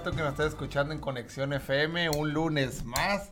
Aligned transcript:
tú 0.00 0.10
que 0.10 0.22
nos 0.22 0.30
estás 0.30 0.46
escuchando 0.46 0.94
en 0.94 1.00
Conexión 1.00 1.52
FM, 1.52 2.08
un 2.10 2.32
lunes 2.32 2.84
más, 2.84 3.30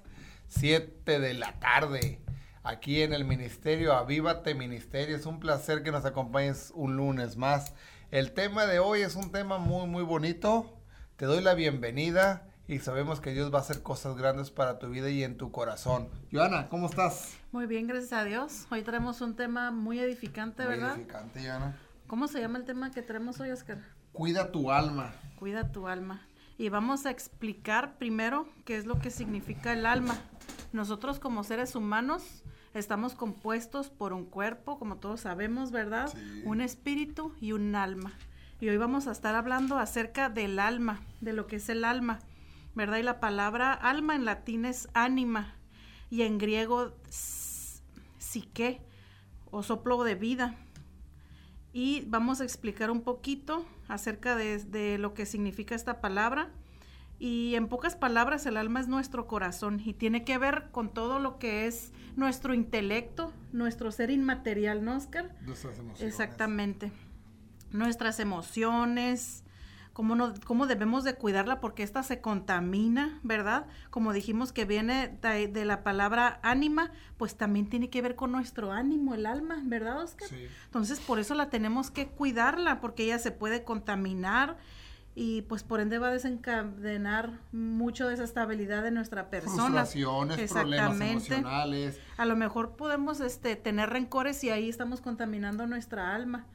7 0.49 1.19
de 1.19 1.35
la 1.35 1.59
tarde, 1.59 2.21
aquí 2.63 3.01
en 3.01 3.15
el 3.15 3.25
Ministerio 3.25 3.95
Avívate 3.95 4.55
Ministerio. 4.55 5.17
Es 5.17 5.25
un 5.25 5.41
placer 5.41 5.83
que 5.83 5.91
nos 5.91 6.05
acompañes 6.05 6.71
un 6.75 6.97
lunes 6.97 7.39
más. 7.39 7.73
El 8.11 8.33
tema 8.33 8.67
de 8.67 8.79
hoy 8.79 9.01
es 9.01 9.17
un 9.17 9.33
tema 9.33 9.57
muy, 9.59 9.87
muy 9.87 10.03
bonito. 10.03 10.79
Te 11.17 11.25
doy 11.25 11.43
la 11.43 11.55
bienvenida 11.55 12.47
y 12.69 12.79
sabemos 12.79 13.21
que 13.21 13.33
Dios 13.33 13.53
va 13.53 13.59
a 13.59 13.63
hacer 13.63 13.83
cosas 13.83 14.17
grandes 14.17 14.51
para 14.51 14.79
tu 14.79 14.91
vida 14.91 15.09
y 15.09 15.25
en 15.25 15.39
tu 15.39 15.51
corazón. 15.51 16.09
Joana, 16.31 16.69
¿cómo 16.69 16.87
estás? 16.87 17.39
Muy 17.53 17.67
bien, 17.67 17.87
gracias 17.87 18.13
a 18.13 18.25
Dios. 18.25 18.67
Hoy 18.71 18.83
traemos 18.83 19.23
un 19.23 19.35
tema 19.35 19.71
muy 19.71 19.99
edificante, 19.99 20.65
muy 20.65 20.77
¿verdad? 20.77 20.97
edificante, 20.97 21.41
Joana. 21.43 21.77
¿Cómo 22.07 22.29
se 22.29 22.39
llama 22.39 22.59
el 22.59 22.65
tema 22.67 22.91
que 22.91 23.01
traemos 23.01 23.41
hoy, 23.41 23.51
Oscar? 23.51 23.79
Cuida 24.13 24.53
tu 24.53 24.71
alma. 24.71 25.15
Cuida 25.39 25.73
tu 25.73 25.89
alma. 25.89 26.27
Y 26.61 26.69
vamos 26.69 27.07
a 27.07 27.11
explicar 27.11 27.97
primero 27.97 28.47
qué 28.67 28.77
es 28.77 28.85
lo 28.85 28.99
que 28.99 29.09
significa 29.09 29.73
el 29.73 29.87
alma. 29.87 30.19
Nosotros 30.75 31.19
como 31.19 31.43
seres 31.43 31.75
humanos 31.75 32.45
estamos 32.75 33.15
compuestos 33.15 33.89
por 33.89 34.13
un 34.13 34.27
cuerpo, 34.27 34.79
como 34.79 34.97
todos 34.97 35.21
sabemos, 35.21 35.71
¿verdad? 35.71 36.09
Sí. 36.13 36.43
Un 36.45 36.61
espíritu 36.61 37.35
y 37.41 37.53
un 37.53 37.75
alma. 37.75 38.13
Y 38.61 38.69
hoy 38.69 38.77
vamos 38.77 39.07
a 39.07 39.13
estar 39.13 39.35
hablando 39.37 39.79
acerca 39.79 40.29
del 40.29 40.59
alma, 40.59 41.01
de 41.23 41.33
lo 41.33 41.47
que 41.47 41.57
es 41.57 41.71
el 41.71 41.83
alma, 41.83 42.19
¿verdad? 42.75 42.99
Y 42.99 43.05
la 43.05 43.21
palabra 43.21 43.73
alma 43.73 44.15
en 44.15 44.27
latín 44.27 44.67
es 44.67 44.91
ánima 44.93 45.55
y 46.11 46.25
en 46.25 46.37
griego 46.37 46.95
psique 48.19 48.83
o 49.51 49.63
soplo 49.63 50.05
de 50.05 50.15
vida. 50.15 50.57
Y 51.73 52.03
vamos 52.03 52.43
a 52.43 52.45
explicar 52.45 52.91
un 52.91 53.01
poquito 53.01 53.65
acerca 53.91 54.37
de, 54.37 54.59
de 54.59 54.99
lo 54.99 55.15
que 55.15 55.27
significa 55.27 55.75
esta 55.75 56.01
palabra. 56.01 56.51
Y 57.19 57.55
en 57.55 57.69
pocas 57.69 57.97
palabras, 57.97 58.47
el 58.47 58.57
alma 58.57 58.81
es 58.81 58.89
nuestro 58.89 59.27
corazón 59.27 59.83
y 59.85 59.93
tiene 59.93 60.25
que 60.25 60.39
ver 60.39 60.69
con 60.71 60.89
todo 60.89 61.19
lo 61.19 61.39
que 61.39 61.67
es 61.67 61.93
nuestro 62.17 62.55
intelecto, 62.55 63.33
nuestro 63.53 63.93
ser 63.93 64.11
inmaterial, 64.11 64.83
¿no, 64.85 64.97
Oscar? 64.97 65.37
Nuestras 65.43 65.79
emociones. 65.79 66.13
Exactamente. 66.13 66.93
Nuestras 67.73 68.21
emociones, 68.21 69.45
cómo, 69.93 70.15
no, 70.15 70.35
cómo 70.45 70.67
debemos 70.67 71.05
de 71.05 71.15
cuidarla 71.15 71.61
porque 71.61 71.83
esta 71.83 72.03
se 72.03 72.21
contamina, 72.21 73.19
¿verdad? 73.23 73.67
Como 73.91 74.13
dijimos 74.13 74.53
que 74.53 74.65
viene 74.65 75.17
de, 75.23 75.49
de 75.49 75.65
la 75.65 75.83
palabra 75.83 76.41
ánima, 76.43 76.91
pues 77.17 77.37
también 77.37 77.69
tiene 77.69 77.91
que 77.91 78.03
ver 78.03 78.17
con 78.17 78.33
nuestro 78.33 78.73
ánimo, 78.73 79.15
el 79.15 79.27
alma, 79.27 79.61
¿verdad, 79.65 80.03
Oscar? 80.03 80.29
Sí. 80.29 80.47
Entonces, 80.67 81.01
por 81.01 81.19
eso 81.19 81.35
la 81.35 81.51
tenemos 81.51 81.91
que 81.91 82.09
cuidarla, 82.09 82.81
porque 82.81 83.05
ella 83.05 83.19
se 83.19 83.31
puede 83.31 83.65
contaminar 83.65 84.57
y 85.15 85.43
pues 85.43 85.65
por 85.65 85.81
ende 85.81 85.99
va 85.99 86.09
a 86.09 86.13
desencadenar 86.13 87.41
mucho 87.53 88.09
desestabilidad 88.09 88.83
de 88.83 88.91
nuestra 88.91 89.29
persona. 89.29 89.85
Frustraciones, 89.85 90.37
problemas 90.51 90.93
Exactamente. 90.93 91.35
emocionales. 91.35 92.01
A 92.17 92.25
lo 92.27 92.37
mejor 92.37 92.77
podemos 92.77 93.21
este, 93.21 93.57
tener 93.57 93.91
rencores 93.91 94.43
y 94.45 94.51
ahí 94.51 94.69
estamos 94.69 95.01
contaminando 95.01 95.67
nuestra 95.67 96.15
alma, 96.15 96.47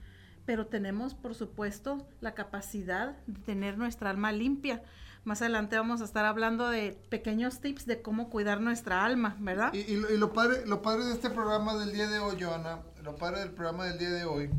pero 0.45 0.67
tenemos, 0.67 1.13
por 1.13 1.35
supuesto, 1.35 2.07
la 2.21 2.33
capacidad 2.33 3.17
de 3.27 3.39
tener 3.41 3.77
nuestra 3.77 4.09
alma 4.09 4.31
limpia. 4.31 4.83
Más 5.23 5.41
adelante 5.41 5.75
vamos 5.75 6.01
a 6.01 6.05
estar 6.05 6.25
hablando 6.25 6.69
de 6.69 6.91
pequeños 7.09 7.59
tips 7.59 7.87
de 7.87 8.01
cómo 8.01 8.29
cuidar 8.29 8.61
nuestra 8.61 9.03
alma, 9.03 9.35
¿verdad? 9.39 9.73
Y, 9.73 9.97
lo 9.97 10.33
padre, 10.33 10.67
lo 10.67 10.83
padre 10.83 11.05
de 11.05 11.13
este 11.13 11.31
programa 11.31 11.75
del 11.75 11.93
día 11.93 12.07
de 12.07 12.19
hoy, 12.19 12.37
Joana, 12.39 12.81
lo 13.03 13.15
padre 13.15 13.39
del 13.39 13.51
programa 13.51 13.85
del 13.85 13.97
día 13.97 14.11
de 14.11 14.25
hoy, 14.25 14.51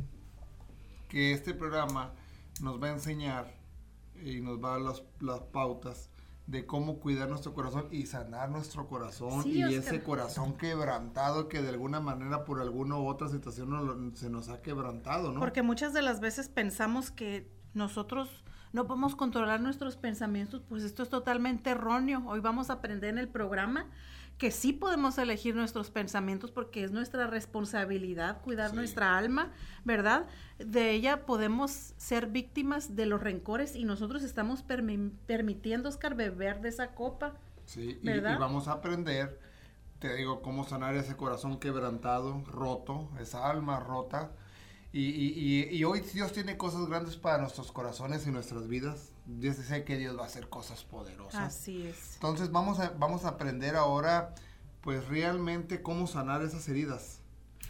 que 1.09 1.33
este 1.33 1.55
programa 1.55 2.13
nos 2.61 2.83
va 2.83 2.89
a 2.89 2.93
enseñar 2.93 3.55
y 4.25 4.41
nos 4.41 4.63
va 4.63 4.71
a 4.71 4.73
dar 4.73 4.81
las, 4.81 5.03
las 5.21 5.41
pautas 5.41 6.11
de 6.47 6.65
cómo 6.65 7.01
cuidar 7.01 7.29
nuestro 7.29 7.55
corazón 7.55 7.89
y 7.91 8.07
sanar 8.07 8.51
nuestro 8.51 8.87
corazón 8.87 9.43
Sí, 9.43 9.59
y 9.59 9.65
Oscar. 9.65 9.79
ese 9.95 10.03
corazón 10.03 10.57
quebrantado 10.57 11.49
que 11.49 11.61
de 11.61 11.71
alguna 11.71 11.99
manera 12.01 12.45
por 12.45 12.61
alguna 12.61 12.97
u 12.97 13.09
otra 13.09 13.29
situación 13.29 13.71
no 13.71 13.83
lo- 13.83 14.15
se 14.15 14.31
nos 14.31 14.49
ha 14.49 14.63
quebrantado, 14.63 15.33
¿no? 15.33 15.41
Porque 15.41 15.63
muchas 15.63 15.93
de 15.93 16.03
las 16.03 16.21
veces 16.21 16.49
pensamos 16.49 17.11
que 17.11 17.51
nosotros 17.75 18.45
no 18.73 18.87
podemos 18.87 19.17
controlar 19.17 19.61
nuestros 19.61 19.97
pensamientos, 19.97 20.63
pues 20.69 20.85
esto 20.85 21.03
es 21.03 21.09
totalmente 21.09 21.71
erróneo. 21.71 22.23
Hoy 22.27 22.41
vamos 22.41 22.71
a 22.71 22.75
aprender 22.75 23.11
en 23.11 23.19
el 23.19 23.29
programa 23.29 23.87
que 24.39 24.51
sí 24.51 24.73
podemos 24.75 25.17
elegir 25.19 25.55
nuestros 25.57 25.91
pensamientos 25.91 26.51
porque 26.51 26.85
es 26.85 26.93
nuestra 26.93 27.27
responsabilidad 27.27 28.43
cuidar 28.43 28.71
Sí. 28.71 28.77
nuestra 28.77 29.17
alma, 29.17 29.53
¿verdad? 29.85 30.27
De 30.59 30.91
ella 30.91 31.25
podemos 31.25 31.95
ser 31.97 32.27
víctimas 32.27 32.97
de 32.97 33.07
los 33.07 33.21
rencores 33.23 33.75
y 33.77 33.85
nosotros 33.85 34.23
estamos 34.23 34.67
permi- 34.67 35.13
permitiendo, 35.27 35.89
Oscar, 35.89 36.15
beber 36.15 36.61
de 36.61 36.69
esa 36.69 36.95
copa. 36.95 37.35
Sí, 37.65 37.99
y, 38.03 38.21
vamos 38.21 38.69
a 38.69 38.73
aprender, 38.73 39.41
te 39.99 40.15
digo, 40.15 40.43
cómo 40.43 40.65
sanar 40.65 40.95
ese 40.97 41.17
corazón 41.17 41.59
quebrantado, 41.59 42.43
roto, 42.47 43.09
esa 43.19 43.49
alma 43.51 43.81
rota. 43.81 44.33
Y- 44.93 45.67
y 45.77 45.85
hoy 45.85 46.01
Dios 46.01 46.33
tiene 46.33 46.57
cosas 46.57 46.87
grandes 46.87 47.17
para 47.17 47.39
nuestros 47.39 47.73
corazones 47.73 48.27
y 48.27 48.31
nuestras 48.31 48.69
vidas. 48.69 49.13
Yo 49.41 49.53
sé 49.53 49.85
que 49.85 49.97
Dios 49.97 50.17
va 50.17 50.23
a 50.23 50.27
hacer 50.27 50.49
cosas 50.49 50.85
poderosas. 50.85 51.43
Así 51.57 51.87
es. 51.87 52.15
Entonces 52.15 52.51
vamos 52.53 52.79
a, 52.81 52.91
vamos 52.91 53.25
a 53.25 53.29
aprender 53.31 53.75
ahora, 53.77 54.35
pues 54.83 55.07
realmente 55.09 55.83
cómo 55.83 56.07
sanar 56.07 56.43
esas 56.43 56.69
heridas. 56.69 57.21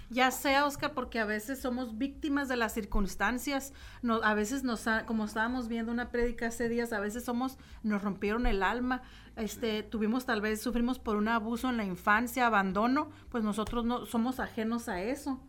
Ya 0.08 0.30
sea, 0.30 0.66
Oscar, 0.66 0.92
porque 0.94 1.18
a 1.18 1.24
veces 1.24 1.60
somos 1.60 1.98
víctimas 1.98 2.48
de 2.48 2.56
las 2.56 2.72
circunstancias, 2.74 3.72
no, 4.02 4.22
a 4.22 4.34
veces 4.34 4.62
nos, 4.62 4.86
ha- 4.86 5.04
como 5.04 5.24
estábamos 5.24 5.66
viendo 5.66 5.90
una 5.90 6.10
prédica 6.10 6.46
hace 6.46 6.68
días, 6.68 6.92
a 6.92 7.00
veces 7.00 7.24
somos, 7.24 7.58
nos 7.82 8.02
rompieron 8.02 8.46
el 8.46 8.62
alma, 8.62 9.02
este, 9.34 9.82
tuvimos 9.82 10.24
tal 10.24 10.40
vez, 10.40 10.60
sufrimos 10.62 11.00
por 11.00 11.16
un 11.16 11.26
abuso 11.26 11.70
en 11.70 11.76
la 11.76 11.84
infancia, 11.84 12.46
abandono, 12.46 13.10
pues 13.30 13.42
nosotros 13.42 13.84
no 13.84 14.06
somos 14.06 14.38
ajenos 14.38 14.88
a 14.88 15.00
eso. 15.02 15.40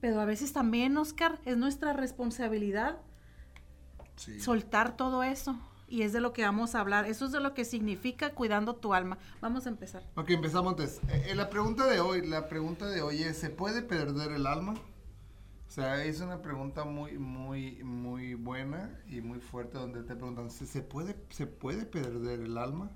Pero 0.00 0.20
a 0.20 0.24
veces 0.24 0.52
también, 0.52 0.96
Oscar, 0.98 1.40
es 1.44 1.56
nuestra 1.56 1.92
responsabilidad 1.92 2.98
Sí. 4.16 4.40
soltar 4.40 4.96
todo 4.96 5.22
eso. 5.22 5.56
Y 5.88 6.02
es 6.02 6.12
de 6.12 6.20
lo 6.20 6.32
que 6.32 6.42
vamos 6.42 6.74
a 6.74 6.80
hablar. 6.80 7.04
Eso 7.04 7.26
es 7.26 7.32
de 7.32 7.38
lo 7.38 7.54
que 7.54 7.64
significa 7.64 8.30
cuidando 8.30 8.74
tu 8.74 8.92
alma. 8.92 9.18
Vamos 9.40 9.66
a 9.66 9.68
empezar. 9.68 10.02
Ok, 10.16 10.30
empezamos 10.30 10.72
entonces. 10.72 11.00
Eh, 11.08 11.28
eh, 11.28 11.34
la 11.36 11.48
pregunta 11.48 11.86
de 11.86 12.00
hoy, 12.00 12.26
la 12.26 12.48
pregunta 12.48 12.86
de 12.86 13.02
hoy 13.02 13.22
es, 13.22 13.38
¿se 13.38 13.50
puede 13.50 13.82
perder 13.82 14.32
el 14.32 14.46
alma? 14.46 14.74
O 15.68 15.70
sea, 15.70 16.04
es 16.04 16.20
una 16.20 16.42
pregunta 16.42 16.84
muy, 16.84 17.18
muy, 17.18 17.84
muy 17.84 18.34
buena 18.34 18.98
y 19.08 19.20
muy 19.20 19.40
fuerte 19.40 19.78
donde 19.78 20.02
te 20.02 20.14
preguntan, 20.14 20.50
¿se, 20.50 20.82
puede, 20.82 21.16
¿se 21.30 21.46
puede 21.46 21.84
perder 21.84 22.40
el 22.40 22.56
alma? 22.56 22.90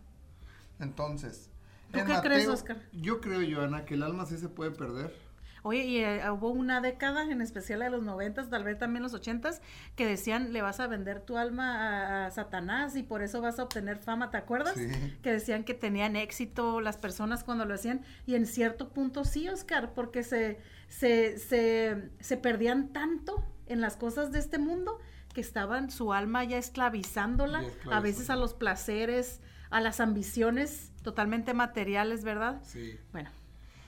Entonces, 0.79 1.51
¿Tú 1.93 1.99
en 1.99 2.07
qué 2.07 2.15
crees, 2.23 2.49
Oscar? 2.49 2.81
Yo 2.93 3.21
creo, 3.21 3.41
Joana, 3.55 3.85
que 3.85 3.95
el 3.95 4.03
alma 4.03 4.25
sí 4.25 4.39
se 4.39 4.49
puede 4.49 4.71
perder. 4.71 5.15
Oye, 5.63 5.85
y 5.85 5.99
eh, 5.99 6.23
hubo 6.31 6.51
una 6.51 6.81
década, 6.81 7.25
en 7.25 7.43
especial 7.43 7.81
de 7.81 7.91
los 7.91 8.03
noventas, 8.03 8.49
tal 8.51 8.65
vez 8.65 8.79
también 8.79 9.03
los 9.03 9.15
ochentas, 9.15 9.61
que 9.97 10.07
decían, 10.07 10.53
le 10.53 10.63
vas 10.63 10.81
a 10.81 10.87
vender 10.87 11.21
tu 11.21 11.37
alma 11.37 12.25
a, 12.25 12.27
a 12.27 12.31
Satanás 12.31 12.97
y 12.97 13.03
por 13.03 13.23
eso 13.23 13.41
vas 13.41 13.59
a 13.59 13.65
obtener 13.65 13.99
fama, 13.99 14.31
¿te 14.31 14.37
acuerdas? 14.39 14.75
Sí. 14.75 14.89
Que 15.23 15.33
decían 15.33 15.65
que 15.65 15.75
tenían 15.75 16.17
éxito 16.17 16.81
las 16.81 16.97
personas 16.97 17.45
cuando 17.45 17.65
lo 17.65 17.75
hacían, 17.75 18.03
y 18.27 18.35
en 18.35 18.47
cierto 18.47 18.91
punto 18.91 19.25
sí, 19.25 19.49
Oscar, 19.49 19.93
porque 19.95 20.23
se, 20.23 20.59
se, 20.89 21.39
se, 21.39 22.11
se 22.21 22.37
perdían 22.37 22.89
tanto 22.89 23.45
en 23.67 23.81
las 23.81 23.97
cosas 23.97 24.33
de 24.33 24.39
este 24.39 24.59
mundo 24.59 24.99
que 25.33 25.41
estaban 25.41 25.91
su 25.91 26.13
alma 26.13 26.45
ya 26.45 26.59
esclavizándola, 26.59 27.63
Ya 27.63 27.97
a 27.97 28.01
veces 28.01 28.31
a 28.31 28.37
los 28.37 28.55
placeres, 28.55 29.41
a 29.71 29.81
las 29.81 30.01
ambiciones 30.01 30.93
totalmente 31.03 31.55
materiales, 31.55 32.25
¿verdad? 32.25 32.61
Sí. 32.65 32.99
Bueno, 33.13 33.31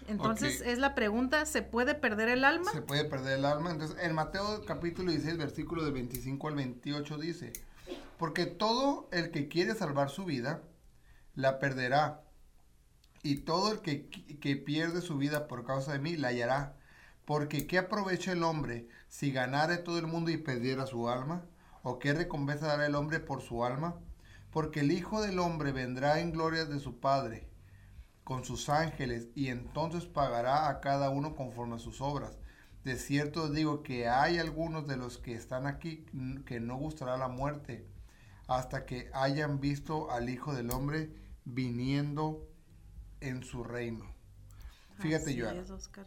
entonces 0.09 0.61
es 0.61 0.79
la 0.79 0.95
pregunta, 0.95 1.47
¿se 1.47 1.63
puede 1.63 1.95
perder 1.95 2.29
el 2.29 2.45
alma? 2.45 2.73
Se 2.73 2.83
puede 2.83 3.05
perder 3.05 3.39
el 3.39 3.45
alma. 3.45 3.71
Entonces, 3.71 3.97
en 4.01 4.15
Mateo 4.15 4.65
capítulo 4.67 5.11
16, 5.11 5.39
versículo 5.39 5.85
de 5.85 5.91
25 5.91 6.49
al 6.49 6.55
28 6.55 7.19
dice, 7.19 7.53
porque 8.19 8.47
todo 8.47 9.09
el 9.13 9.31
que 9.31 9.49
quiere 9.49 9.75
salvar 9.75 10.11
su 10.11 10.25
vida, 10.25 10.63
la 11.35 11.59
perderá. 11.59 12.23
Y 13.23 13.37
todo 13.39 13.73
el 13.73 13.81
que, 13.81 14.09
que 14.09 14.57
pierde 14.57 15.01
su 15.01 15.17
vida 15.17 15.47
por 15.47 15.65
causa 15.65 15.93
de 15.93 15.99
mí, 15.99 16.17
la 16.17 16.29
hallará. 16.29 16.77
Porque 17.25 17.67
¿qué 17.67 17.79
aprovecha 17.79 18.33
el 18.33 18.43
hombre 18.43 18.89
si 19.09 19.31
ganare 19.31 19.77
todo 19.79 19.99
el 19.99 20.07
mundo 20.07 20.31
y 20.31 20.39
perdiera 20.39 20.87
su 20.87 21.09
alma? 21.09 21.45
¿O 21.83 21.99
qué 21.99 22.13
recompensa 22.13 22.67
dará 22.67 22.87
el 22.87 22.97
hombre 22.97 23.21
por 23.21 23.43
su 23.43 23.65
alma? 23.65 23.97
Porque 24.51 24.81
el 24.81 24.93
Hijo 24.93 25.23
del 25.23 25.39
Hombre 25.39 25.73
vendrá 25.73 26.21
en 26.21 26.33
gloria 26.33 26.65
de 26.65 26.79
su 26.79 27.01
Padre 27.01 27.52
con 28.25 28.45
sus 28.45 28.69
ángeles 28.69 29.29
y 29.35 29.49
entonces 29.49 30.07
pagará 30.07 30.69
a 30.69 30.81
cada 30.81 31.11
uno 31.11 31.35
conforme 31.35 31.77
a 31.77 31.81
sus 31.81 32.01
obras. 32.01 32.39
De 32.85 32.97
cierto 32.97 33.49
digo 33.49 33.83
que 33.83 34.09
hay 34.09 34.39
algunos 34.39 34.87
de 34.87 34.97
los 34.97 35.19
que 35.19 35.35
están 35.35 35.67
aquí 35.67 36.05
que 36.47 36.61
no 36.61 36.77
gustará 36.77 37.17
la 37.17 37.29
muerte 37.29 37.87
hasta 38.49 38.87
que 38.87 39.11
hayan 39.15 39.61
visto 39.61 40.11
al 40.11 40.29
Hijo 40.29 40.53
del 40.55 40.71
Hombre 40.71 41.15
viniendo 41.45 42.49
en 43.21 43.45
su 43.45 43.65
reino. 43.65 44.13
Fíjate, 44.99 45.43
Oscar. 45.71 46.07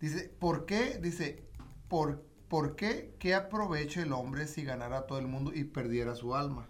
Dice, 0.00 0.28
¿por 0.38 0.66
qué? 0.66 0.98
Dice, 0.98 1.48
¿por, 1.88 2.22
¿por 2.48 2.76
qué? 2.76 3.14
¿Qué 3.18 3.34
aprovecha 3.34 4.02
el 4.02 4.12
hombre 4.12 4.46
si 4.46 4.64
ganara 4.64 5.06
todo 5.06 5.18
el 5.18 5.28
mundo 5.28 5.52
y 5.54 5.64
perdiera 5.64 6.14
su 6.14 6.34
alma? 6.34 6.68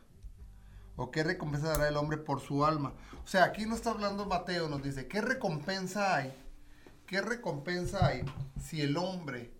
¿O 0.96 1.10
qué 1.10 1.24
recompensa 1.24 1.68
dará 1.68 1.88
el 1.88 1.96
hombre 1.96 2.18
por 2.18 2.40
su 2.40 2.64
alma? 2.64 2.92
O 3.24 3.26
sea, 3.26 3.44
aquí 3.44 3.66
no 3.66 3.74
está 3.74 3.90
hablando 3.90 4.26
Mateo, 4.26 4.68
nos 4.68 4.82
dice, 4.82 5.08
¿qué 5.08 5.20
recompensa 5.20 6.16
hay? 6.16 6.32
¿Qué 7.06 7.20
recompensa 7.20 8.06
hay 8.06 8.24
si 8.62 8.80
el 8.80 8.96
hombre 8.96 9.52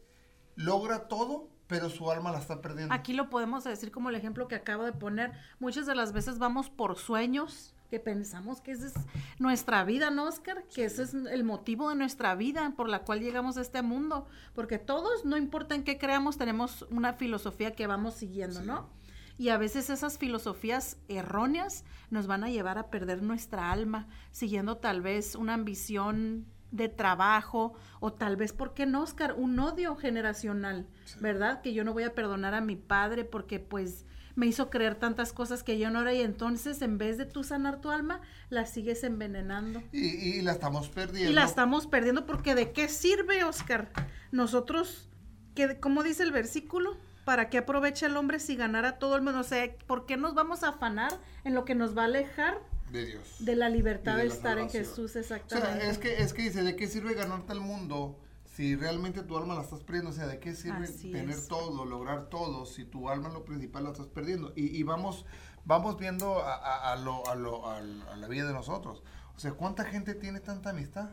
logra 0.54 1.08
todo, 1.08 1.48
pero 1.66 1.90
su 1.90 2.10
alma 2.10 2.31
la 2.32 2.38
está 2.38 2.60
perdiendo? 2.60 2.94
Aquí 2.94 3.12
lo 3.12 3.31
podemos 3.31 3.64
decir 3.64 3.90
como 3.90 4.10
el 4.10 4.16
ejemplo 4.16 4.48
que 4.48 4.54
acabo 4.54 4.84
de 4.84 4.92
poner. 4.92 5.32
Muchas 5.58 5.86
de 5.86 5.94
las 5.94 6.12
veces 6.12 6.38
vamos 6.38 6.70
por 6.70 6.96
sueños 6.96 7.75
que 7.90 8.00
pensamos 8.00 8.60
que 8.60 8.72
esa 8.72 8.86
es 8.86 8.94
nuestra 9.38 9.84
vida, 9.84 10.10
¿no, 10.10 10.25
Oscar? 10.25 10.64
Que 10.75 10.84
ese 10.84 11.02
es 11.02 11.14
el 11.14 11.44
motivo 11.44 11.90
de 11.90 11.96
nuestra 11.96 12.34
vida 12.34 12.72
por 12.76 12.88
la 12.88 13.00
cual 13.00 13.20
llegamos 13.20 13.56
a 13.56 13.60
este 13.60 13.82
mundo. 13.82 14.26
Porque 14.54 14.78
todos, 14.78 15.25
no 15.25 15.36
importa 15.36 15.75
en 15.75 15.84
qué 15.84 15.98
creamos, 15.98 16.38
tenemos 16.38 16.86
una 16.90 17.12
filosofía 17.14 17.72
que 17.72 17.86
vamos 17.86 18.14
siguiendo, 18.14 18.62
¿no? 18.62 18.88
Y 19.36 19.48
a 19.48 19.58
veces 19.58 19.90
esas 19.90 20.19
filosofías 20.19 20.96
erróneas 21.08 21.84
nos 22.10 22.26
van 22.26 22.44
a 22.44 22.50
llevar 22.50 22.78
a 22.78 22.90
perder 22.90 23.22
nuestra 23.22 23.72
alma, 23.72 24.06
siguiendo 24.31 24.76
tal 24.76 25.02
vez 25.02 25.34
una 25.34 25.54
ambición 25.54 26.46
de 26.70 26.88
trabajo 26.88 27.75
o 28.00 28.12
tal 28.12 28.36
vez, 28.36 28.52
¿por 28.52 28.75
qué 28.75 28.84
no, 28.84 29.02
Oscar? 29.02 29.34
Un 29.36 29.58
odio 29.60 29.94
generacional, 29.96 30.88
¿verdad? 31.20 31.62
Que 31.62 31.72
yo 31.72 31.84
no 31.84 31.92
voy 31.92 32.02
a 32.02 32.14
perdonar 32.14 32.54
a 32.54 32.60
mi 32.60 32.75
padre 32.75 33.25
porque 33.25 33.60
pues 33.60 34.04
me 34.34 34.46
hizo 34.46 34.70
creer 34.70 34.96
tantas 34.96 35.32
cosas 35.32 35.62
que 35.62 35.78
yo 35.78 35.90
no 35.90 36.00
era 36.00 36.12
y 36.12 36.20
entonces 36.20 36.82
en 36.82 36.98
vez 36.98 37.16
de 37.16 37.26
tú 37.26 37.44
sanar 37.44 37.81
tu 37.81 37.90
alma, 37.90 38.20
la 38.50 38.66
sigues 38.66 39.04
envenenando. 39.04 39.82
Y, 39.92 40.06
y 40.06 40.42
la 40.42 40.52
estamos 40.52 40.88
perdiendo. 40.88 41.31
Y 41.31 41.34
la 41.34 41.44
estamos 41.44 41.86
perdiendo 41.86 42.26
porque 42.26 42.56
¿de 42.56 42.72
qué 42.72 42.88
sirve, 42.88 43.44
Oscar? 43.44 43.90
Nosotros, 44.32 45.08
que, 45.54 45.78
¿cómo 45.78 46.02
dice 46.02 46.25
el 46.25 46.32
versículo? 46.32 46.96
¿Para 47.24 47.48
qué 47.50 47.58
aprovecha 47.58 48.06
el 48.06 48.16
hombre 48.16 48.38
si 48.38 48.56
ganara 48.56 48.98
todo 48.98 49.16
el 49.16 49.22
mundo? 49.22 49.40
O 49.40 49.44
sea, 49.44 49.66
¿por 49.86 50.06
qué 50.06 50.16
nos 50.16 50.34
vamos 50.34 50.62
a 50.62 50.68
afanar 50.70 51.12
en 51.44 51.54
lo 51.54 51.64
que 51.64 51.74
nos 51.74 51.96
va 51.96 52.02
a 52.02 52.06
alejar 52.06 52.58
de 52.92 53.06
Dios. 53.06 53.36
De 53.44 53.56
la 53.56 53.68
libertad 53.70 54.12
de 54.16 54.22
de, 54.22 54.28
la 54.28 54.34
estar 54.34 54.58
en. 54.58 54.68
Jesús, 54.70 55.16
O 55.16 55.18
exactamente. 55.18 55.80
sea, 55.80 55.90
es 55.90 55.98
que, 55.98 56.22
es 56.22 56.32
que 56.32 56.42
dice, 56.42 56.62
¿de 56.62 56.76
qué 56.76 56.86
sirve 56.86 57.14
ganarte 57.14 57.52
el 57.52 57.60
mundo 57.60 58.20
si 58.44 58.76
realmente 58.76 59.22
tu 59.22 59.36
alma 59.36 59.54
la 59.54 59.62
estás 59.62 59.82
perdiendo? 59.82 60.10
O 60.10 60.12
sea, 60.12 60.26
¿de 60.28 60.38
qué 60.38 60.54
sirve 60.54 60.84
Así 60.84 61.10
tener 61.10 61.30
es. 61.30 61.48
todo, 61.48 61.84
lograr 61.86 62.28
todo, 62.28 62.66
si 62.66 62.84
tu 62.84 63.08
alma 63.08 63.30
lo 63.30 63.44
principal 63.44 63.84
la 63.84 63.90
estás 63.90 64.06
perdiendo? 64.06 64.52
Y, 64.54 64.66
y 64.76 64.82
vamos, 64.84 65.24
vamos 65.64 65.98
viendo 65.98 66.40
a, 66.40 66.54
a- 66.54 66.92
a 66.92 66.96
lo, 66.96 67.26
a, 67.28 67.34
lo- 67.34 67.68
a 67.68 67.80
la 67.80 68.28
vida 68.28 68.46
de 68.46 68.52
nosotros. 68.52 69.02
O 69.34 69.40
sea, 69.40 69.52
¿cuánta 69.54 69.84
gente 69.84 70.14
tiene 70.14 70.38
tanta 70.38 70.70
amistad? 70.70 71.08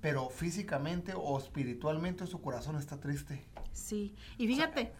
Pero 0.00 0.28
físicamente 0.30 1.14
o 1.16 1.36
espiritualmente 1.38 2.26
su 2.28 2.40
corazón 2.40 2.76
está 2.76 3.00
triste. 3.00 3.44
Sí, 3.76 4.14
y 4.38 4.46
fíjate, 4.46 4.92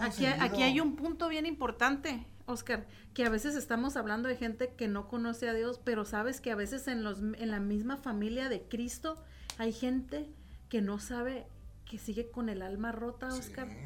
aquí, 0.00 0.26
aquí 0.26 0.62
hay 0.62 0.80
un 0.80 0.96
punto 0.96 1.28
bien 1.28 1.46
importante, 1.46 2.26
Oscar, 2.46 2.86
que 3.14 3.24
a 3.24 3.28
veces 3.30 3.54
estamos 3.54 3.96
hablando 3.96 4.28
de 4.28 4.36
gente 4.36 4.74
que 4.76 4.88
no 4.88 5.06
conoce 5.08 5.48
a 5.48 5.54
Dios, 5.54 5.80
pero 5.82 6.04
sabes 6.04 6.40
que 6.40 6.50
a 6.50 6.56
veces 6.56 6.88
en, 6.88 7.04
los, 7.04 7.18
en 7.20 7.50
la 7.50 7.60
misma 7.60 7.96
familia 7.96 8.48
de 8.48 8.62
Cristo 8.62 9.22
hay 9.56 9.72
gente 9.72 10.28
que 10.68 10.80
no 10.82 10.98
sabe 10.98 11.46
que 11.84 11.96
sigue 11.98 12.30
con 12.30 12.48
el 12.48 12.60
alma 12.62 12.90
rota, 12.92 13.28
Oscar. 13.28 13.68
Sí. 13.68 13.76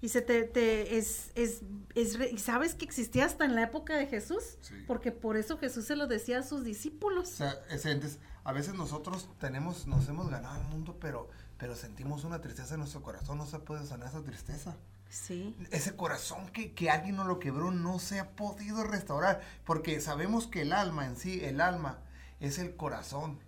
Y 0.00 0.08
se 0.10 0.20
te, 0.22 0.44
te- 0.44 0.96
es, 0.98 1.32
es, 1.34 1.62
es 1.96 2.18
re- 2.18 2.30
y 2.30 2.38
sabes 2.38 2.74
que 2.74 2.84
existía 2.84 3.24
hasta 3.24 3.44
en 3.46 3.54
la 3.56 3.62
época 3.64 3.96
de 3.96 4.06
Jesús, 4.06 4.58
Sí. 4.60 4.74
porque 4.86 5.10
por 5.12 5.36
eso 5.36 5.56
Jesús 5.58 5.86
se 5.86 5.96
lo 5.96 6.06
decía 6.06 6.38
a 6.40 6.42
sus 6.42 6.60
O 6.60 6.64
discípulos. 6.64 7.28
sea, 7.30 7.54
es- 7.70 7.84
entonces, 7.86 8.20
a 8.48 8.52
veces 8.52 8.72
nosotros 8.72 9.28
tenemos, 9.38 9.86
nos 9.86 10.08
hemos 10.08 10.30
ganado 10.30 10.58
el 10.58 10.66
mundo, 10.68 10.96
pero, 10.98 11.28
pero 11.58 11.76
sentimos 11.76 12.24
una 12.24 12.40
tristeza 12.40 12.72
en 12.72 12.80
nuestro 12.80 13.02
corazón, 13.02 13.36
no 13.36 13.44
se 13.44 13.58
puede 13.58 13.86
sanar 13.86 14.08
esa 14.08 14.22
tristeza. 14.22 14.74
Sí, 15.10 15.54
Ese 15.70 15.94
corazón 15.94 16.48
que, 16.48 16.72
que 16.72 16.88
alguien 16.88 17.16
no 17.16 17.24
lo 17.24 17.40
quebró 17.40 17.72
no 17.72 17.98
se 17.98 18.20
ha 18.20 18.30
podido 18.36 18.84
restaurar, 18.84 19.42
porque 19.66 20.00
sabemos 20.00 20.46
que 20.46 20.62
el 20.62 20.72
alma 20.72 21.04
en 21.04 21.16
sí, 21.16 21.44
el 21.44 21.60
alma, 21.60 21.98
es 22.40 22.58
el 22.58 22.74
corazón. 22.74 23.38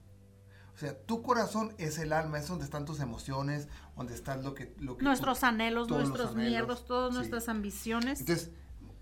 O 0.75 0.79
sea, 0.79 0.95
tu 0.95 1.23
corazón 1.23 1.75
es 1.79 1.97
el 1.97 2.13
alma, 2.13 2.39
es 2.39 2.49
donde 2.49 2.67
están 2.67 2.85
tus 2.85 3.01
emociones, 3.01 3.69
donde 3.97 4.13
está 4.15 4.37
lo 4.37 4.53
que... 4.53 4.75
Lo 4.81 4.99
que 4.99 5.05
nuestros 5.05 5.45
anhelos, 5.45 5.89
todos 5.89 6.03
los 6.03 6.11
nuestros 6.11 6.37
anhelos, 6.37 6.51
miedos, 6.51 6.85
todas 6.85 7.13
sí. 7.13 7.17
nuestras 7.17 7.49
ambiciones. 7.49 8.21
Entonces, 8.21 8.51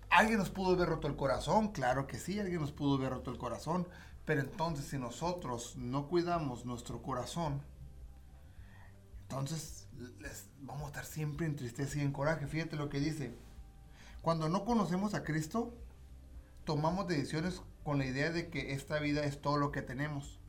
¿alguien 0.09 0.39
nos 0.39 0.49
pudo 0.49 0.75
haber 0.75 0.87
roto 0.87 1.09
el 1.09 1.17
corazón? 1.17 1.73
Claro 1.73 2.07
que 2.07 2.19
sí, 2.19 2.39
alguien 2.39 2.61
nos 2.61 2.71
pudo 2.71 2.95
haber 2.95 3.09
roto 3.09 3.31
el 3.31 3.37
corazón. 3.37 3.85
Pero 4.29 4.41
entonces, 4.41 4.85
si 4.85 4.99
nosotros 4.99 5.75
no 5.75 6.07
cuidamos 6.07 6.63
nuestro 6.63 7.01
corazón, 7.01 7.63
entonces 9.23 9.87
les- 10.19 10.45
vamos 10.61 10.83
a 10.83 10.87
estar 10.89 11.05
siempre 11.05 11.47
en 11.47 11.55
tristeza 11.55 11.97
y 11.97 12.01
en 12.01 12.11
coraje. 12.11 12.45
Fíjate 12.45 12.75
lo 12.75 12.89
que 12.89 12.99
dice. 12.99 13.35
Cuando 14.21 14.47
no 14.47 14.65
conocemos 14.65 15.15
a 15.15 15.23
Cristo, 15.23 15.73
tomamos 16.63 17.07
decisiones 17.07 17.63
con 17.83 17.97
la 17.97 18.05
idea 18.05 18.29
de 18.29 18.51
que 18.51 18.73
esta 18.73 18.99
vida 18.99 19.23
es 19.23 19.41
todo 19.41 19.57
lo 19.57 19.71
que 19.71 19.81
tenemos. 19.81 20.39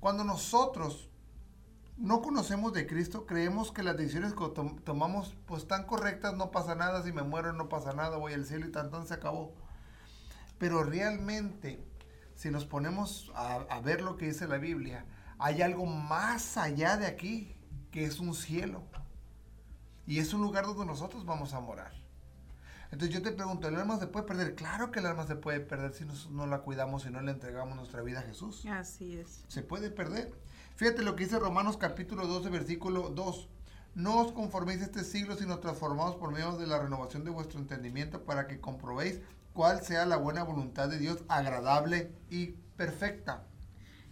Cuando 0.00 0.24
nosotros 0.24 1.10
no 1.98 2.22
conocemos 2.22 2.72
de 2.72 2.86
Cristo, 2.86 3.26
creemos 3.26 3.70
que 3.70 3.82
las 3.82 3.98
decisiones 3.98 4.32
que 4.32 4.48
tom- 4.48 4.78
tomamos 4.78 5.36
pues 5.44 5.64
están 5.64 5.84
correctas, 5.84 6.32
no 6.38 6.50
pasa 6.50 6.74
nada, 6.74 7.02
si 7.02 7.12
me 7.12 7.22
muero 7.22 7.52
no 7.52 7.68
pasa 7.68 7.92
nada, 7.92 8.16
voy 8.16 8.32
al 8.32 8.46
cielo 8.46 8.64
y 8.66 8.72
tan 8.72 8.90
tan 8.90 9.06
se 9.06 9.12
acabó. 9.12 9.52
Pero 10.58 10.84
realmente, 10.84 11.84
si 12.40 12.50
nos 12.50 12.64
ponemos 12.64 13.30
a, 13.34 13.56
a 13.68 13.80
ver 13.80 14.00
lo 14.00 14.16
que 14.16 14.24
dice 14.28 14.48
la 14.48 14.56
Biblia, 14.56 15.04
hay 15.38 15.60
algo 15.60 15.84
más 15.84 16.56
allá 16.56 16.96
de 16.96 17.06
aquí, 17.06 17.54
que 17.90 18.04
es 18.06 18.18
un 18.18 18.34
cielo. 18.34 18.82
Y 20.06 20.20
es 20.20 20.32
un 20.32 20.40
lugar 20.40 20.64
donde 20.64 20.86
nosotros 20.86 21.26
vamos 21.26 21.52
a 21.52 21.60
morar. 21.60 21.92
Entonces 22.90 23.14
yo 23.14 23.20
te 23.22 23.30
pregunto, 23.32 23.68
¿el 23.68 23.76
alma 23.76 23.98
se 23.98 24.06
puede 24.06 24.24
perder? 24.26 24.54
Claro 24.54 24.90
que 24.90 25.00
el 25.00 25.06
alma 25.06 25.26
se 25.26 25.36
puede 25.36 25.60
perder 25.60 25.92
si 25.92 26.06
nos- 26.06 26.30
no 26.30 26.46
la 26.46 26.62
cuidamos 26.62 27.04
y 27.04 27.10
no 27.10 27.20
le 27.20 27.30
entregamos 27.30 27.76
nuestra 27.76 28.00
vida 28.00 28.20
a 28.20 28.22
Jesús 28.22 28.64
Así 28.66 29.16
es. 29.18 29.44
se 29.48 29.62
puede 29.62 29.90
perder. 29.90 30.32
Fíjate 30.76 31.02
lo 31.02 31.14
que 31.16 31.24
dice 31.24 31.38
Romanos 31.38 31.76
capítulo 31.76 32.26
12, 32.26 32.48
versículo 32.48 33.10
2. 33.10 33.48
No 33.94 34.18
os 34.22 34.32
conforméis 34.32 34.80
a 34.80 34.84
este 34.86 35.04
siglo, 35.04 35.36
sino 35.36 35.58
transformados 35.58 36.16
por 36.16 36.32
medio 36.32 36.56
de 36.56 36.66
la 36.66 36.78
renovación 36.78 37.22
de 37.22 37.30
vuestro 37.30 37.60
entendimiento 37.60 38.24
para 38.24 38.46
que 38.48 38.60
comprobéis 38.60 39.20
cuál 39.52 39.82
sea 39.82 40.06
la 40.06 40.16
buena 40.16 40.42
voluntad 40.42 40.88
de 40.88 40.98
Dios, 40.98 41.24
agradable 41.28 42.12
y 42.30 42.48
perfecta. 42.76 43.44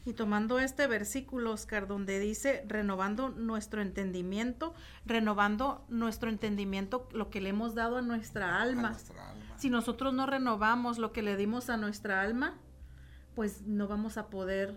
Y 0.04 0.14
tomando 0.14 0.58
este 0.58 0.86
versículo, 0.86 1.52
Oscar, 1.52 1.86
donde 1.86 2.18
dice, 2.18 2.64
renovando 2.66 3.28
nuestro 3.28 3.82
entendimiento, 3.82 4.74
renovando 5.04 5.84
nuestro 5.88 6.30
entendimiento, 6.30 7.08
lo 7.12 7.28
que 7.28 7.40
le 7.42 7.50
hemos 7.50 7.74
dado 7.74 7.98
a 7.98 8.02
nuestra 8.02 8.56
A 8.56 8.62
alma. 8.62 8.90
nuestra 8.90 9.30
alma. 9.30 9.58
Si 9.58 9.68
nosotros 9.68 10.14
no 10.14 10.24
renovamos 10.26 10.98
lo 10.98 11.12
que 11.12 11.20
le 11.22 11.36
dimos 11.36 11.68
a 11.68 11.76
nuestra 11.76 12.22
alma, 12.22 12.56
pues 13.34 13.62
no 13.62 13.86
vamos 13.86 14.16
a 14.16 14.28
poder 14.28 14.76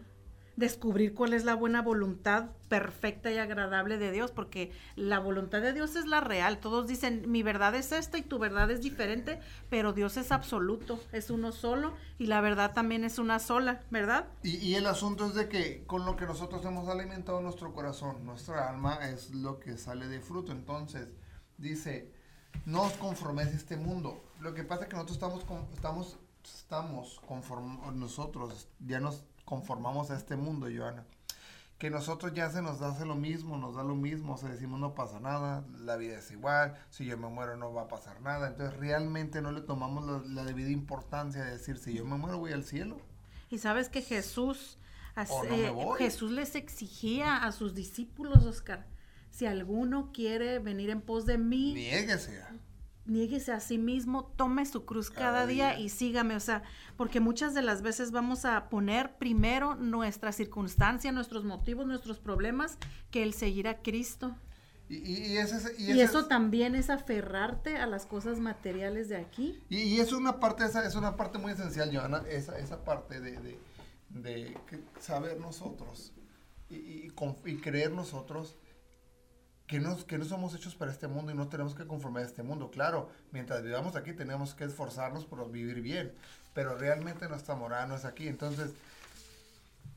descubrir 0.56 1.14
cuál 1.14 1.34
es 1.34 1.46
la 1.46 1.56
buena 1.56 1.82
voluntad 1.82 2.50
perfecta 2.68 3.32
y 3.32 3.38
agradable 3.38 3.98
de 3.98 4.12
Dios, 4.12 4.32
porque 4.32 4.72
la 4.96 5.20
voluntad 5.20 5.62
de 5.62 5.74
Dios 5.74 5.96
es 5.96 6.06
la 6.06 6.22
real. 6.22 6.60
Todos 6.60 6.88
dicen, 6.88 7.30
mi 7.30 7.44
verdad 7.44 7.76
es 7.76 7.92
esta 7.92 8.18
y 8.18 8.22
tu 8.22 8.38
verdad 8.40 8.70
es 8.72 8.82
diferente, 8.82 9.40
pero 9.70 9.94
Dios 9.94 10.18
es 10.18 10.32
absoluto, 10.32 11.00
es 11.12 11.30
uno 11.30 11.52
solo 11.52 11.94
y 12.20 12.28
la 12.28 12.42
verdad 12.42 12.74
también 12.74 13.04
es 13.04 13.18
una 13.20 13.40
sola, 13.40 13.82
¿verdad? 13.90 14.28
Y, 14.44 14.76
el 14.76 14.88
asunto 14.88 15.26
es 15.28 15.34
de 15.34 15.50
que 15.50 15.84
con 15.86 16.06
lo 16.06 16.16
que 16.16 16.26
nosotros 16.26 16.64
hemos 16.66 16.88
alimentado 16.88 17.42
nuestro 17.42 17.74
corazón, 17.74 18.26
nuestra 18.26 18.70
alma 18.70 19.00
es 19.10 19.32
lo 19.32 19.60
que 19.60 19.78
sale 19.78 20.08
de 20.08 20.20
fruto. 20.22 20.52
Entonces, 20.52 21.08
dice, 21.58 22.12
no 22.66 22.84
os 22.84 22.94
conforméis 22.94 23.50
a 23.50 23.58
este 23.58 23.78
mundo. 23.78 24.24
Lo 24.40 24.54
que 24.54 24.64
pasa 24.64 24.84
es 24.84 24.90
que 24.90 24.96
nosotros 24.96 25.18
estamos, 25.18 25.44
con- 25.46 25.68
estamos, 25.74 26.18
estamos 26.44 27.22
conform- 27.28 27.94
nosotros 27.94 28.68
ya 28.80 29.00
nos 29.00 29.24
conformamos 29.52 30.10
a 30.12 30.16
este 30.16 30.38
mundo, 30.38 30.68
Joana. 30.74 31.04
Que 31.78 31.90
nosotros 31.90 32.34
ya 32.34 32.50
se 32.50 32.62
nos 32.62 32.82
hace 32.82 33.06
lo 33.06 33.16
mismo, 33.16 33.58
nos 33.58 33.76
da 33.76 33.84
lo 33.84 33.96
mismo, 33.96 34.36
o 34.36 34.38
sea, 34.38 34.48
decimos 34.48 34.80
no 34.80 34.96
pasa 34.96 35.20
nada, 35.20 35.66
la 35.78 35.98
vida 35.98 36.20
es 36.20 36.32
igual, 36.32 36.78
si 36.90 37.04
yo 37.04 37.18
me 37.18 37.28
muero 37.28 37.58
no 37.58 37.74
va 37.74 37.82
a 37.82 37.88
pasar 37.90 38.22
nada. 38.22 38.48
Entonces 38.48 38.78
realmente 38.78 39.42
no 39.42 39.52
le 39.52 39.60
tomamos 39.60 40.06
la, 40.06 40.22
la 40.26 40.46
debida 40.46 40.70
importancia 40.70 41.44
de 41.44 41.52
decir, 41.52 41.78
si 41.78 41.94
yo 41.94 42.06
me 42.06 42.16
muero 42.16 42.38
voy 42.38 42.54
al 42.54 42.64
cielo. 42.64 43.02
Y 43.50 43.58
sabes 43.58 43.90
que 43.90 44.02
Jesús, 44.02 44.78
no 45.18 45.98
eh. 45.98 45.98
Jesús 45.98 46.32
les 46.32 46.56
exigía 46.56 47.36
a 47.36 47.52
sus 47.52 47.76
discípulos, 47.76 48.46
Oscar, 48.46 48.88
si 49.32 49.48
alguno 49.48 50.14
quiere 50.14 50.60
venir 50.60 50.92
en 50.92 51.02
pos 51.02 51.26
de 51.26 51.38
mí, 51.38 51.74
Niéguese. 51.74 52.42
Niéguese 53.06 53.52
a 53.52 53.60
sí 53.60 53.78
mismo, 53.78 54.32
tome 54.36 54.66
su 54.66 54.86
cruz 54.86 55.10
cada, 55.10 55.32
Cada 55.32 55.48
día, 55.48 55.70
día. 55.76 55.80
y 55.80 55.90
sígame, 55.90 56.36
o 56.36 56.40
sea, 56.40 56.64
porque 56.98 57.20
muchas 57.20 57.54
de 57.54 57.62
las 57.62 57.82
veces 57.82 58.12
vamos 58.12 58.46
a 58.46 58.70
poner 58.70 59.16
primero 59.18 59.76
nuestra 59.76 60.32
circunstancia, 60.32 61.12
nuestros 61.12 61.44
motivos, 61.44 61.88
nuestros 61.88 62.20
problemas, 62.20 62.78
que 63.10 63.24
el 63.24 63.34
seguir 63.34 63.68
a 63.68 63.82
Cristo. 63.82 64.36
Y, 64.88 64.98
y, 64.98 65.26
y 65.34 65.38
ese 65.38 65.56
es- 65.58 65.80
y 65.80 65.84
Y, 65.86 65.92
ese 65.92 66.04
eso 66.04 66.20
es- 66.22 66.28
también 66.28 66.76
es 66.76 66.90
aferrarte 66.90 67.78
a 67.78 67.88
las 67.88 68.06
cosas 68.06 68.40
materiales 68.40 69.10
de 69.10 69.18
aquí. 69.18 69.60
y, 69.70 69.78
y 69.80 70.00
es 70.00 70.12
una 70.12 70.40
parte, 70.40 70.66
esa 70.66 70.86
es 70.86 70.96
una 70.96 71.16
parte 71.16 71.38
muy 71.38 71.54
esencial, 71.54 71.96
Joana, 71.96 72.24
esa, 72.30 72.58
esa 72.60 72.84
parte 72.84 73.20
de, 73.22 73.32
de, 73.40 73.60
de 74.10 74.58
saber 75.00 75.40
nosotros 75.40 76.12
y 76.70 77.10
creer 77.58 77.92
nosotros 77.92 78.56
que 79.72 79.80
no, 79.80 80.06
que 80.06 80.18
no 80.18 80.26
somos 80.26 80.54
hechos 80.54 80.76
para 80.76 80.92
este 80.92 81.08
mundo 81.08 81.32
y 81.32 81.36
no 81.36 81.48
tenemos 81.48 81.76
que 81.76 81.88
conformar 81.88 82.24
a 82.24 82.26
este 82.26 82.44
mundo. 82.44 82.70
Claro, 82.72 83.10
mientras 83.32 83.64
vivamos 83.64 83.96
aquí 83.96 84.12
tenemos 84.12 84.54
que 84.54 84.66
esforzarnos 84.66 85.24
por 85.24 85.50
vivir 85.50 85.82
bien, 85.82 86.12
pero 86.54 86.78
realmente 86.78 87.30
nuestra 87.30 87.56
morada 87.56 87.88
no 87.88 87.96
es 87.96 88.04
aquí. 88.04 88.28
Entonces, 88.28 88.74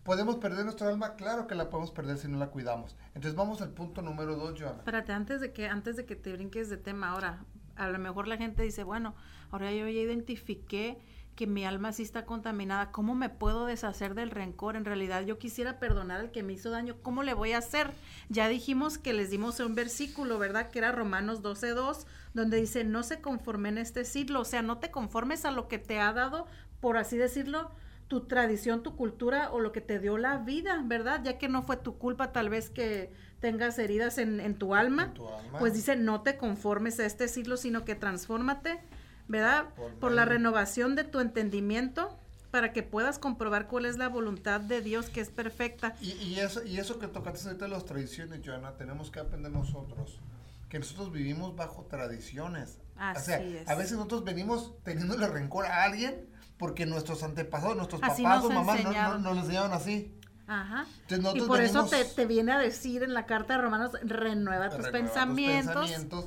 ¿podemos 0.04 0.36
perder 0.36 0.64
nuestra 0.64 0.88
alma? 0.88 1.16
Claro 1.16 1.48
que 1.48 1.56
la 1.56 1.70
podemos 1.70 1.90
perder 1.90 2.18
si 2.18 2.28
no 2.28 2.38
la 2.38 2.50
cuidamos. 2.50 2.94
Entonces, 3.16 3.34
vamos 3.34 3.62
al 3.62 3.70
punto 3.70 4.00
número 4.00 4.36
dos, 4.36 4.56
Joana. 4.56 4.78
Espérate, 4.78 5.12
antes 5.12 5.40
de 5.40 5.52
que, 5.52 5.66
antes 5.66 5.96
de 5.96 6.06
que 6.06 6.14
te 6.14 6.32
brinques 6.32 6.70
de 6.70 6.76
tema 6.76 7.10
ahora, 7.10 7.44
a 7.74 7.88
lo 7.88 7.98
mejor 7.98 8.28
la 8.28 8.36
gente 8.36 8.62
dice, 8.62 8.84
bueno, 8.84 9.16
ahora 9.50 9.72
yo 9.72 9.88
ya 9.88 10.00
identifiqué 10.00 10.98
que 11.34 11.46
mi 11.46 11.64
alma 11.64 11.92
sí 11.92 12.02
está 12.02 12.24
contaminada, 12.24 12.92
¿cómo 12.92 13.14
me 13.14 13.28
puedo 13.28 13.66
deshacer 13.66 14.14
del 14.14 14.30
rencor? 14.30 14.76
En 14.76 14.84
realidad 14.84 15.22
yo 15.22 15.38
quisiera 15.38 15.78
perdonar 15.78 16.20
al 16.20 16.30
que 16.30 16.42
me 16.42 16.52
hizo 16.52 16.70
daño, 16.70 16.96
¿cómo 17.02 17.22
le 17.22 17.34
voy 17.34 17.52
a 17.52 17.58
hacer? 17.58 17.90
Ya 18.28 18.48
dijimos 18.48 18.98
que 18.98 19.12
les 19.12 19.30
dimos 19.30 19.58
un 19.60 19.74
versículo, 19.74 20.38
¿verdad? 20.38 20.70
Que 20.70 20.78
era 20.78 20.92
Romanos 20.92 21.42
12.2, 21.42 22.06
donde 22.34 22.58
dice, 22.58 22.84
no 22.84 23.02
se 23.02 23.20
conformen 23.20 23.78
este 23.78 24.04
siglo, 24.04 24.40
o 24.40 24.44
sea, 24.44 24.62
no 24.62 24.78
te 24.78 24.90
conformes 24.90 25.44
a 25.44 25.50
lo 25.50 25.68
que 25.68 25.78
te 25.78 25.98
ha 25.98 26.12
dado, 26.12 26.46
por 26.80 26.96
así 26.96 27.16
decirlo, 27.16 27.70
tu 28.08 28.26
tradición, 28.26 28.82
tu 28.82 28.96
cultura 28.96 29.50
o 29.50 29.60
lo 29.60 29.72
que 29.72 29.80
te 29.80 29.98
dio 29.98 30.18
la 30.18 30.38
vida, 30.38 30.82
¿verdad? 30.84 31.22
Ya 31.24 31.38
que 31.38 31.48
no 31.48 31.62
fue 31.62 31.76
tu 31.76 31.98
culpa 31.98 32.32
tal 32.32 32.48
vez 32.48 32.70
que 32.70 33.10
tengas 33.40 33.78
heridas 33.78 34.18
en, 34.18 34.54
tu, 34.56 34.74
alma, 34.74 35.04
En 35.04 35.14
tu 35.14 35.28
alma. 35.28 35.58
pues 35.58 35.74
dice, 35.74 35.96
no 35.96 36.22
te 36.22 36.36
conformes 36.36 37.00
a 37.00 37.06
este 37.06 37.28
siglo, 37.28 37.56
sino 37.56 37.84
que 37.84 37.94
transfórmate 37.94 38.80
¿verdad? 39.28 39.66
Por, 40.00 40.12
la 40.12 40.24
renovación 40.24 40.94
de 40.96 41.04
tu 41.04 41.20
entendimiento 41.20 42.18
para 42.50 42.72
que 42.72 42.82
puedas 42.82 43.18
comprobar 43.18 43.66
cuál 43.66 43.84
es 43.86 43.98
la 43.98 44.08
voluntad 44.08 44.60
de 44.60 44.80
Dios 44.80 45.10
que 45.10 45.20
es 45.20 45.30
perfecta. 45.30 45.96
Y, 46.00 46.12
y 46.12 46.38
eso, 46.40 46.62
y 46.64 46.78
eso 46.78 46.98
que 46.98 47.08
tocaste 47.08 47.48
ahorita 47.48 47.64
de 47.64 47.70
las 47.70 47.84
tradiciones, 47.84 48.40
Joana, 48.44 48.76
tenemos 48.76 49.10
que 49.10 49.20
aprender 49.20 49.50
nosotros, 49.50 50.20
que 50.68 50.78
nosotros 50.78 51.10
vivimos 51.10 51.56
bajo 51.56 51.86
tradiciones. 51.86 52.78
Así 52.96 53.20
o 53.20 53.24
sea, 53.24 53.42
es. 53.42 53.68
a 53.68 53.74
veces 53.74 53.92
nosotros 53.92 54.24
venimos 54.24 54.74
teniéndole 54.84 55.26
rencor 55.26 55.66
a 55.66 55.82
alguien 55.82 56.28
porque 56.58 56.86
nuestros 56.86 57.22
antepasados, 57.22 57.76
nuestros 57.76 58.00
Así 58.02 58.22
papás 58.22 58.44
o 58.44 58.50
mamás 58.50 58.84
no, 58.84 58.92
no, 58.92 59.18
nos 59.18 59.38
enseñaron 59.38 59.72
así. 59.72 60.14
Ajá. 60.46 60.86
Entonces 61.08 61.42
Y 61.42 61.46
por 61.46 61.60
eso 61.60 61.84
te, 61.86 61.96
venimos- 61.96 62.14
te 62.14 62.26
viene 62.26 62.52
a 62.52 62.58
decir 62.58 63.02
en 63.02 63.14
la 63.14 63.26
carta 63.26 63.56
de 63.56 63.62
Romanos, 63.62 63.92
renueva 64.02 64.68
tus 64.68 64.76
renueva 64.76 64.76
tus 64.76 64.88
pensamientos. 64.88 65.74
pensamientos. 65.74 66.26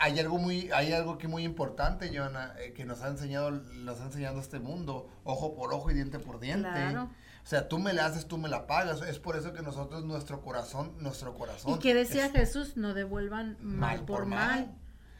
Hay 0.00 0.18
algo 0.20 0.38
muy, 0.38 0.70
hay 0.72 0.92
algo 0.92 1.16
que 1.18 1.26
muy 1.26 1.42
importante, 1.44 2.10
Joana, 2.14 2.54
eh, 2.58 2.72
que 2.74 2.84
nos 2.84 3.00
ha 3.02 3.08
enseñado, 3.08 3.50
nos 3.50 4.00
ha 4.00 4.04
enseñado 4.04 4.38
este 4.40 4.58
mundo, 4.58 5.08
ojo 5.24 5.54
por 5.54 5.72
ojo 5.72 5.90
y 5.90 5.94
diente 5.94 6.18
por 6.18 6.38
diente. 6.38 6.68
Claro. 6.68 7.04
O 7.42 7.46
sea, 7.46 7.68
tú 7.68 7.78
me 7.78 7.92
la 7.92 8.06
haces, 8.06 8.26
tú 8.26 8.36
me 8.38 8.48
la 8.48 8.66
pagas. 8.66 9.00
Es 9.02 9.18
por 9.18 9.36
eso 9.36 9.52
que 9.52 9.62
nosotros, 9.62 10.04
nuestro 10.04 10.40
corazón, 10.42 10.92
nuestro 11.00 11.34
corazón. 11.34 11.74
¿Y 11.74 11.78
qué 11.78 11.94
decía 11.94 12.26
es- 12.26 12.32
Jesús? 12.32 12.76
No 12.76 12.94
devuelvan 12.94 13.56
mal, 13.60 13.76
Mal 13.78 13.98
por 14.04 14.06
por 14.20 14.26
mal. 14.26 14.38
mal. 14.60 14.74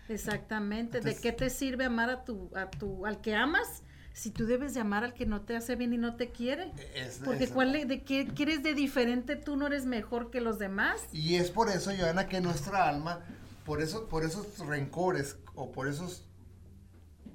Exactamente. 0.09 0.99
Entonces- 0.99 1.23
¿De 1.23 1.31
qué 1.31 1.37
te 1.37 1.51
sirve 1.51 1.85
amar 1.85 2.11
a 2.11 2.25
tu, 2.25 2.51
a 2.57 2.71
tu, 2.71 3.07
al 3.07 3.21
que 3.21 3.35
amas? 3.35 3.83
Si 4.13 4.31
tú 4.31 4.47
debes 4.47 4.75
de 4.75 4.81
amar 4.81 5.03
al 5.05 5.13
que 5.15 5.27
no 5.27 5.41
te 5.43 5.57
hace 5.57 5.75
bien 5.75 5.93
y 5.93 5.99
no 5.99 6.15
te 6.17 6.31
quiere. 6.31 6.71
es- 6.95 7.21
Porque 7.25 7.45
es- 7.45 7.51
cuál 7.51 7.73
le- 7.73 7.85
de 7.85 8.05
qué 8.05 8.29
quieres 8.29 8.63
de 8.63 8.73
diferente, 8.75 9.35
tú 9.37 9.57
no 9.57 9.67
eres 9.67 9.87
mejor 9.87 10.31
que 10.31 10.41
los 10.41 10.59
demás. 10.59 11.03
Y 11.13 11.35
es 11.35 11.51
por 11.51 11.69
eso, 11.69 11.91
Joana, 11.99 12.29
que 12.29 12.41
nuestra 12.41 12.89
alma, 12.89 13.21
por 13.65 13.81
eso, 13.81 14.09
por 14.09 14.25
esos 14.25 14.59
rencores 14.59 15.37
o 15.55 15.73
por 15.73 15.89
esos, 15.89 16.25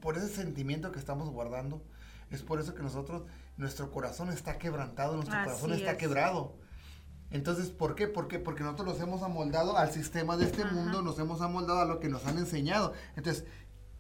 por 0.02 0.18
ese 0.18 0.28
sentimiento 0.30 0.92
que 0.92 1.00
estamos 1.00 1.30
guardando, 1.30 1.82
es 2.30 2.44
por 2.44 2.60
eso 2.60 2.76
que 2.76 2.84
nosotros, 2.84 3.24
nuestro 3.58 3.92
corazón 3.92 4.30
está 4.30 4.58
quebrantado, 4.58 5.16
nuestro 5.16 5.36
Así 5.36 5.46
corazón 5.46 5.74
está 5.74 5.92
es. 5.92 5.98
quebrado. 5.98 6.56
Entonces, 7.32 7.70
¿por 7.70 7.96
qué? 7.96 8.08
¿Por 8.08 8.28
qué? 8.28 8.40
Porque 8.40 8.64
nosotros 8.64 8.88
nos 8.88 9.02
hemos 9.02 9.22
amoldado 9.22 9.78
al 9.78 9.92
sistema 9.92 10.38
de 10.38 10.46
este 10.46 10.64
Ajá. 10.64 10.74
mundo, 10.74 11.02
nos 11.02 11.20
hemos 11.20 11.42
amoldado 11.42 11.80
a 11.80 11.86
lo 11.86 12.00
que 12.00 12.10
nos 12.10 12.26
han 12.26 12.38
enseñado. 12.38 12.94
Entonces, 13.16 13.46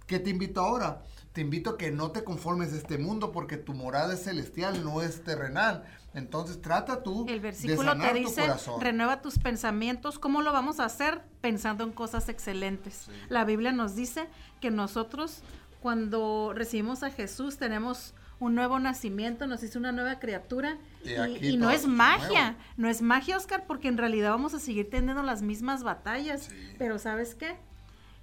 ¿qué 0.09 0.19
te 0.19 0.31
invito 0.31 0.59
ahora? 0.59 1.03
Te 1.33 1.41
invito 1.41 1.69
a 1.69 1.77
que 1.77 1.91
no 1.91 2.11
te 2.11 2.23
conformes 2.23 2.73
a 2.73 2.77
este 2.77 2.97
mundo 2.97 3.31
porque 3.31 3.55
tu 3.57 3.73
morada 3.73 4.15
es 4.15 4.23
celestial, 4.23 4.83
no 4.83 5.03
es 5.03 5.23
terrenal. 5.23 5.85
Entonces, 6.15 6.59
trata 6.59 7.03
tú 7.03 7.27
El 7.29 7.35
de 7.35 7.39
versículo 7.39 7.91
sanar 7.91 8.13
te 8.13 8.19
dice, 8.19 8.47
renueva 8.81 9.21
tus 9.21 9.37
pensamientos. 9.37 10.17
¿Cómo 10.17 10.41
lo 10.41 10.51
vamos 10.51 10.79
a 10.79 10.85
hacer? 10.85 11.21
Pensando 11.39 11.83
en 11.83 11.91
cosas 11.91 12.27
excelentes. 12.27 13.07
La 13.29 13.45
Biblia 13.45 13.71
nos 13.71 13.95
dice 13.95 14.27
que 14.59 14.71
nosotros 14.71 15.43
cuando 15.79 16.53
recibimos 16.55 17.03
a 17.03 17.11
Jesús 17.11 17.57
tenemos 17.57 18.15
un 18.39 18.55
nuevo 18.55 18.79
nacimiento, 18.79 19.45
nos 19.45 19.61
hizo 19.61 19.77
una 19.77 19.91
nueva 19.91 20.19
criatura. 20.19 20.77
Y 21.03 21.11
Y, 21.11 21.15
aquí 21.15 21.47
y 21.49 21.57
no 21.57 21.69
es 21.69 21.81
es 21.81 21.87
magia, 21.87 22.51
nuevo. 22.51 22.57
no 22.77 22.89
es 22.89 23.01
magia, 23.03 23.37
Oscar, 23.37 23.65
porque 23.67 23.87
en 23.87 23.97
realidad 23.97 24.31
vamos 24.31 24.55
a 24.55 24.59
seguir 24.59 24.89
teniendo 24.89 25.21
las 25.21 25.43
mismas 25.43 25.83
batallas. 25.83 26.45
Sí. 26.45 26.55
Pero 26.79 26.97
¿sabes 26.97 27.35
qué? 27.35 27.57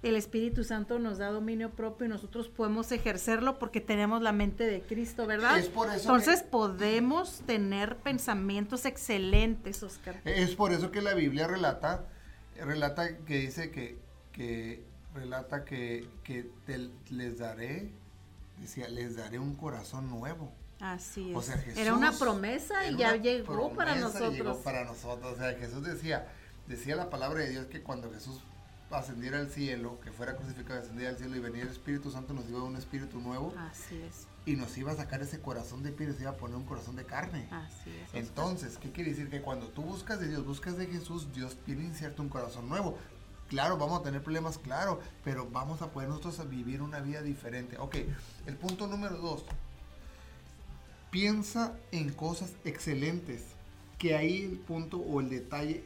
El 0.03 0.15
Espíritu 0.15 0.63
Santo 0.63 0.99
nos 0.99 1.17
da 1.17 1.31
dominio 1.31 1.71
propio 1.71 2.05
y 2.05 2.09
nosotros 2.09 2.49
podemos 2.49 2.91
ejercerlo 2.91 3.57
porque 3.57 3.81
tenemos 3.81 4.21
la 4.21 4.31
mente 4.31 4.65
de 4.65 4.81
Cristo, 4.81 5.25
¿verdad? 5.25 5.57
Es 5.57 5.69
por 5.69 5.87
eso 5.87 5.95
Entonces 6.01 6.43
que- 6.43 6.49
podemos 6.49 7.41
tener 7.47 7.97
pensamientos 7.97 8.85
excelentes, 8.85 9.81
Oscar. 9.81 10.21
Es 10.23 10.55
por 10.55 10.71
eso 10.71 10.91
que 10.91 11.01
la 11.01 11.15
Biblia 11.15 11.47
relata, 11.47 12.05
relata 12.59 13.17
que 13.25 13.39
dice 13.39 13.71
que, 13.71 13.97
que 14.31 14.83
relata 15.15 15.65
que, 15.65 16.07
que 16.23 16.47
te- 16.67 16.91
les 17.09 17.39
daré, 17.39 17.91
decía, 18.59 18.87
les 18.89 19.15
daré 19.15 19.39
un 19.39 19.55
corazón 19.55 20.09
nuevo. 20.11 20.51
Así 20.79 21.31
es. 21.31 21.35
O 21.35 21.41
sea, 21.41 21.57
Jesús 21.57 21.79
Era 21.79 21.95
una 21.95 22.11
promesa 22.11 22.87
y 22.87 22.97
ya 22.97 23.15
llegó 23.15 23.73
para 23.73 23.95
nosotros. 23.95 24.33
llegó 24.35 24.57
para 24.61 24.85
nosotros. 24.85 25.33
O 25.33 25.35
sea, 25.37 25.55
Jesús 25.55 25.83
decía, 25.83 26.27
decía 26.67 26.95
la 26.95 27.09
palabra 27.09 27.39
de 27.39 27.49
Dios 27.49 27.65
que 27.65 27.81
cuando 27.81 28.11
Jesús 28.13 28.43
ascendiera 28.91 29.39
al 29.39 29.49
cielo, 29.49 29.99
que 30.01 30.11
fuera 30.11 30.35
crucificado, 30.35 30.79
ascendiera 30.79 31.11
al 31.11 31.17
cielo 31.17 31.35
y 31.35 31.39
venía 31.39 31.63
el 31.63 31.69
Espíritu 31.69 32.09
Santo, 32.11 32.33
nos 32.33 32.47
iba 32.49 32.59
a 32.59 32.63
un 32.63 32.77
espíritu 32.77 33.19
nuevo 33.19 33.53
Así 33.57 34.01
es, 34.01 34.27
y 34.45 34.55
nos 34.55 34.77
iba 34.77 34.93
a 34.93 34.95
sacar 34.95 35.21
ese 35.21 35.41
corazón 35.41 35.83
de 35.83 35.89
y 35.89 36.07
nos 36.07 36.21
iba 36.21 36.29
a 36.31 36.37
poner 36.37 36.55
un 36.55 36.63
corazón 36.63 36.95
de 36.95 37.03
carne. 37.05 37.49
así 37.51 37.89
es. 37.89 38.13
Entonces, 38.13 38.77
¿qué 38.77 38.91
quiere 38.91 39.09
decir? 39.09 39.29
Que 39.29 39.41
cuando 39.41 39.67
tú 39.67 39.81
buscas 39.81 40.21
de 40.21 40.29
Dios, 40.29 40.45
buscas 40.45 40.77
de 40.77 40.87
Jesús, 40.87 41.33
Dios 41.33 41.57
tiene 41.65 41.83
incierto 41.83 42.21
un 42.21 42.29
corazón 42.29 42.69
nuevo. 42.69 42.97
Claro, 43.49 43.77
vamos 43.77 43.99
a 43.99 44.03
tener 44.03 44.23
problemas, 44.23 44.57
claro, 44.57 45.01
pero 45.23 45.49
vamos 45.49 45.81
a 45.81 45.91
poder 45.91 46.07
nosotros 46.07 46.49
vivir 46.49 46.81
una 46.81 47.01
vida 47.01 47.21
diferente. 47.21 47.77
Ok, 47.77 47.97
el 48.45 48.55
punto 48.55 48.87
número 48.87 49.17
dos. 49.17 49.43
Piensa 51.11 51.73
en 51.91 52.13
cosas 52.13 52.53
excelentes. 52.63 53.43
Que 53.97 54.15
ahí 54.15 54.43
el 54.43 54.59
punto 54.59 54.97
o 54.97 55.19
el 55.21 55.29
detalle 55.29 55.83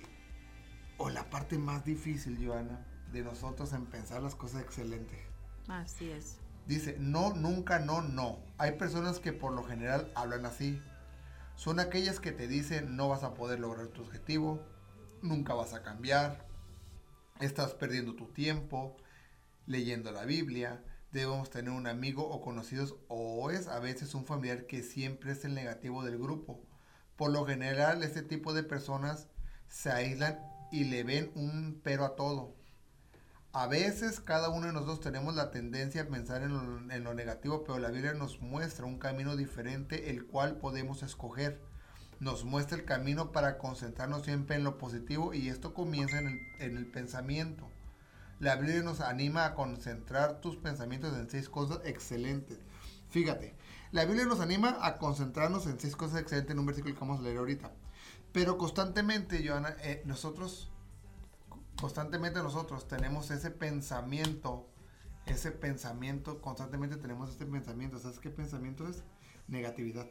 o 0.98 1.10
la 1.10 1.30
parte 1.30 1.58
más 1.58 1.86
difícil, 1.86 2.38
Joana, 2.46 2.86
de 3.12 3.24
nosotros 3.24 3.74
en 3.74 3.86
pensar 3.86 4.22
las 4.22 4.36
cosas 4.36 4.62
excelentes. 4.62 5.20
Así 5.68 6.10
es. 6.10 6.38
Dice, 6.68 6.96
no, 7.00 7.34
nunca, 7.34 7.80
no, 7.80 8.02
no. 8.02 8.40
Hay 8.58 8.74
personas 8.74 9.20
que 9.20 9.34
por 9.34 9.54
lo 9.54 9.64
general 9.64 10.12
hablan 10.16 10.46
así. 10.46 10.82
Son 11.56 11.80
aquellas 11.80 12.20
que 12.20 12.32
te 12.32 12.48
dicen 12.48 12.96
no 12.96 13.10
vas 13.10 13.24
a 13.24 13.34
poder 13.34 13.60
lograr 13.60 13.88
tu 13.88 14.02
objetivo, 14.02 14.62
nunca 15.22 15.54
vas 15.54 15.74
a 15.74 15.84
cambiar, 15.84 16.48
estás 17.40 17.74
perdiendo 17.74 18.16
tu 18.16 18.28
tiempo 18.28 18.98
leyendo 19.66 20.12
la 20.12 20.26
Biblia, 20.26 20.84
debemos 21.12 21.50
tener 21.50 21.72
un 21.72 21.88
amigo 21.88 22.28
o 22.28 22.42
conocidos 22.42 22.96
o 23.08 23.52
es 23.52 23.68
a 23.68 23.80
veces 23.80 24.16
un 24.16 24.26
familiar 24.26 24.66
que 24.66 24.84
siempre 24.84 25.32
es 25.32 25.46
el 25.46 25.54
negativo 25.54 26.04
del 26.04 26.18
grupo. 26.18 26.62
Por 27.16 27.32
lo 27.32 27.46
general 27.46 28.04
este 28.04 28.22
tipo 28.22 28.54
de 28.54 28.64
personas 28.64 29.28
se 29.68 29.92
aíslan 29.92 30.40
y 30.72 30.86
le 30.86 31.04
ven 31.04 31.32
un 31.36 31.80
pero 31.84 32.06
a 32.06 32.16
todo. 32.16 32.56
A 33.54 33.68
veces 33.68 34.22
cada 34.22 34.48
uno 34.48 34.68
de 34.68 34.74
nosotros 34.74 35.02
tenemos 35.02 35.36
la 35.36 35.52
tendencia 35.52 36.04
a 36.04 36.08
pensar 36.08 36.42
en 36.42 37.04
lo, 37.04 37.14
negativo, 37.14 37.66
pero 37.66 37.80
la 37.80 37.92
Biblia 37.92 38.14
nos 38.14 38.40
muestra 38.40 38.86
un 38.86 38.98
camino 38.98 39.36
diferente 39.36 40.10
el 40.10 40.26
cual 40.26 40.56
podemos 40.56 41.04
escoger. 41.04 41.62
Nos 42.22 42.46
muestra 42.46 42.78
el 42.78 42.86
camino 42.86 43.34
para 43.34 43.58
concentrarnos 43.58 44.24
siempre 44.24 44.56
en 44.56 44.64
lo 44.64 44.78
positivo 44.78 45.34
y 45.34 45.50
esto 45.50 45.74
comienza 45.74 46.20
en 46.20 46.28
el, 46.28 46.40
en 46.60 46.78
el 46.78 46.86
pensamiento. 46.86 47.70
La 48.40 48.56
Biblia 48.56 48.84
nos 48.84 49.02
anima 49.02 49.44
a 49.44 49.54
concentrar 49.54 50.40
tus 50.40 50.56
pensamientos 50.56 51.14
en 51.18 51.30
seis 51.30 51.50
cosas 51.50 51.82
excelentes. 51.84 52.58
Fíjate, 53.10 53.54
la 53.92 54.06
Biblia 54.06 54.26
nos 54.26 54.40
anima 54.40 54.78
a 54.82 54.98
concentrarnos 54.98 55.68
en 55.68 55.78
seis 55.78 55.98
cosas 55.98 56.22
excelentes 56.22 56.52
en 56.54 56.60
un 56.60 56.68
versículo 56.68 56.94
que 56.94 57.02
vamos 57.02 57.20
a 57.20 57.24
leer 57.24 57.40
ahorita. 57.40 57.74
Pero 58.32 58.58
constantemente, 58.58 59.46
Joana, 59.46 59.76
eh, 59.82 60.04
nosotros 60.06 60.71
constantemente 61.80 62.42
nosotros 62.44 62.88
tenemos 62.88 63.32
ese 63.32 63.52
pensamiento, 63.52 64.68
ese 65.26 65.52
pensamiento, 65.52 66.42
constantemente 66.42 66.98
tenemos 66.98 67.30
este 67.30 67.46
pensamiento. 67.46 68.00
¿Sabes 68.00 68.20
qué 68.20 68.30
pensamiento 68.30 68.88
es? 68.88 69.04
Negatividad. 69.48 70.08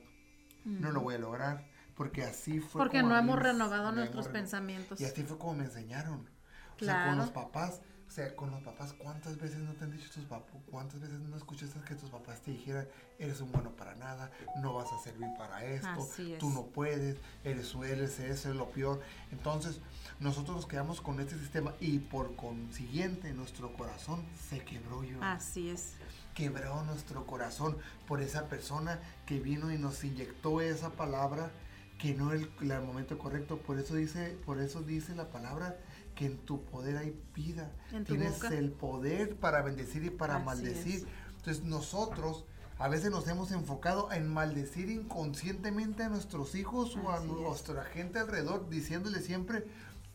No 0.64 0.90
lo 0.90 1.00
voy 1.00 1.14
a 1.14 1.18
lograr, 1.18 1.66
porque 1.96 2.22
así 2.24 2.60
fue. 2.60 2.80
Porque 2.82 3.00
como 3.00 3.14
no 3.14 3.18
hemos 3.18 3.38
renovado 3.38 3.84
no 3.90 3.92
nuestros 3.92 4.28
pensamientos. 4.28 5.00
Y 5.00 5.04
así 5.04 5.22
fue 5.22 5.38
como 5.38 5.54
me 5.54 5.64
enseñaron. 5.64 6.28
O 6.76 6.78
sea, 6.84 6.94
Claro. 6.94 7.10
con 7.10 7.18
los 7.18 7.30
papás, 7.30 7.80
O 8.08 8.12
sea, 8.12 8.34
con 8.34 8.50
los 8.50 8.60
papás, 8.64 8.92
¿cuántas 8.94 9.38
veces 9.38 9.58
no 9.58 9.72
te 9.74 9.84
han 9.84 9.92
dicho 9.92 10.10
tus 10.12 10.24
papás? 10.24 10.50
¿Cuántas 10.68 10.98
veces 11.00 11.20
no 11.20 11.36
escuchaste 11.36 11.78
que 11.86 11.94
tus 11.94 12.10
papás 12.10 12.40
te 12.40 12.50
dijeran, 12.50 12.88
eres 13.20 13.40
un 13.40 13.52
bueno 13.52 13.70
para 13.76 13.94
nada, 13.94 14.32
no 14.60 14.74
vas 14.74 14.88
a 14.92 14.98
servir 14.98 15.28
para 15.38 15.64
esto, 15.64 16.08
tú 16.40 16.50
no 16.50 16.66
puedes, 16.66 17.18
eres, 17.44 17.72
eres, 17.76 18.18
eso 18.18 18.50
es 18.50 18.56
lo 18.56 18.68
peor? 18.70 19.00
Entonces, 19.30 19.80
nosotros 20.20 20.56
nos 20.56 20.66
quedamos 20.66 21.00
con 21.00 21.18
este 21.18 21.38
sistema 21.38 21.74
y 21.80 21.98
por 21.98 22.36
consiguiente 22.36 23.32
nuestro 23.32 23.72
corazón 23.72 24.22
se 24.48 24.60
quebró 24.60 25.02
yo. 25.02 25.18
Así 25.22 25.70
es. 25.70 25.94
Quebró 26.34 26.84
nuestro 26.84 27.26
corazón 27.26 27.76
por 28.06 28.20
esa 28.20 28.46
persona 28.46 29.00
que 29.26 29.40
vino 29.40 29.72
y 29.72 29.78
nos 29.78 30.04
inyectó 30.04 30.60
esa 30.60 30.90
palabra 30.90 31.50
que 31.98 32.14
no 32.14 32.32
es 32.32 32.42
el, 32.60 32.70
el 32.70 32.82
momento 32.82 33.18
correcto. 33.18 33.58
Por 33.58 33.78
eso 33.78 33.94
dice, 33.94 34.36
por 34.44 34.60
eso 34.60 34.82
dice 34.82 35.14
la 35.14 35.30
palabra 35.30 35.78
que 36.14 36.26
en 36.26 36.36
tu 36.36 36.62
poder 36.64 36.98
hay 36.98 37.18
vida. 37.34 37.70
Tienes 38.06 38.42
el 38.44 38.72
poder 38.72 39.36
para 39.36 39.62
bendecir 39.62 40.04
y 40.04 40.10
para 40.10 40.38
maldecir. 40.38 41.06
Entonces 41.36 41.64
nosotros 41.64 42.44
a 42.78 42.88
veces 42.88 43.10
nos 43.10 43.28
hemos 43.28 43.52
enfocado 43.52 44.10
en 44.10 44.26
maldecir 44.26 44.90
inconscientemente 44.90 46.02
a 46.02 46.08
nuestros 46.08 46.54
hijos 46.54 46.96
o 46.96 47.10
a 47.10 47.20
nuestra 47.20 47.84
gente 47.84 48.18
alrededor, 48.18 48.70
diciéndole 48.70 49.20
siempre, 49.20 49.66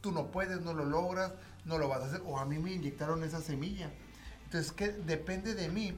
tú 0.06 0.12
no 0.12 0.28
puedes, 0.28 0.62
no 0.62 0.72
lo 0.72 0.86
logras, 0.86 1.32
no 1.66 1.80
lo 1.80 1.88
vas 1.88 2.04
a 2.04 2.06
hacer, 2.06 2.22
o 2.28 2.38
a 2.38 2.46
mí 2.46 2.60
me 2.60 2.72
inyectaron 2.72 3.24
esa 3.24 3.42
semilla. 3.42 3.90
Entonces, 4.44 4.72
que 4.72 4.90
depende 4.90 5.56
de 5.56 5.68
mí 5.68 5.98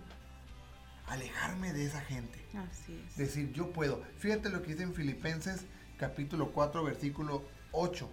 alejarme 1.08 1.74
de 1.74 1.86
esa 1.86 2.00
gente. 2.00 2.40
Así 2.54 3.04
es. 3.06 3.18
Decir, 3.18 3.52
yo 3.52 3.74
puedo. 3.74 4.02
Fíjate 4.18 4.48
lo 4.48 4.62
que 4.62 4.72
dice 4.72 4.84
en 4.84 4.94
Filipenses 4.94 5.66
capítulo 5.98 6.54
4, 6.54 6.86
versículo 6.86 7.44
8. 7.74 8.10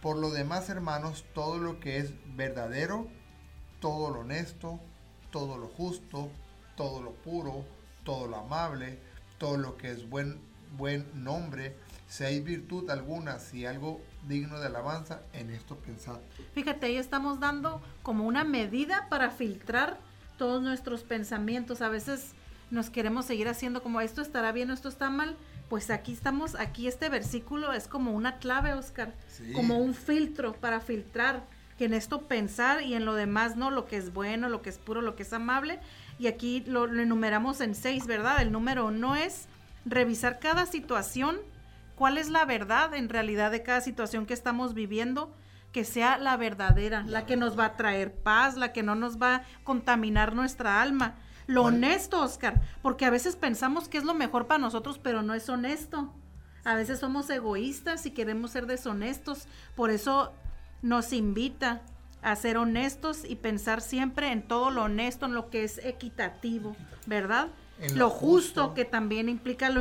Por 0.00 0.18
lo 0.18 0.30
demás, 0.30 0.68
hermanos, 0.68 1.24
todo 1.34 1.58
lo 1.58 1.80
que 1.80 1.98
es 1.98 2.12
verdadero, 2.36 3.08
todo 3.80 4.14
lo 4.14 4.20
honesto, 4.20 4.78
todo 5.32 5.58
lo 5.58 5.66
justo, 5.66 6.30
todo 6.76 7.02
lo 7.02 7.10
puro, 7.10 7.64
todo 8.04 8.28
lo 8.28 8.36
amable, 8.36 9.00
todo 9.38 9.56
lo 9.56 9.76
que 9.76 9.90
es 9.90 10.08
buen, 10.08 10.40
buen 10.76 11.24
nombre, 11.24 11.76
si 12.08 12.24
hay 12.24 12.40
virtud 12.40 12.88
alguna, 12.90 13.38
si 13.38 13.66
algo 13.66 14.00
digno 14.26 14.58
de 14.58 14.66
alabanza, 14.66 15.20
en 15.32 15.50
esto 15.50 15.76
pensad. 15.76 16.18
Fíjate, 16.54 16.86
ahí 16.86 16.96
estamos 16.96 17.38
dando 17.38 17.80
como 18.02 18.26
una 18.26 18.44
medida 18.44 19.08
para 19.08 19.30
filtrar 19.30 19.98
todos 20.38 20.62
nuestros 20.62 21.02
pensamientos. 21.02 21.82
A 21.82 21.88
veces 21.88 22.32
nos 22.70 22.90
queremos 22.90 23.26
seguir 23.26 23.48
haciendo 23.48 23.82
como 23.82 24.00
esto 24.00 24.22
estará 24.22 24.52
bien 24.52 24.70
esto 24.70 24.88
está 24.88 25.10
mal, 25.10 25.36
pues 25.68 25.90
aquí 25.90 26.12
estamos, 26.12 26.54
aquí 26.54 26.88
este 26.88 27.08
versículo 27.08 27.72
es 27.72 27.88
como 27.88 28.12
una 28.12 28.38
clave, 28.38 28.72
Oscar, 28.72 29.12
como 29.54 29.78
un 29.78 29.94
filtro 29.94 30.54
para 30.54 30.80
filtrar, 30.80 31.44
que 31.76 31.84
en 31.84 31.94
esto 31.94 32.22
pensar 32.22 32.82
y 32.82 32.94
en 32.94 33.04
lo 33.04 33.14
demás, 33.14 33.56
¿no? 33.56 33.70
Lo 33.70 33.86
que 33.86 33.96
es 33.96 34.12
bueno, 34.12 34.48
lo 34.48 34.62
que 34.62 34.70
es 34.70 34.78
puro, 34.78 35.00
lo 35.02 35.14
que 35.14 35.22
es 35.22 35.32
amable. 35.32 35.78
Y 36.18 36.26
aquí 36.26 36.64
lo, 36.66 36.86
enumeramos 36.86 37.60
en 37.60 37.74
seis, 37.74 38.06
¿verdad? 38.06 38.42
El 38.42 38.50
número 38.50 38.90
no 38.90 39.14
es 39.14 39.46
revisar 39.84 40.40
cada 40.40 40.66
situación, 40.66 41.38
cuál 41.98 42.16
es 42.16 42.30
la 42.30 42.44
verdad 42.44 42.94
en 42.94 43.08
realidad 43.08 43.50
de 43.50 43.62
cada 43.62 43.80
situación 43.82 44.24
que 44.24 44.34
estamos 44.34 44.72
viviendo, 44.72 45.34
que 45.72 45.84
sea 45.84 46.16
la 46.16 46.36
verdadera, 46.36 47.02
la 47.06 47.26
que 47.26 47.36
nos 47.36 47.58
va 47.58 47.66
a 47.66 47.76
traer 47.76 48.14
paz, 48.14 48.56
la 48.56 48.72
que 48.72 48.82
no 48.82 48.94
nos 48.94 49.20
va 49.20 49.34
a 49.34 49.42
contaminar 49.64 50.34
nuestra 50.34 50.80
alma 50.80 51.16
lo 51.48 51.62
honesto, 51.62 52.20
Oscar, 52.20 52.60
porque 52.82 53.06
a 53.06 53.10
veces 53.10 53.34
pensamos 53.34 53.88
que 53.88 53.96
es 53.96 54.04
lo 54.04 54.12
mejor 54.12 54.46
para 54.46 54.58
nosotros, 54.58 55.00
pero 55.02 55.22
no 55.22 55.32
es 55.32 55.48
honesto. 55.48 56.12
A 56.62 56.74
veces 56.74 57.00
somos 57.00 57.28
egoístas 57.30 58.04
y 58.04 58.10
queremos 58.10 58.50
ser 58.50 58.66
deshonestos, 58.66 59.46
por 59.74 59.90
eso 59.90 60.34
nos 60.82 61.14
invita 61.14 61.80
a 62.20 62.36
ser 62.36 62.58
honestos 62.58 63.24
y 63.26 63.36
pensar 63.36 63.80
siempre 63.80 64.30
en 64.30 64.42
todo 64.42 64.70
lo 64.70 64.84
honesto, 64.84 65.24
en 65.24 65.32
lo 65.32 65.48
que 65.48 65.64
es 65.64 65.78
equitativo, 65.78 66.76
¿verdad? 67.06 67.48
lo, 67.94 68.10
justo, 68.10 68.74
que 68.74 68.84
también 68.84 69.30
implica 69.30 69.70
lo, 69.70 69.80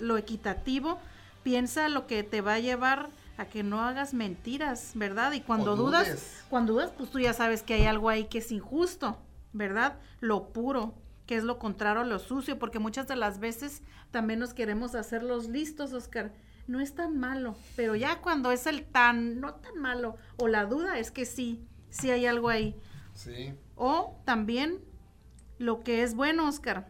lo 0.00 0.18
equitativo, 0.18 0.98
piensa 1.46 1.88
lo 1.88 2.08
que 2.08 2.24
te 2.24 2.40
va 2.40 2.54
a 2.54 2.58
llevar 2.58 3.08
a 3.36 3.44
que 3.44 3.62
no 3.62 3.80
hagas 3.80 4.14
mentiras, 4.14 4.90
¿verdad? 4.96 5.30
Y 5.30 5.42
cuando 5.42 5.76
dudas, 5.76 6.42
cuando 6.50 6.72
dudas, 6.72 6.90
pues 6.98 7.08
tú 7.08 7.20
ya 7.20 7.32
sabes 7.32 7.62
que 7.62 7.74
hay 7.74 7.84
algo 7.84 8.08
ahí 8.08 8.24
que 8.24 8.38
es 8.38 8.50
injusto, 8.50 9.16
¿verdad? 9.52 10.00
Lo 10.18 10.48
puro, 10.48 10.96
que 11.24 11.36
es 11.36 11.44
lo 11.44 11.60
contrario 11.60 12.00
a 12.00 12.04
lo 12.04 12.18
sucio, 12.18 12.58
porque 12.58 12.80
muchas 12.80 13.06
de 13.06 13.14
las 13.14 13.38
veces 13.38 13.82
también 14.10 14.40
nos 14.40 14.54
queremos 14.54 14.96
hacer 14.96 15.22
los 15.22 15.46
listos, 15.46 15.92
Oscar. 15.92 16.32
No 16.66 16.80
es 16.80 16.96
tan 16.96 17.16
malo, 17.16 17.54
pero 17.76 17.94
ya 17.94 18.20
cuando 18.22 18.50
es 18.50 18.66
el 18.66 18.84
tan, 18.84 19.40
no 19.40 19.54
tan 19.54 19.78
malo, 19.78 20.16
o 20.38 20.48
la 20.48 20.64
duda 20.64 20.98
es 20.98 21.12
que 21.12 21.26
sí, 21.26 21.64
sí 21.90 22.10
hay 22.10 22.26
algo 22.26 22.48
ahí. 22.48 22.74
Sí. 23.14 23.54
O 23.76 24.20
también 24.24 24.80
lo 25.58 25.78
que 25.84 26.02
es 26.02 26.16
bueno, 26.16 26.48
Oscar. 26.48 26.88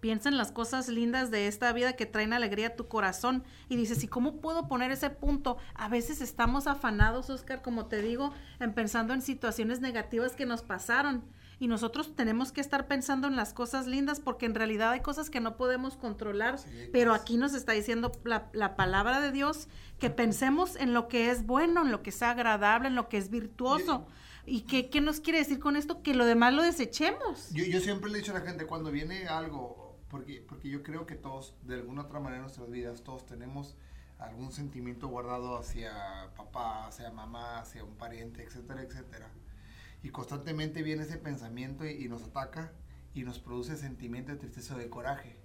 Piensa 0.00 0.28
en 0.28 0.36
las 0.36 0.52
cosas 0.52 0.88
lindas 0.88 1.30
de 1.30 1.46
esta 1.46 1.72
vida 1.72 1.94
que 1.94 2.06
traen 2.06 2.32
alegría 2.32 2.68
a 2.68 2.76
tu 2.76 2.88
corazón 2.88 3.44
y 3.68 3.76
dices, 3.76 4.02
¿y 4.04 4.08
cómo 4.08 4.40
puedo 4.40 4.68
poner 4.68 4.90
ese 4.90 5.10
punto? 5.10 5.58
A 5.74 5.88
veces 5.88 6.20
estamos 6.20 6.66
afanados, 6.66 7.30
Oscar, 7.30 7.62
como 7.62 7.86
te 7.86 8.02
digo, 8.02 8.32
en 8.60 8.74
pensando 8.74 9.14
en 9.14 9.22
situaciones 9.22 9.80
negativas 9.80 10.36
que 10.36 10.46
nos 10.46 10.62
pasaron 10.62 11.24
y 11.60 11.66
nosotros 11.66 12.14
tenemos 12.14 12.52
que 12.52 12.60
estar 12.60 12.86
pensando 12.86 13.26
en 13.26 13.36
las 13.36 13.52
cosas 13.52 13.86
lindas 13.86 14.20
porque 14.20 14.46
en 14.46 14.54
realidad 14.54 14.92
hay 14.92 15.00
cosas 15.00 15.28
que 15.28 15.40
no 15.40 15.56
podemos 15.56 15.96
controlar, 15.96 16.58
pero 16.92 17.14
aquí 17.14 17.36
nos 17.36 17.54
está 17.54 17.72
diciendo 17.72 18.12
la, 18.24 18.48
la, 18.52 18.76
palabra 18.76 19.20
de 19.20 19.32
Dios 19.32 19.68
que 19.98 20.10
pensemos 20.10 20.76
en 20.76 20.94
lo 20.94 21.08
que 21.08 21.30
es 21.30 21.46
bueno, 21.46 21.82
en 21.82 21.90
lo 21.90 22.02
que 22.02 22.10
es 22.10 22.22
agradable, 22.22 22.88
en 22.88 22.94
lo 22.94 23.08
que 23.08 23.18
es 23.18 23.30
virtuoso. 23.30 24.06
¿Y 24.46 24.62
qué, 24.62 24.88
qué 24.88 25.00
nos 25.00 25.20
quiere 25.20 25.40
decir 25.40 25.58
con 25.58 25.76
esto? 25.76 26.02
Que 26.02 26.14
lo 26.14 26.24
demás 26.24 26.54
lo 26.54 26.62
desechemos. 26.62 27.50
Yo, 27.52 27.64
yo 27.64 27.80
siempre 27.80 28.10
le 28.10 28.18
he 28.18 28.20
dicho 28.20 28.34
a 28.34 28.38
la 28.38 28.46
gente, 28.46 28.64
cuando 28.64 28.90
viene 28.90 29.26
algo, 29.26 29.87
porque, 30.10 30.44
porque 30.46 30.68
yo 30.68 30.82
creo 30.82 31.06
que 31.06 31.14
todos, 31.14 31.54
de 31.62 31.74
alguna 31.74 32.02
otra 32.02 32.20
manera 32.20 32.36
en 32.36 32.42
nuestras 32.42 32.70
vidas, 32.70 33.02
todos 33.02 33.26
tenemos 33.26 33.76
algún 34.18 34.52
sentimiento 34.52 35.08
guardado 35.08 35.56
hacia 35.56 36.30
papá, 36.36 36.86
hacia 36.86 37.10
mamá, 37.10 37.60
hacia 37.60 37.84
un 37.84 37.96
pariente, 37.96 38.42
etcétera, 38.42 38.82
etcétera 38.82 39.30
y 40.02 40.10
constantemente 40.10 40.82
viene 40.82 41.02
ese 41.02 41.16
pensamiento 41.16 41.86
y, 41.86 42.08
nos 42.08 42.22
ataca 42.22 42.72
y 43.14 43.22
nos 43.24 43.38
produce 43.38 43.76
sentimiento 43.76 44.32
de 44.32 44.38
tristeza 44.38 44.74
o 44.74 44.78
de 44.78 44.88
coraje. 44.88 45.36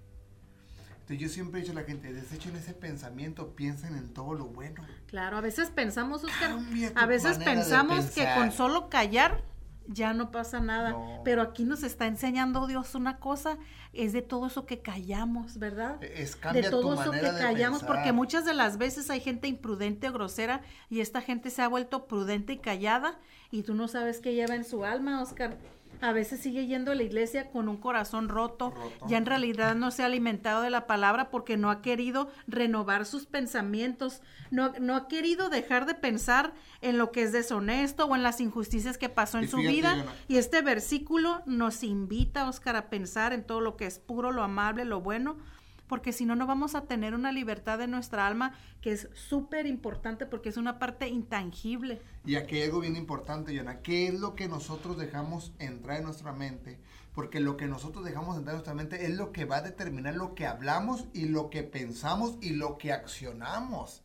Entonces 0.92 1.18
yo 1.18 1.28
siempre 1.28 1.58
he 1.58 1.62
dicho 1.62 1.72
a 1.72 1.80
la 1.80 1.86
gente, 1.86 2.12
desechen 2.12 2.56
ese 2.56 2.72
pensamiento, 2.72 3.54
piensen 3.54 3.94
en 3.96 4.14
todo 4.14 4.34
lo 4.34 4.46
bueno. 4.46 4.82
Claro, 5.06 5.36
a 5.36 5.40
veces 5.42 5.70
pensamos, 5.70 6.24
Oscar, 6.24 6.56
a 6.94 7.06
veces 7.06 7.38
pensamos 7.38 8.10
que 8.10 8.26
con 8.36 8.52
solo 8.52 8.88
callar 8.88 9.42
ya 9.86 10.14
no 10.14 10.30
pasa 10.30 10.60
nada. 10.60 10.96
Pero 11.24 11.42
aquí 11.42 11.64
nos 11.64 11.82
está 11.82 12.06
enseñando 12.06 12.66
Dios 12.66 12.94
una 12.94 13.18
cosa, 13.18 13.58
es 13.92 14.12
de 14.12 14.22
todo 14.22 14.46
eso 14.46 14.66
que 14.66 14.80
callamos, 14.80 15.58
¿verdad? 15.58 16.02
Es 16.02 16.40
de 16.52 16.62
todo 16.70 17.00
eso 17.00 17.10
que 17.10 17.20
callamos, 17.20 17.82
porque 17.82 18.12
muchas 18.12 18.44
de 18.44 18.54
las 18.54 18.78
veces 18.78 19.10
hay 19.10 19.20
gente 19.20 19.48
imprudente 19.48 20.08
o 20.08 20.12
grosera 20.12 20.62
y 20.90 21.00
esta 21.00 21.20
gente 21.20 21.50
se 21.50 21.62
ha 21.62 21.68
vuelto 21.68 22.06
prudente 22.06 22.54
y 22.54 22.58
callada 22.58 23.18
y 23.50 23.62
tú 23.62 23.74
no 23.74 23.88
sabes 23.88 24.20
qué 24.20 24.34
lleva 24.34 24.54
en 24.54 24.64
su 24.64 24.84
alma, 24.84 25.22
Oscar. 25.22 25.56
A 26.04 26.12
veces 26.12 26.40
sigue 26.40 26.66
yendo 26.66 26.92
a 26.92 26.94
la 26.94 27.02
iglesia 27.02 27.50
con 27.50 27.66
un 27.66 27.78
corazón 27.78 28.28
roto, 28.28 28.74
ya 29.08 29.16
en 29.16 29.24
realidad 29.24 29.74
no 29.74 29.90
se 29.90 30.02
ha 30.02 30.06
alimentado 30.06 30.60
de 30.60 30.68
la 30.68 30.86
palabra 30.86 31.30
porque 31.30 31.56
no 31.56 31.70
ha 31.70 31.80
querido 31.80 32.28
renovar 32.46 33.06
sus 33.06 33.24
pensamientos, 33.24 34.20
no, 34.50 34.74
no 34.80 34.96
ha 34.96 35.08
querido 35.08 35.48
dejar 35.48 35.86
de 35.86 35.94
pensar 35.94 36.52
en 36.82 36.98
lo 36.98 37.10
que 37.10 37.22
es 37.22 37.32
deshonesto 37.32 38.04
o 38.04 38.14
en 38.14 38.22
las 38.22 38.42
injusticias 38.42 38.98
que 38.98 39.08
pasó 39.08 39.38
en 39.38 39.48
su 39.48 39.56
vida. 39.56 40.04
Y 40.28 40.36
este 40.36 40.60
versículo 40.60 41.40
nos 41.46 41.82
invita, 41.82 42.48
Oscar, 42.50 42.76
a 42.76 42.90
pensar 42.90 43.32
en 43.32 43.42
todo 43.42 43.62
lo 43.62 43.76
que 43.76 43.86
es 43.86 43.98
puro, 43.98 44.30
lo 44.30 44.42
amable, 44.42 44.84
lo 44.84 45.00
bueno, 45.00 45.38
porque 45.86 46.12
si 46.12 46.24
no, 46.24 46.36
no 46.36 46.46
vamos 46.46 46.74
a 46.74 46.82
tener 46.82 47.14
una 47.14 47.32
libertad 47.32 47.78
de 47.78 47.86
nuestra 47.86 48.26
alma 48.26 48.54
que 48.80 48.92
es 48.92 49.08
súper 49.14 49.66
importante 49.66 50.26
porque 50.26 50.48
es 50.48 50.56
una 50.56 50.78
parte 50.78 51.08
intangible. 51.08 52.00
Y 52.24 52.36
aquí 52.36 52.56
hay 52.56 52.64
algo 52.64 52.80
bien 52.80 52.96
importante, 52.96 53.54
Yana, 53.54 53.80
¿qué 53.80 54.08
es 54.08 54.14
lo 54.14 54.34
que 54.34 54.48
nosotros 54.48 54.96
dejamos 54.96 55.52
entrar 55.58 55.98
en 55.98 56.04
nuestra 56.04 56.32
mente? 56.32 56.78
Porque 57.14 57.40
lo 57.40 57.56
que 57.56 57.66
nosotros 57.66 58.04
dejamos 58.04 58.36
entrar 58.36 58.54
en 58.54 58.58
nuestra 58.58 58.74
mente 58.74 59.04
es 59.04 59.16
lo 59.16 59.32
que 59.32 59.44
va 59.44 59.56
a 59.56 59.62
determinar 59.62 60.14
lo 60.14 60.34
que 60.34 60.46
hablamos 60.46 61.06
y 61.12 61.26
lo 61.26 61.50
que 61.50 61.62
pensamos 61.62 62.36
y 62.40 62.50
lo 62.50 62.76
que 62.78 62.92
accionamos. 62.92 64.02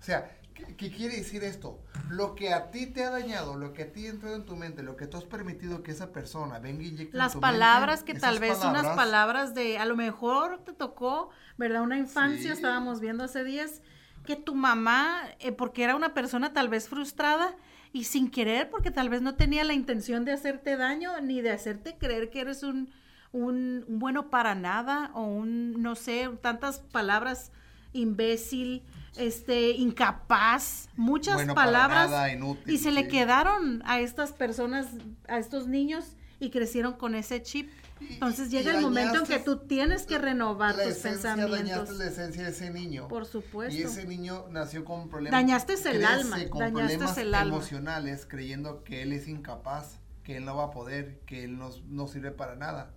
O 0.00 0.04
sea, 0.04 0.36
¿Qué, 0.54 0.90
quiere 0.90 1.16
decir 1.16 1.42
esto? 1.42 1.80
Lo 2.10 2.34
que 2.34 2.52
a 2.52 2.70
ti 2.70 2.86
te 2.86 3.02
ha 3.02 3.10
dañado, 3.10 3.56
lo 3.56 3.72
que 3.72 3.82
a 3.82 3.92
ti 3.92 4.06
ha 4.06 4.10
entrado 4.10 4.36
en 4.36 4.44
tu 4.44 4.54
mente, 4.56 4.82
lo 4.82 4.96
que 4.96 5.06
tú 5.06 5.16
has 5.16 5.24
permitido 5.24 5.82
que 5.82 5.90
esa 5.90 6.12
persona 6.12 6.60
venga 6.60 6.84
y 6.84 6.88
inyecte 6.88 7.16
Las 7.16 7.36
palabras 7.36 8.04
que 8.04 8.14
tal 8.14 8.38
vez 8.38 8.62
unas 8.64 8.86
palabras 8.96 9.54
de, 9.54 9.78
a 9.78 9.84
lo 9.84 9.96
mejor 9.96 10.62
te 10.64 10.72
tocó, 10.72 11.30
¿verdad? 11.58 11.82
Una 11.82 11.98
infancia, 11.98 12.52
estábamos 12.52 13.00
viendo 13.00 13.24
hace 13.24 13.42
días, 13.42 13.82
que 14.24 14.36
tu 14.36 14.54
mamá, 14.54 15.22
eh, 15.40 15.52
porque 15.52 15.82
era 15.82 15.96
una 15.96 16.14
persona 16.14 16.52
tal 16.52 16.68
vez 16.68 16.88
frustrada 16.88 17.56
y 17.92 18.04
sin 18.04 18.30
querer, 18.30 18.70
porque 18.70 18.90
tal 18.90 19.08
vez 19.08 19.22
no 19.22 19.34
tenía 19.34 19.64
la 19.64 19.74
intención 19.74 20.24
de 20.24 20.32
hacerte 20.32 20.76
daño 20.76 21.20
ni 21.20 21.40
de 21.40 21.50
hacerte 21.50 21.96
creer 21.98 22.30
que 22.30 22.40
eres 22.40 22.62
un, 22.62 22.90
un, 23.32 23.84
un 23.88 23.98
bueno 23.98 24.30
para 24.30 24.54
nada 24.54 25.10
o 25.14 25.24
un, 25.24 25.82
no 25.82 25.94
sé, 25.94 26.30
tantas 26.40 26.78
palabras 26.78 27.52
imbécil, 27.92 28.82
este, 29.16 29.70
incapaz, 29.70 30.88
muchas 30.96 31.36
Bueno 31.36 31.54
palabras. 31.54 32.10
nada, 32.10 32.32
inútil, 32.32 32.72
y 32.72 32.78
se 32.78 32.90
le 32.90 33.02
sí. 33.02 33.08
quedaron 33.08 33.82
a 33.86 34.00
estas 34.00 34.32
personas, 34.32 34.86
a 35.28 35.38
estos 35.38 35.66
niños 35.66 36.16
y 36.40 36.50
crecieron 36.50 36.94
con 36.94 37.14
ese 37.14 37.42
chip. 37.42 37.70
Entonces 38.00 38.50
llega 38.50 38.72
el 38.76 38.82
momento 38.82 39.20
en 39.20 39.24
que 39.24 39.38
tú 39.38 39.58
tienes 39.58 40.04
que 40.04 40.18
renovar 40.18 40.74
tus 40.74 40.82
esencia, 40.82 41.10
pensamientos. 41.34 41.58
dañaste 41.58 41.94
la 41.94 42.06
esencia 42.06 42.42
de 42.42 42.50
ese 42.50 42.70
niño. 42.70 43.08
Por 43.08 43.24
supuesto. 43.24 43.74
Y 43.74 43.82
ese 43.82 44.04
niño 44.04 44.46
nació 44.50 44.84
con 44.84 45.08
problemas. 45.08 45.40
Dañaste 45.40 45.74
el 45.90 46.04
alma, 46.04 46.36
con 46.50 46.60
dañaste 46.60 46.96
problemas 46.98 47.18
el 47.18 47.34
alma. 47.34 47.56
emocionales, 47.56 48.26
creyendo 48.26 48.84
que 48.84 49.02
él 49.02 49.12
es 49.12 49.28
incapaz, 49.28 50.00
que 50.22 50.36
él 50.36 50.44
no 50.44 50.56
va 50.56 50.64
a 50.64 50.70
poder, 50.70 51.20
que 51.26 51.44
él 51.44 51.56
no, 51.56 51.70
no 51.88 52.08
sirve 52.08 52.30
para 52.30 52.56
nada. 52.56 52.90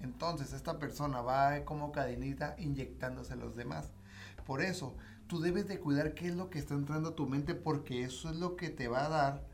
Entonces, 0.00 0.52
esta 0.52 0.78
persona 0.78 1.22
va 1.22 1.64
como 1.64 1.90
cadenita 1.90 2.54
inyectándose 2.58 3.32
a 3.32 3.36
los 3.36 3.56
demás. 3.56 3.90
Por 4.46 4.60
eso, 4.60 4.94
tú 5.34 5.40
debes 5.40 5.66
de 5.66 5.80
cuidar 5.80 6.14
qué 6.14 6.28
es 6.28 6.36
lo 6.36 6.48
que 6.48 6.60
está 6.60 6.74
entrando 6.74 7.08
a 7.08 7.14
tu 7.16 7.26
mente, 7.26 7.56
porque 7.56 8.04
eso 8.04 8.30
es 8.30 8.36
lo 8.36 8.54
que 8.54 8.70
te 8.70 8.86
va 8.86 9.06
a 9.06 9.08
dar 9.08 9.44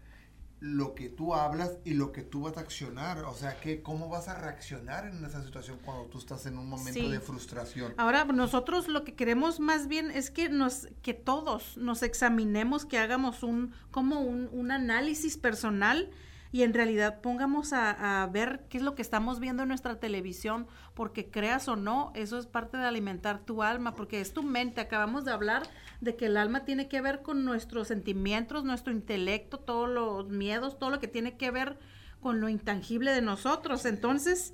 lo 0.61 0.95
que 0.95 1.09
tú 1.09 1.35
hablas 1.35 1.79
y 1.87 1.95
lo 1.95 2.13
que 2.13 2.21
tú 2.21 2.43
vas 2.43 2.59
a 2.59 2.61
accionar. 2.61 3.25
O 3.25 3.33
sea, 3.33 3.59
que 3.59 3.81
cómo 3.81 4.11
vas 4.11 4.29
a 4.29 4.35
reaccionar 4.39 5.07
en 5.07 5.25
esa 5.25 5.43
situación 5.43 5.79
cuando 5.83 6.05
tú 6.11 6.19
estás 6.19 6.45
en 6.45 6.59
un 6.59 6.69
momento 6.69 7.01
Sí. 7.01 7.11
de 7.11 7.19
frustración. 7.19 7.95
Ahora 7.97 8.27
nosotros 8.27 8.89
lo 8.89 9.05
que 9.05 9.15
queremos 9.15 9.59
más 9.59 9.89
bien 9.89 10.11
es 10.11 10.31
que 10.31 10.51
nos 10.51 10.87
que 11.01 11.15
todos 11.15 11.79
nos 11.79 12.03
examinemos, 12.03 12.85
que 12.85 12.99
hagamos 12.99 13.43
un 13.43 13.73
como 13.91 14.21
un, 14.21 14.51
un 14.53 14.71
análisis 14.73 15.39
personal 15.39 16.11
y 16.53 16.63
en 16.63 16.75
realidad 16.75 17.21
pongamos 17.21 17.73
a, 17.73 18.29
ver 18.33 18.65
qué 18.69 18.79
es 18.79 18.85
lo 18.85 18.95
que 18.95 19.03
estamos 19.03 19.39
viendo 19.39 19.63
en 19.63 19.69
nuestra 19.69 20.01
televisión, 20.01 20.67
porque 20.95 21.31
creas 21.31 21.69
o 21.69 21.77
no, 21.77 22.13
eso 22.15 22.39
es 22.39 22.47
parte 22.47 22.77
de 22.77 22.85
alimentar 22.85 23.41
tu 23.45 23.63
alma, 23.63 23.95
porque 23.95 24.21
es 24.21 24.33
tu 24.33 24.43
mente. 24.43 24.81
Acabamos 24.81 25.25
de 25.25 25.33
hablar 25.33 25.63
de 26.01 26.17
que 26.17 26.27
el 26.27 26.37
alma 26.37 26.65
tiene 26.65 26.89
que 26.89 27.01
ver 27.01 27.23
con 27.23 27.45
nuestros 27.45 27.89
sentimientos, 27.89 28.65
nuestro 28.65 28.93
intelecto, 28.93 29.59
todos 29.59 29.89
los 29.89 30.29
miedos, 30.29 30.79
todo 30.79 30.91
lo 30.91 30.99
que 30.99 31.09
tiene 31.09 31.37
que 31.37 31.51
ver 31.51 31.79
con 32.21 32.41
lo 32.41 32.49
intangible 32.49 33.13
de 33.13 33.23
nosotros. 33.23 33.87
Entonces, 33.87 34.53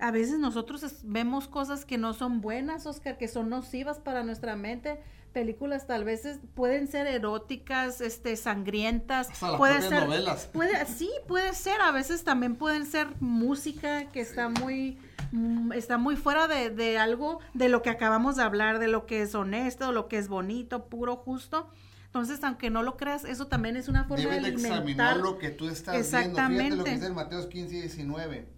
a 0.00 0.10
veces 0.10 0.38
nosotros 0.38 0.84
vemos 1.04 1.48
cosas 1.48 1.84
que 1.84 1.98
no 1.98 2.12
son 2.12 2.40
buenas, 2.40 2.86
Oscar, 2.86 3.18
que 3.18 3.28
son 3.28 3.48
nocivas 3.50 3.98
para 3.98 4.24
nuestra 4.24 4.56
mente. 4.56 5.00
Películas 5.32 5.86
tal 5.86 6.04
vez 6.04 6.24
es- 6.24 6.38
pueden 6.54 6.88
ser 6.88 7.06
eróticas, 7.06 8.00
este, 8.00 8.36
sangrientas, 8.36 9.28
Hasta 9.30 9.56
puede 9.56 9.82
ser, 9.82 10.04
novelas. 10.04 10.46
puede, 10.52 10.84
sí, 10.86 11.10
puede 11.26 11.54
ser. 11.54 11.80
A 11.80 11.92
veces 11.92 12.24
también 12.24 12.56
pueden 12.56 12.86
ser 12.86 13.08
música 13.20 14.06
que 14.10 14.20
está 14.20 14.48
muy, 14.48 14.98
mm, 15.32 15.72
está 15.72 15.98
muy 15.98 16.16
fuera 16.16 16.48
de, 16.48 16.70
de 16.70 16.98
algo 16.98 17.40
de 17.54 17.68
lo 17.68 17.82
que 17.82 17.90
acabamos 17.90 18.36
de 18.36 18.42
hablar, 18.42 18.78
de 18.78 18.88
lo 18.88 19.06
que 19.06 19.22
es 19.22 19.34
honesto, 19.34 19.92
lo 19.92 20.08
que 20.08 20.18
es 20.18 20.28
bonito, 20.28 20.86
puro, 20.86 21.16
justo. 21.16 21.68
Entonces, 22.06 22.42
aunque 22.42 22.70
no 22.70 22.82
lo 22.82 22.96
creas, 22.96 23.24
eso 23.24 23.48
también 23.48 23.76
es 23.76 23.86
una 23.86 24.04
forma 24.04 24.24
Debes 24.24 24.40
de 24.42 24.46
alimentar. 24.48 24.72
examinar 24.78 25.16
lo 25.18 25.36
que 25.38 25.50
tú 25.50 25.68
estás 25.68 25.92
viendo. 25.94 26.08
Fíjate 26.08 26.24
lo 26.24 26.30
Exactamente. 26.30 26.84
que 26.84 26.90
dice 26.92 27.06
en 27.06 27.14
Mateos 27.14 27.46
15 27.48 27.76
y 27.76 27.80
19. 27.82 28.48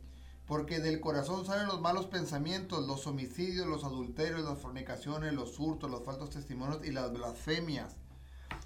Porque 0.50 0.80
del 0.80 0.98
corazón 0.98 1.46
salen 1.46 1.68
los 1.68 1.80
malos 1.80 2.06
pensamientos, 2.06 2.84
los 2.84 3.06
homicidios, 3.06 3.68
los 3.68 3.84
adulterios, 3.84 4.42
las 4.42 4.58
fornicaciones, 4.58 5.32
los 5.32 5.56
hurtos, 5.60 5.88
los 5.88 6.02
falsos 6.02 6.30
testimonios 6.30 6.84
y 6.84 6.90
las 6.90 7.12
blasfemias. 7.12 7.94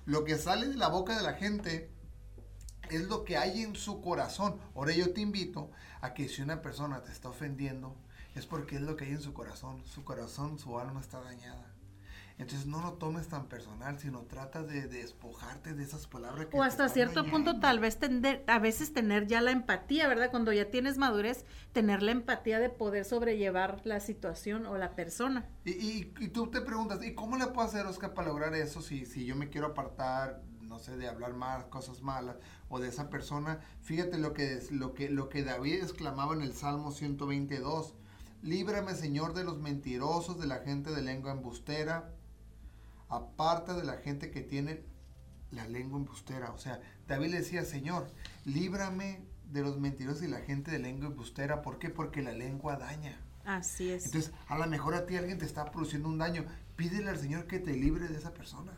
Lo 0.06 0.24
que 0.24 0.38
sale 0.38 0.66
de 0.66 0.76
la 0.76 0.88
boca 0.88 1.14
de 1.14 1.22
la 1.22 1.34
gente 1.34 1.90
es 2.88 3.02
lo 3.02 3.24
que 3.24 3.36
hay 3.36 3.60
en 3.60 3.76
su 3.76 4.00
corazón. 4.00 4.58
Ahora 4.74 4.94
yo 4.94 5.12
te 5.12 5.20
invito 5.20 5.70
a 6.00 6.14
que 6.14 6.26
si 6.30 6.40
una 6.40 6.62
persona 6.62 7.02
te 7.02 7.12
está 7.12 7.28
ofendiendo, 7.28 7.94
es 8.34 8.46
porque 8.46 8.76
es 8.76 8.80
lo 8.80 8.96
que 8.96 9.04
hay 9.04 9.10
en 9.10 9.20
su 9.20 9.34
corazón. 9.34 9.84
Su 9.84 10.04
corazón, 10.04 10.58
su 10.58 10.78
alma 10.78 11.02
está 11.02 11.20
dañada. 11.20 11.73
Entonces 12.36 12.66
no 12.66 12.80
lo 12.82 12.94
tomes 12.94 13.28
tan 13.28 13.46
personal, 13.46 13.98
sino 14.00 14.22
trata 14.22 14.64
de, 14.64 14.88
de 14.88 14.98
despojarte 15.02 15.72
de 15.72 15.84
esas 15.84 16.08
palabras 16.08 16.46
que 16.46 16.56
O 16.58 16.64
hasta 16.64 16.88
cierto 16.88 17.24
punto 17.30 17.60
tal 17.60 17.78
vez 17.78 17.98
tender, 18.00 18.42
a 18.48 18.58
veces 18.58 18.92
tener 18.92 19.28
ya 19.28 19.40
la 19.40 19.52
empatía, 19.52 20.08
¿verdad? 20.08 20.30
Cuando 20.32 20.52
ya 20.52 20.68
tienes 20.68 20.98
madurez, 20.98 21.44
tener 21.72 22.02
la 22.02 22.10
empatía 22.10 22.58
de 22.58 22.70
poder 22.70 23.04
sobrellevar 23.04 23.82
la 23.84 24.00
situación 24.00 24.66
o 24.66 24.76
la 24.76 24.96
persona. 24.96 25.48
Y, 25.64 25.70
y, 25.72 26.12
y 26.18 26.28
tú 26.28 26.48
te 26.48 26.60
preguntas, 26.60 27.04
¿y 27.04 27.14
cómo 27.14 27.36
le 27.36 27.46
puedo 27.46 27.68
hacer, 27.68 27.86
Oscar, 27.86 28.14
para 28.14 28.28
lograr 28.28 28.52
eso 28.54 28.82
si, 28.82 29.06
si 29.06 29.24
yo 29.26 29.36
me 29.36 29.48
quiero 29.48 29.68
apartar, 29.68 30.42
no 30.62 30.80
sé, 30.80 30.96
de 30.96 31.06
hablar 31.06 31.34
más, 31.34 31.66
cosas 31.66 32.02
malas, 32.02 32.36
o 32.68 32.80
de 32.80 32.88
esa 32.88 33.10
persona? 33.10 33.60
Fíjate 33.82 34.18
lo 34.18 34.32
que, 34.32 34.54
es- 34.54 34.72
lo 34.72 34.92
que, 34.94 35.08
lo 35.08 35.28
que 35.28 35.44
David 35.44 35.74
exclamaba 35.84 36.34
en 36.34 36.42
el 36.42 36.52
Salmo 36.52 36.90
122. 36.90 37.94
Líbrame, 38.42 38.94
Señor, 38.94 39.34
de 39.34 39.44
los 39.44 39.60
mentirosos, 39.60 40.38
de 40.40 40.48
la 40.48 40.58
gente 40.58 40.90
de 40.90 41.00
lengua 41.00 41.30
embustera, 41.32 42.12
aparta 43.16 43.74
de 43.74 43.84
la 43.84 43.98
gente 43.98 44.30
que 44.30 44.40
tiene 44.40 44.84
la 45.50 45.66
lengua 45.66 45.98
embustera. 45.98 46.52
O 46.52 46.58
sea, 46.58 46.80
David 47.06 47.30
le 47.30 47.38
decía, 47.38 47.64
Señor, 47.64 48.06
líbrame 48.44 49.24
de 49.50 49.62
los 49.62 49.78
mentirosos 49.78 50.22
y 50.22 50.28
la 50.28 50.40
gente 50.40 50.70
de 50.70 50.78
lengua 50.78 51.08
embustera. 51.08 51.62
¿Por 51.62 51.78
qué? 51.78 51.90
Porque 51.90 52.22
la 52.22 52.32
lengua 52.32 52.76
daña. 52.76 53.20
Así 53.44 53.90
es. 53.90 54.06
Entonces, 54.06 54.32
a 54.48 54.58
lo 54.58 54.66
mejor 54.66 54.94
a 54.94 55.06
ti 55.06 55.16
alguien 55.16 55.38
te 55.38 55.44
está 55.44 55.70
produciendo 55.70 56.08
un 56.08 56.18
daño. 56.18 56.44
Pídele 56.76 57.10
al 57.10 57.18
Señor 57.18 57.46
que 57.46 57.58
te 57.58 57.72
libre 57.74 58.08
de 58.08 58.16
esa 58.16 58.32
persona. 58.32 58.72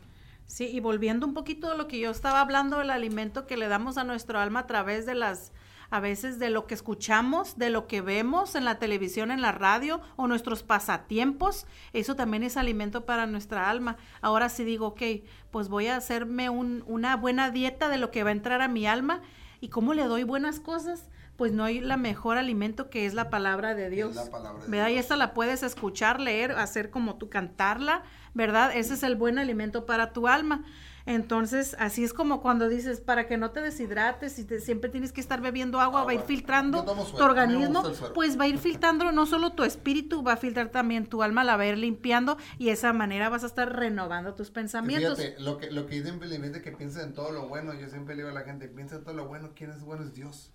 Sí, 0.47 0.67
y 0.67 0.81
volviendo 0.81 1.27
un 1.27 1.35
poquito 1.35 1.71
a 1.71 1.77
lo 1.77 1.89
que 1.89 1.99
yo 1.99 2.11
estaba 2.11 2.41
hablando 2.41 2.79
del 2.79 2.91
alimento 2.91 3.47
que 3.47 3.57
le 3.57 3.69
damos 3.69 3.99
a 3.99 4.05
nuestro 4.05 4.39
alma 4.39 4.61
a 4.61 4.67
través 4.67 5.07
de 5.07 5.15
las, 5.15 5.53
a 5.91 6.01
veces 6.01 6.39
de 6.39 6.51
lo 6.51 6.67
que 6.67 6.75
escuchamos, 6.75 7.59
de 7.59 7.71
lo 7.71 7.87
que 7.87 8.01
vemos 8.01 8.55
en 8.55 8.65
la 8.65 8.79
televisión, 8.79 9.31
en 9.31 9.41
la 9.41 9.53
radio 9.53 10.01
o 10.17 10.27
nuestros 10.27 10.63
pasatiempos, 10.63 11.67
eso 11.93 12.17
también 12.17 12.43
es 12.43 12.57
alimento 12.57 13.05
para 13.07 13.27
nuestra 13.27 13.69
alma. 13.71 13.97
Ahora 14.21 14.49
sí 14.49 14.65
digo, 14.65 14.89
ok, 14.89 15.03
pues 15.51 15.69
voy 15.69 15.87
a 15.89 15.97
hacerme 15.97 16.51
un- 16.51 16.83
una 16.87 17.17
buena 17.17 17.51
dieta 17.51 17.89
de 17.89 17.99
lo 17.99 18.11
que 18.11 18.23
va 18.25 18.31
a 18.31 18.33
entrar 18.33 18.63
a 18.63 18.69
mi 18.69 18.87
alma 18.87 19.23
y 19.61 19.69
cómo 19.69 19.95
le 19.95 20.05
doy 20.05 20.23
buenas 20.25 20.61
cosas. 20.61 21.09
Pues 21.37 21.53
no 21.53 21.65
hay 21.65 21.81
la 21.81 21.99
mejor 21.99 22.39
alimento 22.39 22.89
que 22.89 23.05
es 23.05 23.13
la 23.13 23.29
palabra 23.29 23.75
de 23.75 23.91
Dios. 23.91 24.15
la 24.15 24.31
palabra 24.31 24.65
de 24.65 24.71
¿Verdad? 24.71 24.89
Y 24.89 24.93
Dios. 24.95 25.03
esta 25.05 25.17
la 25.17 25.35
puedes 25.35 25.63
escuchar, 25.63 26.19
leer, 26.19 26.53
hacer 26.53 26.89
como 26.89 27.17
tú 27.17 27.29
cantarla, 27.29 28.05
¿verdad? 28.33 28.75
Ese 28.75 28.95
es 28.95 29.03
el 29.03 29.17
buen 29.17 29.39
alimento 29.39 29.85
para 29.85 30.15
tu 30.15 30.29
alma. 30.29 30.65
Entonces, 31.07 31.77
así 31.79 32.03
es 32.03 32.13
como 32.13 32.43
cuando 32.43 32.69
dices, 32.69 33.01
para 33.01 33.29
que 33.29 33.37
no 33.37 33.53
te 33.53 33.61
deshidrates 33.61 34.39
y 34.41 34.45
te- 34.45 34.61
siempre 34.61 34.91
tienes 34.91 35.13
que 35.13 35.21
estar 35.21 35.41
bebiendo 35.41 35.81
agua, 35.81 36.03
va 36.05 36.11
a 36.11 36.15
ir 36.15 36.21
filtrando 36.27 36.85
tu 36.85 37.17
organismo, 37.25 37.83
pues 38.13 38.39
va 38.39 38.45
a 38.45 38.49
ir 38.49 38.59
filtrando 38.59 39.13
no 39.13 39.25
solo 39.27 39.53
tu 39.53 39.63
espíritu, 39.63 40.25
va 40.25 40.33
a 40.33 40.37
filtrar 40.37 40.71
también 40.71 41.07
tu 41.07 41.23
alma, 41.23 41.45
la 41.45 41.57
va 41.57 41.63
a 41.63 41.67
ir 41.69 41.79
limpiando 41.79 42.37
y 42.59 42.67
de 42.67 42.73
esa 42.73 42.93
manera 42.93 43.29
vas 43.29 43.45
a 43.45 43.47
estar 43.47 43.75
renovando 43.75 44.35
tus 44.35 44.51
pensamientos. 44.51 45.17
Fíjate, 45.19 45.41
lo 45.41 45.59
que, 45.59 45.71
lo 45.71 45.87
que 45.87 45.95
dicen 45.95 46.19
felizmente 46.19 46.61
que 46.61 46.73
piensa 46.73 47.03
en 47.03 47.15
todo 47.15 47.31
lo 47.31 47.47
bueno. 47.49 47.73
Yo 47.75 47.89
siempre 47.89 48.17
le 48.17 48.23
digo 48.25 48.31
a 48.37 48.39
la 48.39 48.45
gente, 48.45 48.67
piensa 48.69 48.97
en 48.97 49.05
todo 49.05 49.15
lo 49.15 49.27
bueno. 49.27 49.51
¿Quién 49.55 49.71
es 49.71 49.83
bueno? 49.85 50.03
Es 50.03 50.13
Dios. 50.13 50.53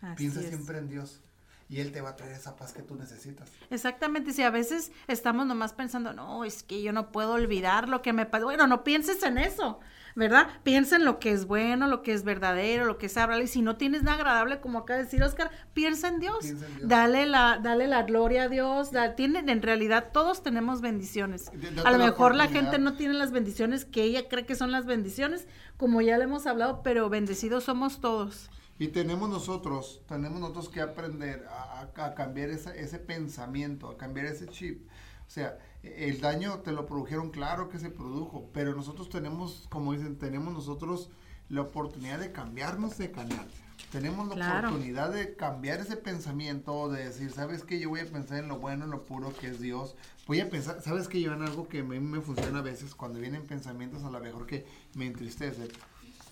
Así 0.00 0.16
piensa 0.16 0.40
es. 0.40 0.48
siempre 0.48 0.78
en 0.78 0.88
Dios. 0.88 1.20
Y 1.68 1.80
Él 1.80 1.90
te 1.90 2.00
va 2.00 2.10
a 2.10 2.16
traer 2.16 2.32
esa 2.32 2.54
paz 2.54 2.72
que 2.72 2.82
tú 2.82 2.94
necesitas. 2.94 3.50
Exactamente, 3.70 4.32
si 4.32 4.42
a 4.42 4.50
veces 4.50 4.92
estamos 5.08 5.46
nomás 5.46 5.72
pensando, 5.72 6.12
no, 6.12 6.44
es 6.44 6.62
que 6.62 6.80
yo 6.80 6.92
no 6.92 7.10
puedo 7.10 7.32
olvidar 7.32 7.88
lo 7.88 8.02
que 8.02 8.12
me 8.12 8.24
pasó. 8.24 8.44
Bueno, 8.44 8.68
no 8.68 8.84
pienses 8.84 9.20
en 9.24 9.36
eso, 9.36 9.80
¿verdad? 10.14 10.46
Piensa 10.62 10.94
en 10.94 11.04
lo 11.04 11.18
que 11.18 11.32
es 11.32 11.46
bueno, 11.46 11.88
lo 11.88 12.02
que 12.02 12.12
es 12.12 12.22
verdadero, 12.22 12.84
lo 12.84 12.98
que 12.98 13.06
es 13.06 13.16
agradable. 13.16 13.46
Y 13.46 13.48
si 13.48 13.62
no 13.62 13.76
tienes 13.76 14.04
nada 14.04 14.16
agradable, 14.18 14.60
como 14.60 14.78
acaba 14.78 14.98
de 14.98 15.04
decir 15.06 15.20
Oscar, 15.24 15.50
piensa 15.74 16.06
en 16.06 16.20
Dios. 16.20 16.38
Piensa 16.42 16.66
en 16.66 16.76
Dios. 16.76 16.88
Dale 16.88 17.26
la, 17.26 17.58
dale 17.60 17.88
la 17.88 18.04
gloria 18.04 18.44
a 18.44 18.48
Dios. 18.48 18.92
da- 18.92 19.16
tiene, 19.16 19.40
en 19.40 19.60
realidad, 19.62 20.10
todos 20.12 20.44
tenemos 20.44 20.80
bendiciones. 20.82 21.46
Date 21.46 21.80
A 21.84 21.90
lo 21.90 21.98
mejor 21.98 22.36
la 22.36 22.46
gente 22.46 22.78
no 22.78 22.94
tiene 22.94 23.14
las 23.14 23.32
bendiciones 23.32 23.84
que 23.84 24.04
ella 24.04 24.28
cree 24.28 24.46
que 24.46 24.54
son 24.54 24.70
las 24.70 24.86
bendiciones, 24.86 25.48
como 25.76 26.00
ya 26.00 26.16
le 26.16 26.24
hemos 26.24 26.46
hablado, 26.46 26.82
pero 26.84 27.08
bendecidos 27.10 27.64
somos 27.64 28.00
todos. 28.00 28.50
Y 28.78 28.88
tenemos 28.88 29.28
nosotros, 29.30 30.02
tenemos 30.06 30.38
nosotros 30.40 30.68
que 30.68 30.80
aprender 30.82 31.46
a, 31.48 31.80
a- 31.96 32.04
a 32.06 32.14
cambiar 32.14 32.50
esa- 32.50 32.74
ese 32.74 32.98
pensamiento, 32.98 33.88
a 33.88 33.96
cambiar 33.96 34.26
ese 34.26 34.46
chip. 34.48 34.86
O 35.26 35.30
sea, 35.30 35.58
e- 35.82 36.08
el 36.08 36.20
daño 36.20 36.58
te 36.60 36.72
lo 36.72 36.84
produjeron, 36.86 37.30
claro 37.30 37.68
que 37.70 37.78
se 37.78 37.88
produjo, 37.90 38.50
pero 38.52 38.74
nosotros 38.74 39.08
tenemos, 39.08 39.66
como 39.70 39.92
dicen, 39.94 40.18
tenemos 40.18 40.52
nosotros 40.52 41.08
la 41.48 41.62
oportunidad 41.62 42.18
de 42.18 42.32
cambiarnos 42.32 42.98
de 42.98 43.10
canal. 43.10 43.46
Tenemos 43.92 44.28
la 44.28 44.34
Claro. 44.34 44.68
oportunidad 44.68 45.10
de 45.12 45.36
cambiar 45.36 45.80
ese 45.80 45.96
pensamiento, 45.96 46.88
de 46.90 47.04
decir, 47.04 47.30
¿sabes 47.30 47.62
qué? 47.62 47.78
Yo 47.78 47.88
voy 47.88 48.00
a 48.00 48.06
pensar 48.06 48.38
en 48.38 48.48
lo 48.48 48.58
bueno, 48.58 48.84
en 48.84 48.90
lo 48.90 49.04
puro 49.04 49.32
que 49.34 49.48
es 49.48 49.60
Dios. 49.60 49.96
Voy 50.26 50.40
a 50.40 50.50
pensar, 50.50 50.82
¿sabes 50.82 51.08
qué? 51.08 51.20
Yo 51.20 51.32
en 51.32 51.42
algo 51.42 51.68
que 51.68 51.80
a 51.80 51.84
mí 51.84 52.00
me 52.00 52.20
funciona 52.20 52.58
a 52.58 52.62
veces 52.62 52.94
cuando 52.94 53.20
vienen 53.20 53.44
pensamientos 53.46 54.02
a 54.04 54.10
lo 54.10 54.18
mejor 54.20 54.46
que 54.46 54.66
me 54.94 55.06
entristecen. 55.06 55.68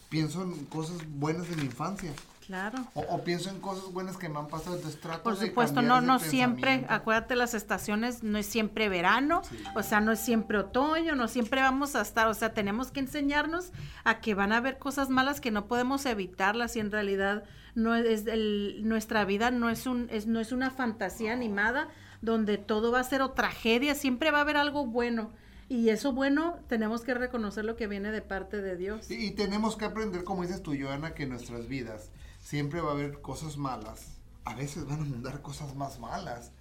Pienso 0.08 0.42
en 0.42 0.64
cosas 0.66 0.96
buenas 1.08 1.48
de 1.48 1.56
mi 1.56 1.62
infancia. 1.64 2.12
Claro. 2.46 2.78
O, 2.94 3.00
o 3.00 3.24
pienso 3.24 3.48
en 3.50 3.60
cosas 3.60 3.90
buenas 3.92 4.16
que 4.16 4.28
me 4.28 4.38
han 4.38 4.48
pasado, 4.48 4.76
entonces 4.76 5.00
trato 5.00 5.22
Por 5.22 5.36
supuesto, 5.36 5.80
no, 5.80 6.00
no 6.00 6.18
siempre, 6.18 6.84
acuérdate, 6.88 7.36
las 7.36 7.54
estaciones 7.54 8.22
no 8.22 8.36
es 8.38 8.46
siempre 8.46 8.88
verano, 8.88 9.42
Sí. 9.48 9.62
o 9.74 9.82
sea, 9.82 10.00
no 10.00 10.12
es 10.12 10.20
siempre 10.20 10.58
otoño, 10.58 11.14
no 11.16 11.28
siempre 11.28 11.62
vamos 11.62 11.96
a 11.96 12.02
estar, 12.02 12.28
o 12.28 12.34
sea, 12.34 12.52
tenemos 12.52 12.90
que 12.90 13.00
enseñarnos 13.00 13.72
a 14.04 14.20
que 14.20 14.34
van 14.34 14.52
a 14.52 14.58
haber 14.58 14.78
cosas 14.78 15.08
malas 15.08 15.40
que 15.40 15.50
no 15.50 15.66
podemos 15.66 16.04
evitarlas 16.06 16.76
y 16.76 16.80
en 16.80 16.90
realidad 16.90 17.44
no 17.74 17.94
es 17.94 18.26
el, 18.26 18.82
nuestra 18.84 19.24
vida 19.24 19.50
no 19.50 19.68
es 19.70 19.86
un, 19.86 20.08
es, 20.10 20.26
no 20.26 20.38
es 20.38 20.52
una 20.52 20.70
fantasía 20.70 21.32
animada 21.32 21.88
donde 22.22 22.58
todo 22.58 22.92
va 22.92 23.00
a 23.00 23.04
ser 23.04 23.22
o 23.22 23.30
tragedia, 23.32 23.94
siempre 23.94 24.30
va 24.30 24.38
a 24.38 24.40
haber 24.42 24.56
algo 24.56 24.86
bueno. 24.86 25.30
Y 25.68 25.88
eso 25.88 26.12
bueno, 26.12 26.58
tenemos 26.68 27.00
que 27.02 27.14
reconocer 27.14 27.64
lo 27.64 27.74
que 27.74 27.86
viene 27.86 28.12
de 28.12 28.20
parte 28.22 28.60
de 28.60 28.76
Dios. 28.76 29.10
Y, 29.10 29.14
y 29.14 29.30
tenemos 29.30 29.76
que 29.76 29.86
aprender, 29.86 30.22
como 30.22 30.42
dices 30.42 30.62
tú, 30.62 30.74
Joana, 30.78 31.14
que 31.14 31.26
nuestras 31.26 31.68
vidas 31.68 32.10
siempre 32.44 32.82
va 32.82 32.90
a 32.90 32.92
haber 32.92 33.22
cosas 33.22 33.56
malas. 33.56 34.18
A 34.44 34.54
veces 34.54 34.84
van 34.86 35.00
a 35.00 35.04
mandar 35.04 35.40
cosas 35.40 35.74
más 35.74 35.98
malas. 35.98 36.52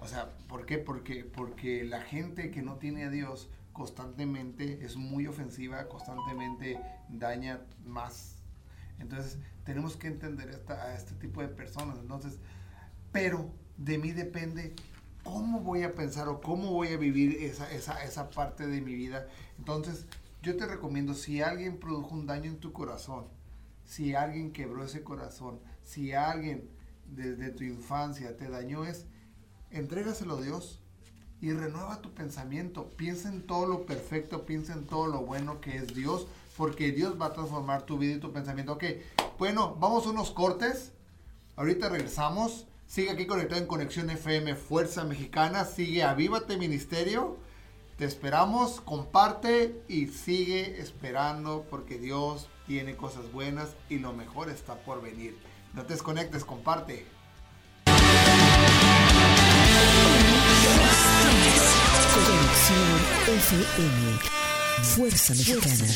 O 0.00 0.08
sea, 0.08 0.36
¿por 0.48 0.66
qué? 0.66 0.78
Porque, 0.78 1.24
porque 1.24 1.84
la 1.84 2.02
gente 2.02 2.50
que 2.50 2.60
no 2.60 2.76
tiene 2.76 3.04
a 3.04 3.10
Dios 3.10 3.48
constantemente 3.72 4.84
es 4.84 4.96
muy 4.96 5.28
ofensiva, 5.28 5.88
constantemente 5.88 6.80
daña 7.08 7.60
más. 7.86 8.34
Entonces, 8.98 9.38
tenemos 9.64 9.96
que 9.96 10.08
entender 10.08 10.50
esta, 10.50 10.74
a 10.74 10.94
este 10.96 11.14
tipo 11.14 11.40
de 11.40 11.48
personas. 11.48 11.98
Entonces, 12.00 12.40
pero 13.12 13.48
de 13.76 13.96
mí 13.96 14.10
depende 14.10 14.74
cómo 15.22 15.60
voy 15.60 15.84
a 15.84 15.94
pensar 15.94 16.28
o 16.28 16.40
cómo 16.40 16.72
voy 16.72 16.88
a 16.88 16.96
vivir 16.96 17.36
esa, 17.44 17.70
esa, 17.70 18.02
esa 18.02 18.28
parte 18.30 18.66
de 18.66 18.80
mi 18.80 18.94
vida. 18.94 19.28
Entonces, 19.56 20.06
yo 20.42 20.56
te 20.56 20.66
recomiendo, 20.66 21.14
si 21.14 21.42
alguien 21.42 21.78
produjo 21.78 22.12
un 22.12 22.26
daño 22.26 22.50
en 22.50 22.58
tu 22.58 22.72
corazón, 22.72 23.37
si 23.88 24.14
alguien 24.14 24.52
quebró 24.52 24.84
ese 24.84 25.02
corazón, 25.02 25.60
si 25.82 26.12
alguien 26.12 26.68
desde 27.06 27.48
tu 27.48 27.64
infancia 27.64 28.36
te 28.36 28.50
dañó, 28.50 28.84
es 28.84 29.06
entrégaselo 29.70 30.36
a 30.36 30.42
Dios 30.42 30.78
y 31.40 31.52
renueva 31.52 32.02
tu 32.02 32.12
pensamiento. 32.12 32.90
Piensa 32.98 33.30
en 33.30 33.46
todo 33.46 33.66
lo 33.66 33.86
perfecto, 33.86 34.44
piensa 34.44 34.74
en 34.74 34.86
todo 34.86 35.06
lo 35.06 35.22
bueno 35.22 35.62
que 35.62 35.76
es 35.76 35.94
Dios, 35.94 36.26
porque 36.58 36.92
Dios 36.92 37.18
va 37.18 37.26
a 37.26 37.32
transformar 37.32 37.86
tu 37.86 37.96
vida 37.96 38.16
y 38.16 38.20
tu 38.20 38.30
pensamiento. 38.30 38.74
Ok, 38.74 38.84
bueno, 39.38 39.74
vamos 39.80 40.06
a 40.06 40.10
unos 40.10 40.32
cortes. 40.32 40.92
Ahorita 41.56 41.88
regresamos. 41.88 42.66
Sigue 42.86 43.10
aquí 43.10 43.26
conectado 43.26 43.58
en 43.58 43.66
Conexión 43.66 44.10
FM 44.10 44.54
Fuerza 44.54 45.04
Mexicana. 45.04 45.64
Sigue 45.64 46.02
Avívate 46.02 46.58
Ministerio. 46.58 47.38
Te 47.96 48.04
esperamos, 48.04 48.82
comparte 48.82 49.82
y 49.88 50.08
sigue 50.08 50.78
esperando 50.78 51.66
porque 51.70 51.98
Dios 51.98 52.48
tiene 52.68 52.94
cosas 52.94 53.32
buenas 53.32 53.70
y 53.88 53.98
lo 53.98 54.12
mejor 54.12 54.50
está 54.50 54.76
por 54.76 55.02
venir. 55.02 55.36
No 55.72 55.84
te 55.84 55.94
desconectes, 55.94 56.44
comparte. 56.44 57.06
Conexión 62.14 63.00
FM. 63.26 64.18
Fuerza 64.82 65.34
Mexicana. 65.34 65.86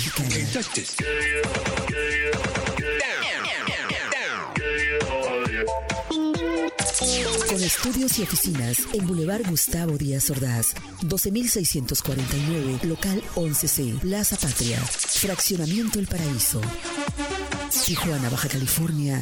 Estudios 7.63 8.19
y 8.19 8.23
oficinas 8.23 8.79
en 8.93 9.07
Boulevard 9.07 9.49
Gustavo 9.49 9.97
Díaz 9.97 10.31
Ordaz, 10.31 10.75
12649, 11.03 12.81
local 12.83 13.23
11C, 13.37 14.01
Plaza 14.01 14.37
Patria, 14.37 14.79
Fraccionamiento 14.79 16.01
El 16.01 16.09
Paraíso. 16.09 16.61
Tijuana, 17.87 18.29
Baja 18.31 18.49
California, 18.49 19.21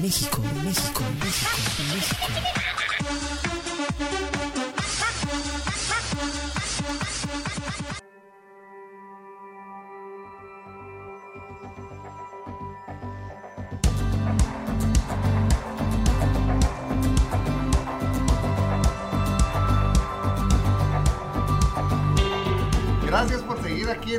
México, 0.00 0.42
México, 0.64 1.02
México, 1.20 1.58
México. 1.94 2.73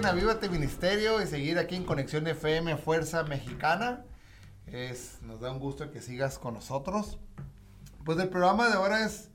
En 0.05 0.11
Avívate 0.11 0.49
Ministerio 0.49 1.19
y 1.19 1.25
seguir 1.25 1.57
aquí 1.57 1.75
en 1.75 1.83
Conexión 1.83 2.27
FM 2.27 2.77
Fuerza 2.77 3.23
Mexicana. 3.23 4.05
Es, 4.67 5.19
nos 5.23 5.39
da 5.39 5.51
un 5.51 5.57
gusto 5.57 5.89
que 5.89 5.99
sigas 5.99 6.37
con 6.37 6.53
nosotros. 6.53 7.17
Pues 8.03 8.19
el 8.19 8.29
programa 8.29 8.67
de 8.67 8.75
ahora 8.75 9.03
es 9.03 9.31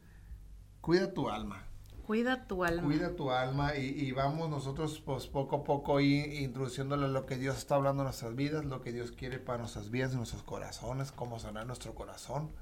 Cuida 0.80 1.12
tu 1.12 1.28
alma. 1.28 1.64
Cuida 2.06 2.46
tu 2.46 2.62
alma. 2.62 2.84
Cuida 2.84 3.16
tu 3.16 3.32
alma 3.32 3.76
y, 3.76 3.86
y 3.86 4.12
vamos 4.12 4.48
nosotros 4.48 5.02
pues 5.04 5.26
poco 5.26 5.56
a 5.56 5.64
poco 5.64 5.98
ir 5.98 6.40
introduciéndole 6.40 7.08
lo 7.08 7.26
que 7.26 7.36
Dios 7.36 7.58
está 7.58 7.74
hablando 7.74 8.02
en 8.02 8.06
nuestras 8.06 8.36
vidas, 8.36 8.64
lo 8.64 8.80
que 8.80 8.92
Dios 8.92 9.10
quiere 9.10 9.40
para 9.40 9.58
nuestras 9.58 9.90
vidas, 9.90 10.12
en 10.12 10.18
nuestros 10.18 10.44
corazones, 10.44 11.10
cómo 11.10 11.40
sanar 11.40 11.66
nuestro 11.66 11.96
corazón. 11.96 12.52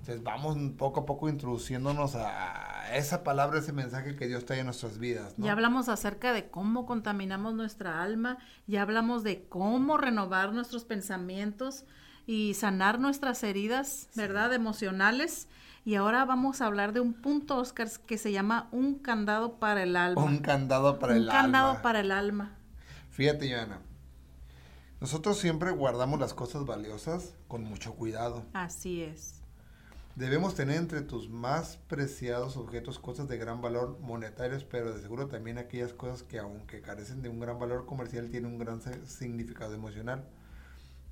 Entonces 0.00 0.22
vamos 0.22 0.56
poco 0.76 1.00
a 1.00 1.06
poco 1.06 1.28
introduciéndonos 1.28 2.14
a 2.14 2.96
esa 2.96 3.22
palabra, 3.22 3.58
ese 3.58 3.72
mensaje 3.72 4.16
que 4.16 4.26
Dios 4.26 4.44
trae 4.44 4.60
en 4.60 4.66
nuestras 4.66 4.98
vidas. 4.98 5.38
¿no? 5.38 5.44
Ya 5.44 5.52
hablamos 5.52 5.88
acerca 5.88 6.32
de 6.32 6.48
cómo 6.48 6.86
contaminamos 6.86 7.54
nuestra 7.54 8.02
alma, 8.02 8.38
ya 8.66 8.82
hablamos 8.82 9.22
de 9.22 9.44
cómo 9.48 9.98
renovar 9.98 10.52
nuestros 10.52 10.84
pensamientos 10.84 11.84
y 12.26 12.54
sanar 12.54 13.00
nuestras 13.00 13.42
heridas, 13.42 14.08
¿verdad? 14.14 14.52
Emocionales. 14.52 15.48
Y 15.84 15.94
ahora 15.94 16.24
vamos 16.24 16.60
a 16.60 16.66
hablar 16.66 16.92
de 16.92 17.00
un 17.00 17.14
punto, 17.14 17.56
Oscar, 17.56 17.88
que 18.06 18.18
se 18.18 18.32
llama 18.32 18.68
un 18.72 18.96
candado 18.98 19.58
para 19.58 19.82
el 19.82 19.96
alma. 19.96 20.22
Un 20.22 20.38
candado 20.38 20.98
para 20.98 21.14
Un 21.14 21.20
el 21.20 21.28
candado 21.28 21.70
alma. 21.70 21.82
para 21.82 22.00
el 22.00 22.12
alma. 22.12 22.56
Fíjate, 23.10 23.50
Joana. 23.50 23.80
Nosotros 25.00 25.38
siempre 25.38 25.70
guardamos 25.70 26.18
las 26.18 26.34
cosas 26.34 26.66
valiosas 26.66 27.34
con 27.46 27.64
mucho 27.64 27.94
cuidado. 27.94 28.44
Así 28.52 29.02
es. 29.02 29.37
Debemos 30.18 30.56
tener 30.56 30.78
entre 30.78 31.02
tus 31.02 31.30
más 31.30 31.76
preciados 31.86 32.56
objetos 32.56 32.98
cosas 32.98 33.28
de 33.28 33.38
gran 33.38 33.62
valor 33.62 34.00
monetarios, 34.00 34.64
pero 34.64 34.92
de 34.92 35.00
seguro 35.00 35.28
también 35.28 35.58
aquellas 35.58 35.92
cosas 35.92 36.24
que 36.24 36.40
aunque 36.40 36.80
carecen 36.80 37.22
de 37.22 37.28
un 37.28 37.38
gran 37.38 37.60
valor 37.60 37.86
comercial 37.86 38.28
tienen 38.28 38.50
un 38.50 38.58
gran 38.58 38.80
significado 39.06 39.74
emocional. 39.74 40.28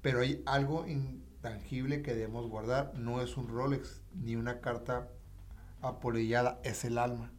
Pero 0.02 0.22
hay 0.22 0.42
algo 0.44 0.88
intangible 0.88 2.02
que 2.02 2.14
debemos 2.14 2.50
guardar, 2.50 2.94
no 2.96 3.20
es 3.20 3.36
un 3.36 3.46
Rolex 3.46 4.02
ni 4.12 4.34
una 4.34 4.60
carta 4.60 5.08
apolillada, 5.82 6.58
es 6.64 6.84
el 6.84 6.98
alma. 6.98 7.30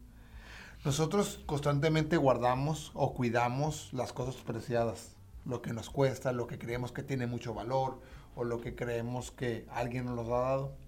Nosotros 0.85 1.43
constantemente 1.47 2.15
guardamos 2.15 2.91
o 2.93 3.13
cuidamos 3.13 3.89
las 3.91 4.13
cosas 4.13 4.37
preciadas, 4.41 5.17
lo 5.43 5.61
que 5.61 5.73
nos 5.73 5.89
cuesta, 5.89 6.31
lo 6.31 6.47
que 6.47 6.59
creemos 6.59 6.93
que 6.93 7.03
tiene 7.03 7.27
mucho 7.27 7.53
valor 7.53 7.99
o 8.37 8.45
lo 8.45 8.61
que 8.61 8.73
creemos 8.73 9.31
que 9.31 9.67
alguien 9.69 10.05
nos 10.05 10.15
lo 10.15 10.33
ha 10.33 10.41
dado. 10.43 10.86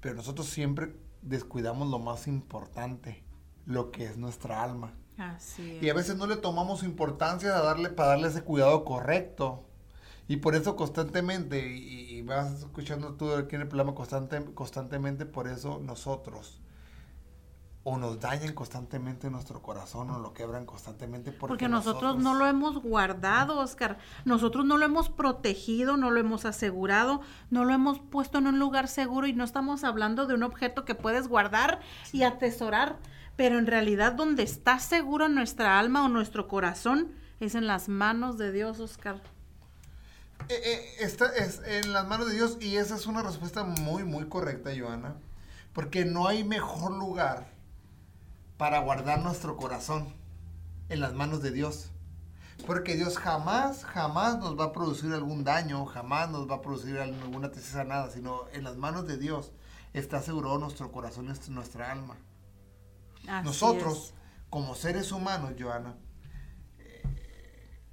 Pero 0.00 0.14
nosotros 0.14 0.48
siempre 0.48 0.94
descuidamos 1.22 1.88
lo 1.88 1.98
más 1.98 2.26
importante, 2.26 3.22
lo 3.66 3.90
que 3.90 4.06
es 4.06 4.16
nuestra 4.16 4.62
alma. 4.62 4.94
Así 5.18 5.76
es. 5.76 5.82
Y 5.82 5.90
a 5.90 5.94
veces 5.94 6.16
no 6.16 6.26
le 6.26 6.36
tomamos 6.36 6.82
importancia 6.82 7.56
a 7.56 7.62
darle, 7.62 7.90
para 7.90 8.10
darle 8.10 8.28
ese 8.28 8.42
cuidado 8.42 8.84
correcto. 8.84 9.66
Y 10.28 10.36
por 10.36 10.54
eso 10.54 10.76
constantemente, 10.76 11.74
y, 11.74 12.18
y 12.18 12.22
vas 12.22 12.60
escuchando 12.60 13.14
tú 13.14 13.32
aquí 13.34 13.56
en 13.56 13.62
el 13.62 13.68
programa 13.68 13.94
constante, 13.94 14.42
constantemente, 14.54 15.26
por 15.26 15.48
eso 15.48 15.80
nosotros 15.82 16.59
o 17.82 17.96
nos 17.96 18.20
dañan 18.20 18.52
constantemente 18.52 19.30
nuestro 19.30 19.62
corazón 19.62 20.10
o 20.10 20.18
lo 20.18 20.34
quebran 20.34 20.66
constantemente 20.66 21.32
porque, 21.32 21.52
Porque 21.52 21.68
nosotros 21.68 22.18
no 22.18 22.34
lo 22.34 22.46
hemos 22.46 22.76
guardado, 22.82 23.58
Oscar. 23.58 23.98
Nosotros 24.26 24.66
no 24.66 24.76
lo 24.76 24.84
hemos 24.84 25.08
protegido, 25.08 25.96
no 25.96 26.10
lo 26.10 26.20
hemos 26.20 26.44
asegurado, 26.44 27.22
no 27.48 27.64
lo 27.64 27.72
hemos 27.72 27.98
puesto 27.98 28.38
en 28.38 28.48
un 28.48 28.58
lugar 28.58 28.86
seguro 28.86 29.26
y 29.26 29.32
no 29.32 29.44
estamos 29.44 29.82
hablando 29.82 30.26
de 30.26 30.34
un 30.34 30.42
objeto 30.42 30.84
que 30.84 30.94
puedes 30.94 31.26
guardar 31.26 31.80
y 32.12 32.22
atesorar. 32.24 32.98
Pero 33.36 33.58
en 33.58 33.66
realidad 33.66 34.12
donde 34.12 34.42
está 34.42 34.78
seguro 34.78 35.30
nuestra 35.30 35.78
alma 35.78 36.04
o 36.04 36.08
nuestro 36.08 36.48
corazón 36.48 37.14
es 37.40 37.54
en 37.54 37.66
las 37.66 37.88
manos 37.88 38.36
de 38.36 38.52
Dios, 38.52 38.78
Oscar. 38.80 39.22
Eh, 40.50 40.60
eh, 40.62 40.96
está 40.98 41.34
es 41.34 41.62
en 41.64 41.94
las 41.94 42.06
manos 42.06 42.28
de 42.28 42.34
Dios 42.34 42.58
y 42.60 42.76
esa 42.76 42.96
es 42.96 43.06
una 43.06 43.22
respuesta 43.22 43.64
muy, 43.64 44.04
muy 44.04 44.26
correcta, 44.28 44.70
Joana. 44.78 45.14
Porque 45.72 46.04
no 46.04 46.28
hay 46.28 46.44
mejor 46.44 46.92
lugar 46.92 47.59
para 48.60 48.80
guardar 48.80 49.22
nuestro 49.22 49.56
corazón 49.56 50.12
en 50.90 51.00
las 51.00 51.14
manos 51.14 51.40
de 51.40 51.50
Dios. 51.50 51.88
Porque 52.66 52.94
Dios 52.94 53.16
jamás, 53.16 53.86
jamás 53.86 54.38
nos 54.38 54.60
va 54.60 54.64
a 54.66 54.72
producir 54.72 55.14
algún 55.14 55.44
daño, 55.44 55.86
jamás 55.86 56.28
nos 56.28 56.46
va 56.46 56.56
a 56.56 56.60
producir 56.60 56.98
alguna 56.98 57.50
tristeza, 57.50 57.84
nada, 57.84 58.10
sino 58.10 58.42
en 58.52 58.64
las 58.64 58.76
manos 58.76 59.06
de 59.06 59.16
Dios 59.16 59.52
está 59.94 60.18
asegurado 60.18 60.58
nuestro 60.58 60.92
corazón, 60.92 61.30
es 61.30 61.48
nuestra 61.48 61.90
alma. 61.90 62.18
Así 63.26 63.46
Nosotros, 63.46 64.08
es. 64.08 64.14
como 64.50 64.74
seres 64.74 65.10
humanos, 65.10 65.54
Joana, 65.58 65.94
eh, 66.80 67.02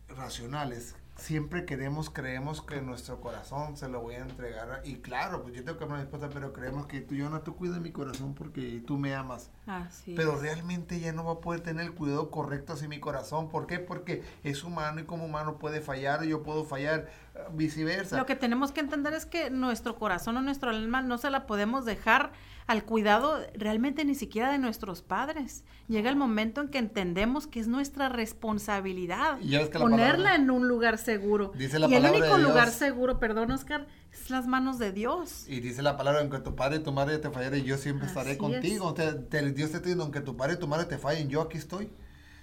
racionales, 0.09 0.95
siempre 1.17 1.65
queremos, 1.65 2.09
creemos 2.09 2.61
que 2.61 2.81
nuestro 2.81 3.19
corazón 3.19 3.75
se 3.77 3.89
lo 3.89 4.01
voy 4.01 4.15
a 4.15 4.19
entregar. 4.19 4.81
Y 4.83 4.97
claro, 4.97 5.43
pues 5.43 5.55
yo 5.55 5.63
tengo 5.63 5.77
que 5.77 5.83
amar 5.83 5.97
a 5.97 5.99
mi 6.01 6.05
esposa, 6.05 6.29
pero 6.31 6.53
creemos 6.53 6.85
que 6.87 7.01
tú, 7.01 7.15
Joana, 7.17 7.41
tú 7.41 7.55
cuidas 7.55 7.79
mi 7.79 7.91
corazón 7.91 8.33
porque 8.33 8.81
tú 8.85 8.97
me 8.97 9.13
amas. 9.15 9.49
Así 9.65 10.13
Pero 10.15 10.33
es. 10.33 10.41
realmente 10.41 10.95
ella 10.95 11.13
no 11.13 11.25
va 11.25 11.33
a 11.33 11.41
poder 11.41 11.61
tener 11.61 11.85
el 11.85 11.93
cuidado 11.93 12.31
correcto 12.31 12.73
hacia 12.73 12.87
mi 12.87 12.99
corazón. 12.99 13.49
¿Por 13.49 13.67
qué? 13.67 13.79
Porque 13.79 14.23
es 14.43 14.63
humano 14.63 15.01
y 15.01 15.03
como 15.03 15.25
humano 15.25 15.57
puede 15.57 15.81
fallar, 15.81 16.23
yo 16.23 16.43
puedo 16.43 16.63
fallar. 16.63 17.09
viceversa. 17.53 18.17
Lo 18.17 18.25
que 18.25 18.35
tenemos 18.35 18.71
que 18.71 18.79
entender 18.79 19.13
es 19.13 19.25
que 19.27 19.49
nuestro 19.51 19.95
corazón 19.95 20.37
o 20.37 20.41
nuestro 20.41 20.71
alma 20.71 21.01
no 21.01 21.17
se 21.19 21.29
la 21.29 21.45
podemos 21.45 21.85
dejar 21.85 22.31
al 22.67 22.83
cuidado 22.83 23.39
realmente 23.53 24.03
ni 24.05 24.13
siquiera 24.13 24.51
de 24.51 24.57
nuestros 24.57 25.01
padres. 25.01 25.63
Llega 25.87 26.09
el 26.09 26.17
momento 26.17 26.59
en 26.61 26.67
que 26.67 26.77
entendemos 26.77 27.47
que 27.47 27.61
es 27.61 27.67
nuestra 27.69 28.09
responsabilidad 28.09 29.39
que 29.39 29.79
ponerla 29.79 30.15
palabra- 30.15 30.35
en 30.35 30.51
un 30.51 30.67
lugar 30.67 30.97
seguro. 30.97 31.53
Dice 31.55 31.79
la 31.79 31.87
y 31.87 31.95
el 31.95 32.03
único 32.05 32.37
lugar 32.37 32.69
seguro, 32.71 33.19
perdón 33.19 33.51
Oscar, 33.51 33.87
es 34.11 34.29
las 34.29 34.47
manos 34.47 34.79
de 34.79 34.91
Dios. 34.91 35.45
Y 35.47 35.61
dice 35.61 35.81
la 35.81 35.95
palabra, 35.95 36.19
aunque 36.21 36.39
tu 36.39 36.55
padre 36.55 36.77
y 36.77 36.79
tu 36.83 36.91
madre 36.91 37.17
te 37.19 37.29
fallen, 37.29 37.63
yo 37.63 37.77
siempre 37.77 38.07
estaré 38.07 38.37
contigo. 38.37 38.93
Te- 38.93 39.13
te- 39.13 39.51
Dios 39.53 39.71
te 39.71 39.79
dice, 39.79 39.99
aunque 40.01 40.19
tu 40.21 40.35
padre 40.35 40.55
y 40.55 40.59
tu 40.59 40.67
madre 40.67 40.85
te 40.85 40.97
fallen, 40.97 41.29
yo 41.29 41.41
aquí 41.41 41.57
estoy. 41.57 41.89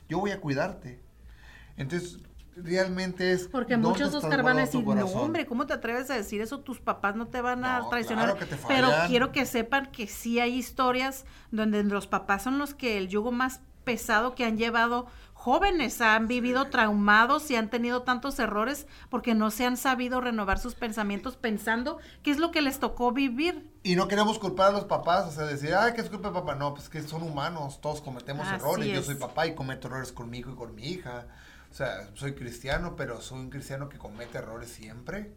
Yo 0.08 0.18
voy 0.20 0.30
a 0.30 0.40
cuidarte. 0.40 1.00
Entonces, 1.76 2.18
realmente 2.56 3.32
es... 3.32 3.48
Porque 3.48 3.74
¿dónde 3.74 3.88
muchos 3.88 4.14
Oscar 4.14 4.42
van 4.42 4.58
a 4.58 4.62
decir, 4.62 4.84
no 4.84 5.06
hombre, 5.06 5.46
¿cómo 5.46 5.66
te 5.66 5.72
atreves 5.72 6.10
a 6.10 6.14
decir 6.14 6.40
eso? 6.40 6.60
Tus 6.60 6.80
papás 6.80 7.16
no 7.16 7.26
te 7.28 7.40
van 7.40 7.64
a 7.64 7.88
traicionar. 7.88 8.24
claro 8.24 8.38
que 8.38 8.46
te 8.46 8.56
Pero 8.66 8.88
quiero 9.06 9.32
que 9.32 9.46
sepan 9.46 9.86
que 9.86 10.06
sí 10.06 10.40
hay 10.40 10.54
historias 10.54 11.24
donde 11.50 11.82
los 11.84 12.06
papás 12.06 12.42
son 12.42 12.58
los 12.58 12.74
que 12.74 12.98
el 12.98 13.08
yugo 13.08 13.32
más 13.32 13.60
pesado 13.84 14.34
que 14.34 14.44
han 14.44 14.56
llevado 14.56 15.06
jóvenes 15.44 16.00
han 16.00 16.26
vivido 16.26 16.68
traumados 16.68 17.50
y 17.50 17.56
han 17.56 17.68
tenido 17.68 18.00
tantos 18.00 18.38
errores 18.38 18.86
porque 19.10 19.34
no 19.34 19.50
se 19.50 19.66
han 19.66 19.76
sabido 19.76 20.22
renovar 20.22 20.58
sus 20.58 20.74
pensamientos 20.74 21.36
pensando 21.36 21.98
qué 22.22 22.30
es 22.30 22.38
lo 22.38 22.50
que 22.50 22.62
les 22.62 22.80
tocó 22.80 23.12
vivir. 23.12 23.70
Y 23.82 23.94
no 23.94 24.08
queremos 24.08 24.38
culpar 24.38 24.70
a 24.70 24.72
los 24.72 24.84
papás, 24.84 25.26
o 25.26 25.32
sea, 25.32 25.44
decir, 25.44 25.74
ay, 25.74 25.92
que 25.92 26.00
es 26.00 26.08
culpa 26.08 26.28
de 26.28 26.34
papá. 26.34 26.54
No, 26.54 26.72
pues 26.72 26.88
que 26.88 27.02
son 27.02 27.22
humanos, 27.22 27.82
todos 27.82 28.00
cometemos 28.00 28.46
Así 28.46 28.54
errores. 28.54 28.86
Yo 28.86 29.02
soy 29.02 29.16
papá 29.16 29.46
y 29.46 29.54
cometo 29.54 29.88
errores 29.88 30.12
con 30.12 30.30
mi 30.30 30.38
hijo 30.38 30.52
y 30.52 30.56
con 30.56 30.74
mi 30.74 30.84
hija. 30.84 31.26
O 31.74 31.76
sea, 31.76 32.08
soy 32.14 32.34
cristiano, 32.36 32.94
pero 32.94 33.20
soy 33.20 33.40
un 33.40 33.50
cristiano 33.50 33.88
que 33.88 33.98
comete 33.98 34.38
errores 34.38 34.70
siempre. 34.70 35.32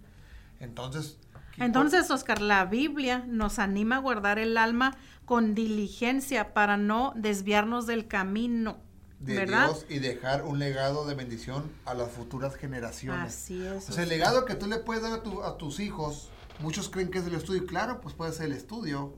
Entonces... 0.59 1.17
¿qué- 1.55 1.63
Entonces, 1.63 2.11
Oscar, 2.11 2.41
la 2.43 2.65
Biblia 2.65 3.25
nos 3.27 3.57
anima 3.57 3.95
a 3.95 3.99
guardar 3.99 4.37
el 4.37 4.55
alma 4.55 4.95
con 5.25 5.55
diligencia 5.55 6.53
para 6.53 6.77
no 6.77 7.11
desviarnos 7.15 7.87
del 7.87 8.07
camino, 8.07 8.77
de 9.19 9.33
¿verdad? 9.33 9.65
Dios 9.65 9.85
y 9.89 9.97
dejar 9.97 10.43
un 10.43 10.59
legado 10.59 11.07
de 11.07 11.15
bendición 11.15 11.71
a 11.85 11.95
las 11.95 12.11
futuras 12.11 12.55
generaciones. 12.55 13.33
Así 13.33 13.65
es. 13.65 13.89
O 13.89 13.91
sea, 13.91 14.03
el 14.03 14.09
legado 14.09 14.45
que 14.45 14.53
tú 14.53 14.67
le 14.67 14.77
puedes 14.77 15.01
dar 15.01 15.13
a, 15.13 15.23
tu- 15.23 15.41
a 15.41 15.57
tus 15.57 15.79
hijos, 15.79 16.29
muchos 16.59 16.89
creen 16.89 17.09
que 17.09 17.17
es 17.17 17.25
el 17.25 17.33
estudio. 17.33 17.65
Claro, 17.65 17.99
pues 17.99 18.13
puede 18.13 18.31
ser 18.31 18.45
el 18.45 18.51
estudio, 18.53 19.15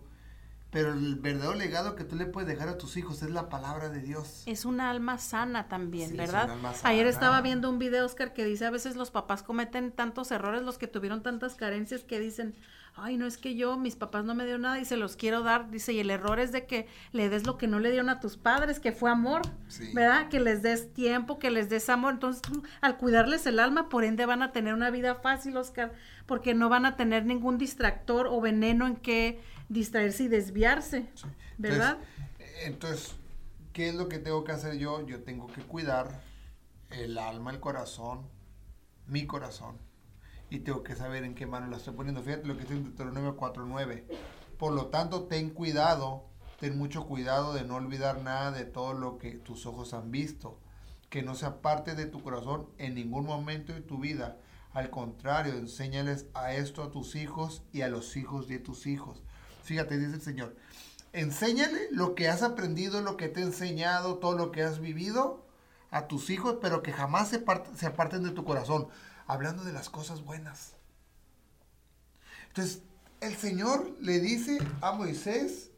pero 0.72 0.94
el 0.94 1.16
verdadero 1.16 1.56
legado 1.56 1.96
que 1.96 2.04
tú 2.04 2.16
le 2.16 2.26
puedes 2.26 2.48
dejar 2.48 2.70
a 2.70 2.78
tus 2.78 2.96
hijos 2.98 3.22
es 3.24 3.32
la 3.32 3.50
palabra 3.50 3.90
de 3.90 4.02
Dios. 4.02 4.44
Es 4.46 4.66
una 4.66 4.90
alma 4.90 5.18
sana 5.18 5.68
también, 5.68 6.10
Sí, 6.12 6.14
es 6.14 6.18
¿verdad? 6.20 6.44
una 6.46 6.54
alma 6.54 6.70
Ayer 6.84 7.00
sana. 7.06 7.10
estaba 7.10 7.42
viendo 7.42 7.70
un 7.70 7.80
video, 7.80 8.06
Oscar, 8.06 8.34
que 8.34 8.46
dice 8.46 8.66
a 8.66 8.70
veces 8.72 8.96
los 8.96 9.10
papás 9.12 9.42
cometen 9.44 9.92
tantos 9.92 10.32
errores, 10.32 10.62
los 10.62 10.78
que 10.78 10.88
tuvieron 10.88 11.24
tantas 11.24 11.56
carencias 11.56 12.04
que 12.04 12.20
dicen, 12.20 12.54
ay, 12.96 13.18
no 13.18 13.26
es 13.26 13.38
que 13.38 13.56
yo, 13.56 13.78
mis 13.78 13.96
papás 13.96 14.26
no 14.26 14.36
me 14.36 14.44
dieron 14.44 14.62
nada 14.64 14.80
y 14.80 14.86
se 14.86 14.98
los 14.98 15.16
quiero 15.16 15.42
dar. 15.42 15.72
Dice, 15.72 15.94
y 15.94 16.00
el 16.02 16.10
error 16.12 16.40
es 16.40 16.52
de 16.52 16.66
que 16.66 16.88
le 17.14 17.30
des 17.30 17.48
lo 17.48 17.58
que 17.58 17.68
no 17.68 17.80
le 17.80 17.90
dieron 17.92 18.10
a 18.10 18.20
tus 18.20 18.38
padres, 18.38 18.80
que 18.80 18.92
fue 18.92 19.10
amor, 19.10 19.42
Sí. 19.70 19.90
¿verdad? 19.94 20.28
Que 20.30 20.40
les 20.40 20.62
des 20.62 20.94
tiempo, 20.94 21.40
que 21.40 21.50
les 21.50 21.70
des 21.70 21.90
amor. 21.90 22.14
Entonces, 22.14 22.42
tú, 22.42 22.62
al 22.82 22.98
cuidarles 22.98 23.46
el 23.48 23.60
alma, 23.60 23.90
por 23.90 24.04
ende 24.04 24.26
van 24.26 24.44
a 24.44 24.52
tener 24.52 24.74
una 24.74 24.90
vida 24.92 25.16
fácil, 25.16 25.56
Oscar, 25.58 25.94
porque 26.26 26.54
no 26.54 26.70
van 26.70 26.86
a 26.86 26.96
tener 26.96 27.26
ningún 27.26 27.58
distractor 27.58 28.28
o 28.28 28.40
veneno 28.42 28.86
en 28.86 28.98
que 28.98 29.40
distraerse 29.70 30.24
y 30.24 30.28
desviarse, 30.28 31.10
¿verdad? 31.58 31.98
Entonces, 32.40 32.66
entonces, 32.66 33.16
¿qué 33.72 33.90
es 33.90 33.96
lo 33.96 34.10
que 34.10 34.20
tengo 34.20 34.44
que 34.44 34.52
hacer 34.52 34.78
yo? 34.78 35.06
Yo 35.06 35.24
tengo 35.24 35.48
que 35.48 35.62
cuidar 35.62 36.22
el 36.90 37.18
alma, 37.18 37.52
el 37.52 37.60
corazón, 37.60 38.28
mi 39.08 39.26
corazón. 39.26 39.78
Y 40.50 40.60
tengo 40.60 40.84
que 40.84 40.96
saber 40.96 41.24
en 41.24 41.36
qué 41.36 41.46
mano 41.46 41.68
la 41.68 41.78
estoy 41.78 41.94
poniendo. 41.94 42.24
Fíjate 42.24 42.48
lo 42.48 42.56
que 42.58 42.64
dice 42.64 42.74
en 42.74 42.84
Deuteronomio 42.84 43.38
4.9. 43.38 44.04
Por 44.58 44.74
lo 44.74 44.88
tanto, 44.88 45.26
ten 45.26 45.52
cuidado, 45.52 46.26
ten 46.60 46.78
mucho 46.78 47.06
cuidado 47.06 47.54
de 47.54 47.64
no 47.64 47.76
olvidar 47.76 48.22
nada 48.22 48.52
de 48.52 48.66
todo 48.66 48.94
lo 48.94 49.20
que 49.20 49.34
tus 49.34 49.68
ojos 49.68 49.94
han 49.94 50.10
visto. 50.10 50.60
Que 51.10 51.22
no 51.22 51.36
sea 51.36 51.62
parte 51.62 51.94
de 51.96 52.08
tu 52.08 52.22
corazón 52.22 52.68
en 52.78 52.96
ningún 52.96 53.26
momento 53.26 53.74
de 53.74 53.82
tu 53.82 54.00
vida. 54.00 54.38
Al 54.74 54.90
contrario, 54.90 55.54
enséñales 55.54 56.28
a 56.34 56.54
esto 56.54 56.84
a 56.84 56.92
tus 56.92 57.16
hijos 57.16 57.64
y 57.72 57.82
a 57.82 57.88
los 57.88 58.18
hijos 58.18 58.48
de 58.48 58.60
tus 58.60 58.88
hijos. 58.88 59.24
Fíjate, 59.64 59.98
dice 59.98 60.16
el 60.16 60.22
Señor, 60.22 60.56
enséñale 61.14 61.90
lo 61.92 62.16
que 62.16 62.30
has 62.30 62.44
aprendido, 62.44 63.02
lo 63.02 63.18
que 63.18 63.30
te 63.30 63.42
he 63.42 63.44
enseñado, 63.44 64.18
todo 64.18 64.38
lo 64.38 64.52
que 64.52 64.64
has 64.64 64.80
vivido 64.80 65.46
a 65.92 66.08
tus 66.08 66.30
hijos, 66.30 66.58
pero 66.62 66.84
que 66.84 66.92
jamás 66.92 67.30
se, 67.30 67.44
se 67.76 67.86
aparten 67.86 68.24
de 68.24 68.32
tu 68.32 68.46
corazón, 68.46 68.88
hablando 69.28 69.64
de 69.64 69.74
las 69.74 69.90
cosas 69.90 70.24
buenas. 70.24 70.74
Entonces, 72.48 72.82
el 73.22 73.36
Señor 73.36 73.96
le 74.00 74.20
dice 74.20 74.58
a 74.82 74.92
Moisés, 74.92 75.72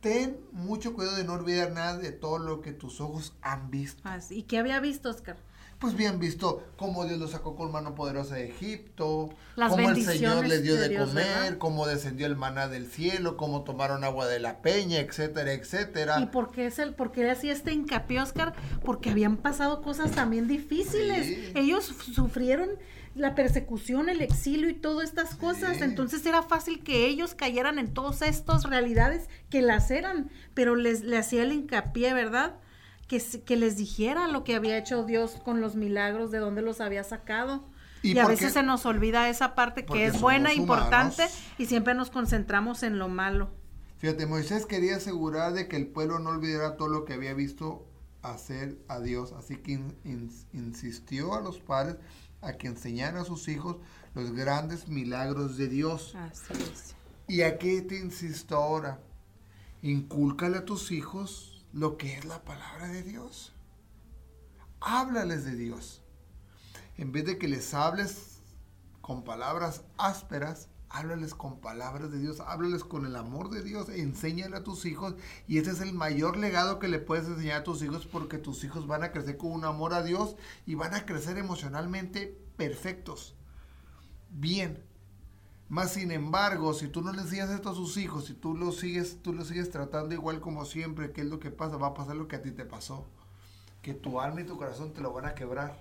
ten 0.00 0.38
mucho 0.52 0.94
cuidado 0.94 1.16
de 1.16 1.24
no 1.24 1.32
olvidar 1.34 1.72
nada 1.72 1.96
de 1.96 2.12
todo 2.12 2.38
lo 2.38 2.60
que 2.60 2.72
tus 2.72 3.00
ojos 3.00 3.34
han 3.40 3.70
visto. 3.70 4.02
¿Y 4.30 4.42
qué 4.42 4.58
había 4.58 4.80
visto, 4.80 5.08
Oscar? 5.08 5.36
Pues 5.84 5.98
bien 5.98 6.18
visto 6.18 6.62
cómo 6.78 7.04
Dios 7.04 7.18
los 7.18 7.32
sacó 7.32 7.56
con 7.56 7.70
mano 7.70 7.94
poderosa 7.94 8.36
de 8.36 8.48
Egipto, 8.48 9.28
Las 9.54 9.70
cómo 9.70 9.90
el 9.90 10.02
Señor 10.02 10.46
les 10.46 10.62
dio 10.62 10.76
de 10.76 10.88
Dios, 10.88 11.10
comer, 11.10 11.26
¿verdad? 11.26 11.58
cómo 11.58 11.86
descendió 11.86 12.26
el 12.26 12.36
maná 12.36 12.68
del 12.68 12.86
cielo, 12.86 13.36
cómo 13.36 13.64
tomaron 13.64 14.02
agua 14.02 14.26
de 14.26 14.40
la 14.40 14.62
peña, 14.62 14.98
etcétera, 15.00 15.52
etcétera. 15.52 16.20
¿Y 16.22 16.26
por 16.28 16.52
qué 16.52 16.68
es 16.68 16.78
el, 16.78 16.94
por 16.94 17.12
qué 17.12 17.30
hacía 17.30 17.52
este 17.52 17.74
hincapié, 17.74 18.22
Oscar? 18.22 18.54
Porque 18.82 19.10
habían 19.10 19.36
pasado 19.36 19.82
cosas 19.82 20.12
también 20.12 20.48
difíciles. 20.48 21.26
Sí. 21.26 21.52
Ellos 21.54 21.84
sufrieron 21.84 22.70
la 23.14 23.34
persecución, 23.34 24.08
el 24.08 24.22
exilio 24.22 24.70
y 24.70 24.74
todas 24.74 25.06
estas 25.06 25.34
cosas. 25.34 25.76
Sí. 25.76 25.84
Entonces 25.84 26.24
era 26.24 26.42
fácil 26.42 26.82
que 26.82 27.04
ellos 27.04 27.34
cayeran 27.34 27.78
en 27.78 27.92
todas 27.92 28.22
estas 28.22 28.64
realidades 28.64 29.28
que 29.50 29.60
las 29.60 29.90
eran, 29.90 30.30
pero 30.54 30.76
les 30.76 31.02
le 31.02 31.18
hacía 31.18 31.42
el 31.42 31.52
hincapié, 31.52 32.14
¿verdad? 32.14 32.54
Que, 33.06 33.56
les 33.56 33.76
dijera 33.76 34.28
lo 34.28 34.44
que 34.44 34.54
había 34.56 34.76
hecho 34.78 35.04
Dios 35.04 35.32
con 35.44 35.60
los 35.60 35.76
milagros, 35.76 36.30
de 36.30 36.38
dónde 36.38 36.62
los 36.62 36.80
había 36.80 37.04
sacado. 37.04 37.64
¿Y 38.02 38.12
Y, 38.12 38.18
a 38.18 38.26
veces 38.26 38.52
se 38.54 38.62
nos 38.62 38.84
olvida 38.86 39.28
esa 39.28 39.54
parte 39.54 39.84
que 39.86 40.06
es 40.06 40.20
buena, 40.20 40.50
somos 40.50 40.60
importante, 40.62 41.22
humanos. 41.22 41.38
y 41.58 41.66
siempre 41.66 41.94
nos 41.94 42.10
concentramos 42.10 42.82
en 42.82 42.98
lo 42.98 43.08
malo. 43.08 43.50
Fíjate, 43.98 44.26
Moisés 44.26 44.66
quería 44.66 44.96
asegurar 44.96 45.52
de 45.52 45.68
que 45.68 45.76
el 45.76 45.86
pueblo 45.86 46.18
no 46.18 46.30
olvidara 46.30 46.76
todo 46.76 46.88
lo 46.88 47.04
que 47.04 47.14
había 47.14 47.32
visto 47.34 47.86
hacer 48.22 48.76
a 48.88 49.00
Dios, 49.00 49.32
así 49.32 49.56
que 49.56 49.72
in- 49.72 49.96
in- 50.04 50.30
insistió 50.52 51.34
a 51.34 51.40
los 51.40 51.60
padres 51.60 51.96
a 52.42 52.54
que 52.54 52.66
enseñaran 52.66 53.16
a 53.18 53.24
sus 53.24 53.48
hijos 53.48 53.76
los 54.14 54.32
grandes 54.32 54.88
milagros 54.88 55.56
de 55.56 55.68
Dios. 55.68 56.14
Así 56.16 56.52
es. 56.72 56.94
¿Y 57.28 57.42
a 57.42 57.58
qué 57.58 57.80
te 57.82 57.98
insisto 57.98 58.56
ahora? 58.56 58.98
Incúlcale 59.82 60.58
a 60.58 60.64
tus 60.64 60.90
hijos 60.92 61.53
lo 61.74 61.96
que 61.96 62.14
es 62.14 62.24
la 62.24 62.44
palabra 62.44 62.86
de 62.86 63.02
Dios. 63.02 63.52
Háblales 64.80 65.44
de 65.44 65.56
Dios. 65.56 66.02
En 66.96 67.10
vez 67.10 67.24
de 67.24 67.36
que 67.36 67.48
les 67.48 67.74
hables 67.74 68.38
con 69.00 69.24
palabras 69.24 69.82
ásperas, 69.98 70.68
háblales 70.88 71.34
con 71.34 71.60
palabras 71.60 72.12
de 72.12 72.20
Dios, 72.20 72.38
háblales 72.38 72.84
con 72.84 73.06
el 73.06 73.16
amor 73.16 73.50
de 73.50 73.64
Dios, 73.64 73.88
enséñale 73.88 74.56
a 74.56 74.62
tus 74.62 74.86
hijos 74.86 75.16
y 75.48 75.58
ese 75.58 75.72
es 75.72 75.80
el 75.80 75.92
mayor 75.92 76.36
legado 76.36 76.78
que 76.78 76.86
le 76.86 77.00
puedes 77.00 77.26
enseñar 77.26 77.62
a 77.62 77.64
tus 77.64 77.82
hijos 77.82 78.06
porque 78.06 78.38
tus 78.38 78.62
hijos 78.62 78.86
van 78.86 79.02
a 79.02 79.10
crecer 79.10 79.36
con 79.36 79.50
un 79.50 79.64
amor 79.64 79.94
a 79.94 80.04
Dios 80.04 80.36
y 80.66 80.76
van 80.76 80.94
a 80.94 81.04
crecer 81.04 81.38
emocionalmente 81.38 82.38
perfectos. 82.56 83.34
Bien, 84.30 84.80
más 85.74 85.92
sin 85.92 86.12
embargo, 86.12 86.72
si 86.72 86.86
tú 86.86 87.02
no 87.02 87.12
le 87.12 87.22
enseñas 87.22 87.50
esto 87.50 87.68
a 87.70 87.74
sus 87.74 87.96
hijos, 87.96 88.26
si 88.26 88.34
tú 88.34 88.56
lo 88.56 88.70
sigues, 88.70 89.20
tú 89.22 89.32
lo 89.32 89.44
sigues 89.44 89.70
tratando 89.70 90.14
igual 90.14 90.40
como 90.40 90.64
siempre, 90.64 91.10
¿qué 91.10 91.22
es 91.22 91.26
lo 91.26 91.40
que 91.40 91.50
pasa? 91.50 91.76
Va 91.76 91.88
a 91.88 91.94
pasar 91.94 92.14
lo 92.14 92.28
que 92.28 92.36
a 92.36 92.42
ti 92.42 92.52
te 92.52 92.64
pasó. 92.64 93.04
Que 93.82 93.92
tu 93.92 94.20
alma 94.20 94.42
y 94.42 94.44
tu 94.44 94.56
corazón 94.56 94.92
te 94.92 95.00
lo 95.00 95.12
van 95.12 95.26
a 95.26 95.34
quebrar 95.34 95.76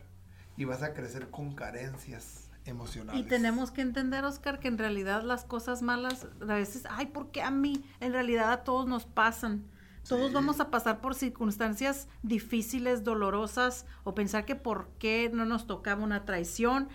y 0.57 0.65
vas 0.65 0.81
a 0.81 0.93
crecer 0.95 1.29
con 1.29 1.53
carencias 1.53 2.49
emocionales. 2.65 3.21
Y 3.21 3.27
tenemos 3.27 3.69
que 3.69 3.81
entender, 3.81 4.25
Oscar, 4.25 4.59
que 4.59 4.67
en 4.67 4.79
realidad 4.79 5.21
las 5.21 5.45
cosas 5.45 5.83
malas, 5.83 6.25
a 6.41 6.45
veces, 6.55 6.85
ay, 6.89 7.05
¿por 7.07 7.29
qué 7.29 7.43
a 7.43 7.51
mí? 7.51 7.85
En 7.99 8.13
realidad 8.13 8.51
a 8.51 8.63
todos 8.63 8.87
nos 8.87 9.05
pasan. 9.05 9.63
Todos 10.07 10.29
Sí. 10.29 10.33
vamos 10.33 10.59
a 10.59 10.71
pasar 10.71 11.01
por 11.01 11.13
circunstancias 11.13 12.07
difíciles, 12.23 13.03
dolorosas, 13.03 13.85
o 14.03 14.15
pensar 14.15 14.43
que 14.45 14.55
por 14.55 14.89
qué 14.97 15.29
no 15.31 15.45
nos 15.45 15.67
tocaba 15.67 16.03
una 16.03 16.25
traición. 16.25 16.89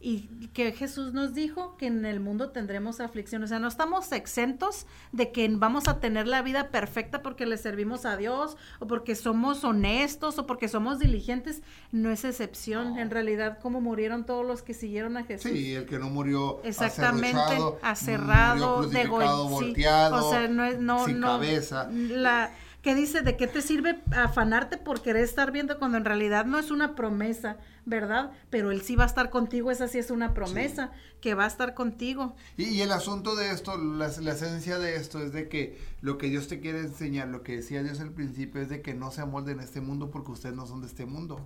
Y 0.00 0.48
que 0.52 0.72
Jesús 0.72 1.14
nos 1.14 1.32
dijo 1.32 1.76
que 1.78 1.86
en 1.86 2.04
el 2.04 2.20
mundo 2.20 2.50
tendremos 2.50 3.00
aflicción. 3.00 3.42
O 3.42 3.46
sea, 3.46 3.58
no 3.58 3.68
estamos 3.68 4.12
exentos 4.12 4.86
de 5.12 5.32
que 5.32 5.48
vamos 5.48 5.88
a 5.88 5.98
tener 5.98 6.26
la 6.26 6.42
vida 6.42 6.70
perfecta 6.70 7.22
porque 7.22 7.46
le 7.46 7.56
servimos 7.56 8.04
a 8.04 8.18
Dios, 8.18 8.58
o 8.80 8.86
porque 8.86 9.14
somos 9.14 9.64
honestos, 9.64 10.38
o 10.38 10.46
porque 10.46 10.68
somos 10.68 10.98
diligentes. 10.98 11.62
No 11.90 12.10
es 12.10 12.24
excepción. 12.24 12.98
En 12.98 13.10
realidad, 13.10 13.58
como 13.60 13.80
murieron 13.80 14.26
todos 14.26 14.44
los 14.44 14.60
que 14.60 14.74
siguieron 14.74 15.16
a 15.16 15.24
Jesús. 15.24 15.50
Sí, 15.50 15.74
el 15.74 15.86
que 15.86 15.98
no 15.98 16.10
murió 16.10 16.60
Exactamente, 16.64 17.38
acerruchado, 17.38 17.78
acerrado, 17.82 18.82
murió 18.82 19.48
sí, 19.48 19.52
volteado, 19.52 20.26
o 20.26 20.30
sea, 20.30 20.48
no 20.48 20.64
es, 20.64 20.78
no, 20.78 21.06
sin 21.06 21.20
no, 21.20 21.26
cabeza. 21.28 21.88
La, 21.90 22.50
que 22.84 22.94
dice, 22.94 23.22
¿de 23.22 23.38
qué 23.38 23.46
te 23.46 23.62
sirve 23.62 24.02
afanarte 24.14 24.76
por 24.76 25.00
querer 25.00 25.24
estar 25.24 25.50
viendo 25.50 25.78
cuando 25.78 25.96
en 25.96 26.04
realidad 26.04 26.44
no 26.44 26.58
es 26.58 26.70
una 26.70 26.94
promesa, 26.94 27.56
¿verdad? 27.86 28.32
Pero 28.50 28.70
Él 28.72 28.82
sí 28.82 28.94
va 28.94 29.04
a 29.04 29.06
estar 29.06 29.30
contigo, 29.30 29.70
esa 29.70 29.88
sí 29.88 29.96
es 29.96 30.10
una 30.10 30.34
promesa, 30.34 30.92
que 31.22 31.32
va 31.32 31.44
a 31.44 31.46
estar 31.46 31.72
contigo. 31.72 32.36
Y, 32.58 32.64
y 32.64 32.82
el 32.82 32.92
asunto 32.92 33.36
de 33.36 33.52
esto, 33.52 33.78
la, 33.78 34.08
la, 34.20 34.32
esencia 34.32 34.78
de 34.78 34.96
esto 34.96 35.22
es 35.22 35.32
de 35.32 35.48
que 35.48 35.78
lo 36.02 36.18
que 36.18 36.28
Dios 36.28 36.46
te 36.46 36.60
quiere 36.60 36.80
enseñar, 36.80 37.28
lo 37.28 37.42
que 37.42 37.56
decía 37.56 37.82
Dios 37.82 38.00
al 38.00 38.12
principio, 38.12 38.60
es 38.60 38.68
de 38.68 38.82
que 38.82 38.92
no 38.92 39.10
se 39.10 39.22
amolden 39.22 39.60
en 39.60 39.64
este 39.64 39.80
mundo 39.80 40.10
porque 40.10 40.32
ustedes 40.32 40.54
no 40.54 40.66
son 40.66 40.82
de 40.82 40.88
este 40.88 41.06
mundo. 41.06 41.40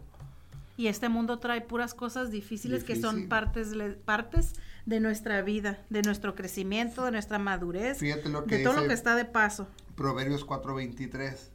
Y 0.76 0.89
este 0.89 1.09
mundo 1.09 1.39
trae 1.39 1.61
puras 1.61 1.95
cosas 1.95 2.32
difíciles 2.32 2.80
Difícil. 2.80 3.03
que 3.03 3.09
son 3.09 3.28
partes, 3.28 3.68
partes 4.05 4.55
de 4.86 5.00
nuestra 5.00 5.42
vida, 5.42 5.84
de 5.90 6.02
nuestro 6.02 6.34
crecimiento, 6.34 7.04
de 7.04 7.10
nuestra 7.10 7.38
madurez, 7.38 7.98
Fíjate 7.98 8.28
lo 8.28 8.44
que 8.44 8.58
de 8.58 8.64
todo 8.64 8.80
lo 8.80 8.88
que 8.88 8.94
está 8.94 9.16
de 9.16 9.24
paso. 9.24 9.68
Proverbios 9.94 10.46
4:23. 10.46 11.50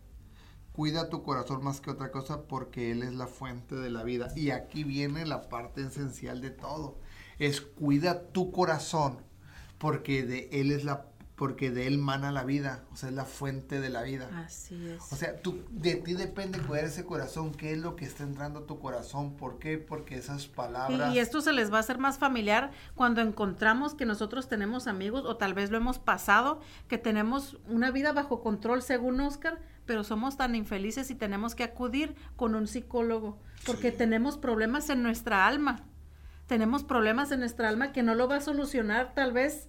Cuida 0.73 1.09
tu 1.09 1.21
corazón 1.21 1.63
más 1.63 1.81
que 1.81 1.91
otra 1.91 2.11
cosa 2.11 2.43
porque 2.47 2.91
Él 2.91 3.03
es 3.03 3.13
la 3.13 3.27
fuente 3.27 3.75
de 3.75 3.91
la 3.91 4.03
vida. 4.03 4.29
Y 4.35 4.49
aquí 4.49 4.83
viene 4.83 5.25
la 5.25 5.47
parte 5.47 5.81
esencial 5.81 6.41
de 6.41 6.49
todo. 6.49 6.97
Es 7.37 7.61
cuida 7.61 8.29
tu 8.31 8.51
corazón 8.51 9.19
porque 9.77 10.23
de 10.23 10.49
Él 10.51 10.71
es 10.71 10.83
la 10.83 11.12
porque 11.43 11.71
de 11.71 11.87
él 11.87 11.97
mana 11.97 12.31
la 12.31 12.45
vida, 12.45 12.85
o 12.93 12.95
sea, 12.95 13.09
es 13.09 13.15
la 13.15 13.25
fuente 13.25 13.81
de 13.81 13.89
la 13.89 14.01
vida. 14.01 14.29
Así 14.45 14.87
es. 14.87 15.11
O 15.11 15.17
sea, 15.17 15.41
tú, 15.41 15.61
de 15.71 15.95
ti 15.95 16.13
depende 16.13 16.57
cuidar 16.57 16.85
ese 16.85 17.03
corazón, 17.03 17.51
qué 17.51 17.73
es 17.73 17.79
lo 17.79 17.97
que 17.97 18.05
está 18.05 18.23
entrando 18.23 18.59
a 18.59 18.65
tu 18.65 18.79
corazón, 18.79 19.35
¿por 19.35 19.59
qué? 19.59 19.77
Porque 19.77 20.15
esas 20.15 20.47
palabras... 20.47 21.11
Y, 21.11 21.17
y 21.17 21.19
esto 21.19 21.41
se 21.41 21.51
les 21.51 21.69
va 21.69 21.75
a 21.75 21.79
hacer 21.81 21.97
más 21.97 22.17
familiar 22.17 22.71
cuando 22.95 23.19
encontramos 23.19 23.93
que 23.93 24.05
nosotros 24.05 24.47
tenemos 24.47 24.87
amigos, 24.87 25.25
o 25.25 25.35
tal 25.35 25.53
vez 25.53 25.69
lo 25.69 25.75
hemos 25.75 25.99
pasado, 25.99 26.61
que 26.87 26.97
tenemos 26.97 27.57
una 27.67 27.91
vida 27.91 28.13
bajo 28.13 28.39
control 28.39 28.81
según 28.81 29.19
Oscar, 29.19 29.59
pero 29.85 30.05
somos 30.05 30.37
tan 30.37 30.55
infelices 30.55 31.11
y 31.11 31.15
tenemos 31.15 31.55
que 31.55 31.65
acudir 31.65 32.15
con 32.37 32.55
un 32.55 32.67
psicólogo, 32.67 33.37
porque 33.65 33.91
sí. 33.91 33.97
tenemos 33.97 34.37
problemas 34.37 34.89
en 34.89 35.03
nuestra 35.03 35.45
alma. 35.45 35.83
Tenemos 36.47 36.85
problemas 36.85 37.33
en 37.33 37.39
nuestra 37.39 37.67
alma 37.67 37.91
que 37.91 38.01
no 38.01 38.15
lo 38.15 38.29
va 38.29 38.37
a 38.37 38.41
solucionar 38.41 39.13
tal 39.13 39.33
vez 39.33 39.67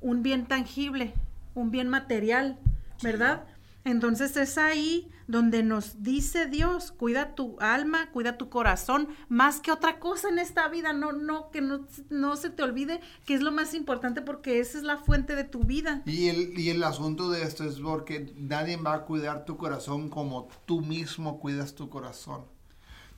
un 0.00 0.22
bien 0.22 0.46
tangible, 0.46 1.14
un 1.54 1.70
bien 1.70 1.88
material, 1.88 2.58
¿verdad? 3.02 3.44
Sí. 3.46 3.60
Entonces 3.84 4.36
es 4.36 4.58
ahí 4.58 5.10
donde 5.26 5.62
nos 5.62 6.02
dice 6.02 6.46
Dios, 6.46 6.92
cuida 6.92 7.34
tu 7.34 7.56
alma, 7.60 8.10
cuida 8.10 8.36
tu 8.36 8.50
corazón, 8.50 9.08
más 9.28 9.60
que 9.60 9.72
otra 9.72 9.98
cosa 10.00 10.28
en 10.28 10.38
esta 10.38 10.68
vida, 10.68 10.92
no, 10.92 11.12
no, 11.12 11.50
que 11.50 11.60
no, 11.60 11.86
no 12.10 12.36
se 12.36 12.50
te 12.50 12.62
olvide 12.62 13.00
que 13.24 13.34
es 13.34 13.40
lo 13.40 13.52
más 13.52 13.72
importante 13.74 14.22
porque 14.22 14.58
esa 14.58 14.76
es 14.76 14.84
la 14.84 14.98
fuente 14.98 15.36
de 15.36 15.44
tu 15.44 15.60
vida. 15.60 16.02
Y 16.04 16.28
el, 16.28 16.58
y 16.58 16.70
el 16.70 16.82
asunto 16.82 17.30
de 17.30 17.42
esto 17.44 17.64
es 17.64 17.78
porque 17.78 18.34
nadie 18.36 18.76
va 18.76 18.94
a 18.94 19.04
cuidar 19.04 19.44
tu 19.44 19.56
corazón 19.56 20.10
como 20.10 20.48
tú 20.66 20.80
mismo 20.80 21.38
cuidas 21.38 21.74
tu 21.74 21.88
corazón. 21.88 22.44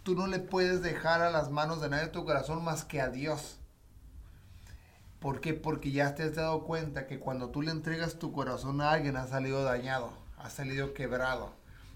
Tú 0.02 0.14
no 0.14 0.26
le 0.26 0.38
puedes 0.38 0.82
dejar 0.82 1.22
a 1.22 1.30
las 1.30 1.50
manos 1.50 1.80
de 1.80 1.88
nadie 1.88 2.08
tu 2.08 2.24
corazón 2.24 2.62
más 2.62 2.84
que 2.84 3.00
a 3.00 3.08
Dios. 3.08 3.58
¿Por 5.22 5.40
qué? 5.40 5.54
Porque 5.54 5.92
ya 5.92 6.16
te 6.16 6.24
has 6.24 6.34
dado 6.34 6.64
cuenta 6.64 7.06
que 7.06 7.20
cuando 7.20 7.50
tú 7.50 7.62
le 7.62 7.70
entregas 7.70 8.18
tu 8.18 8.32
corazón 8.32 8.80
a 8.80 8.90
alguien 8.90 9.16
ha 9.16 9.28
salido 9.28 9.62
dañado, 9.62 10.10
ha 10.36 10.50
salido 10.50 10.94
quebrado. 10.94 11.52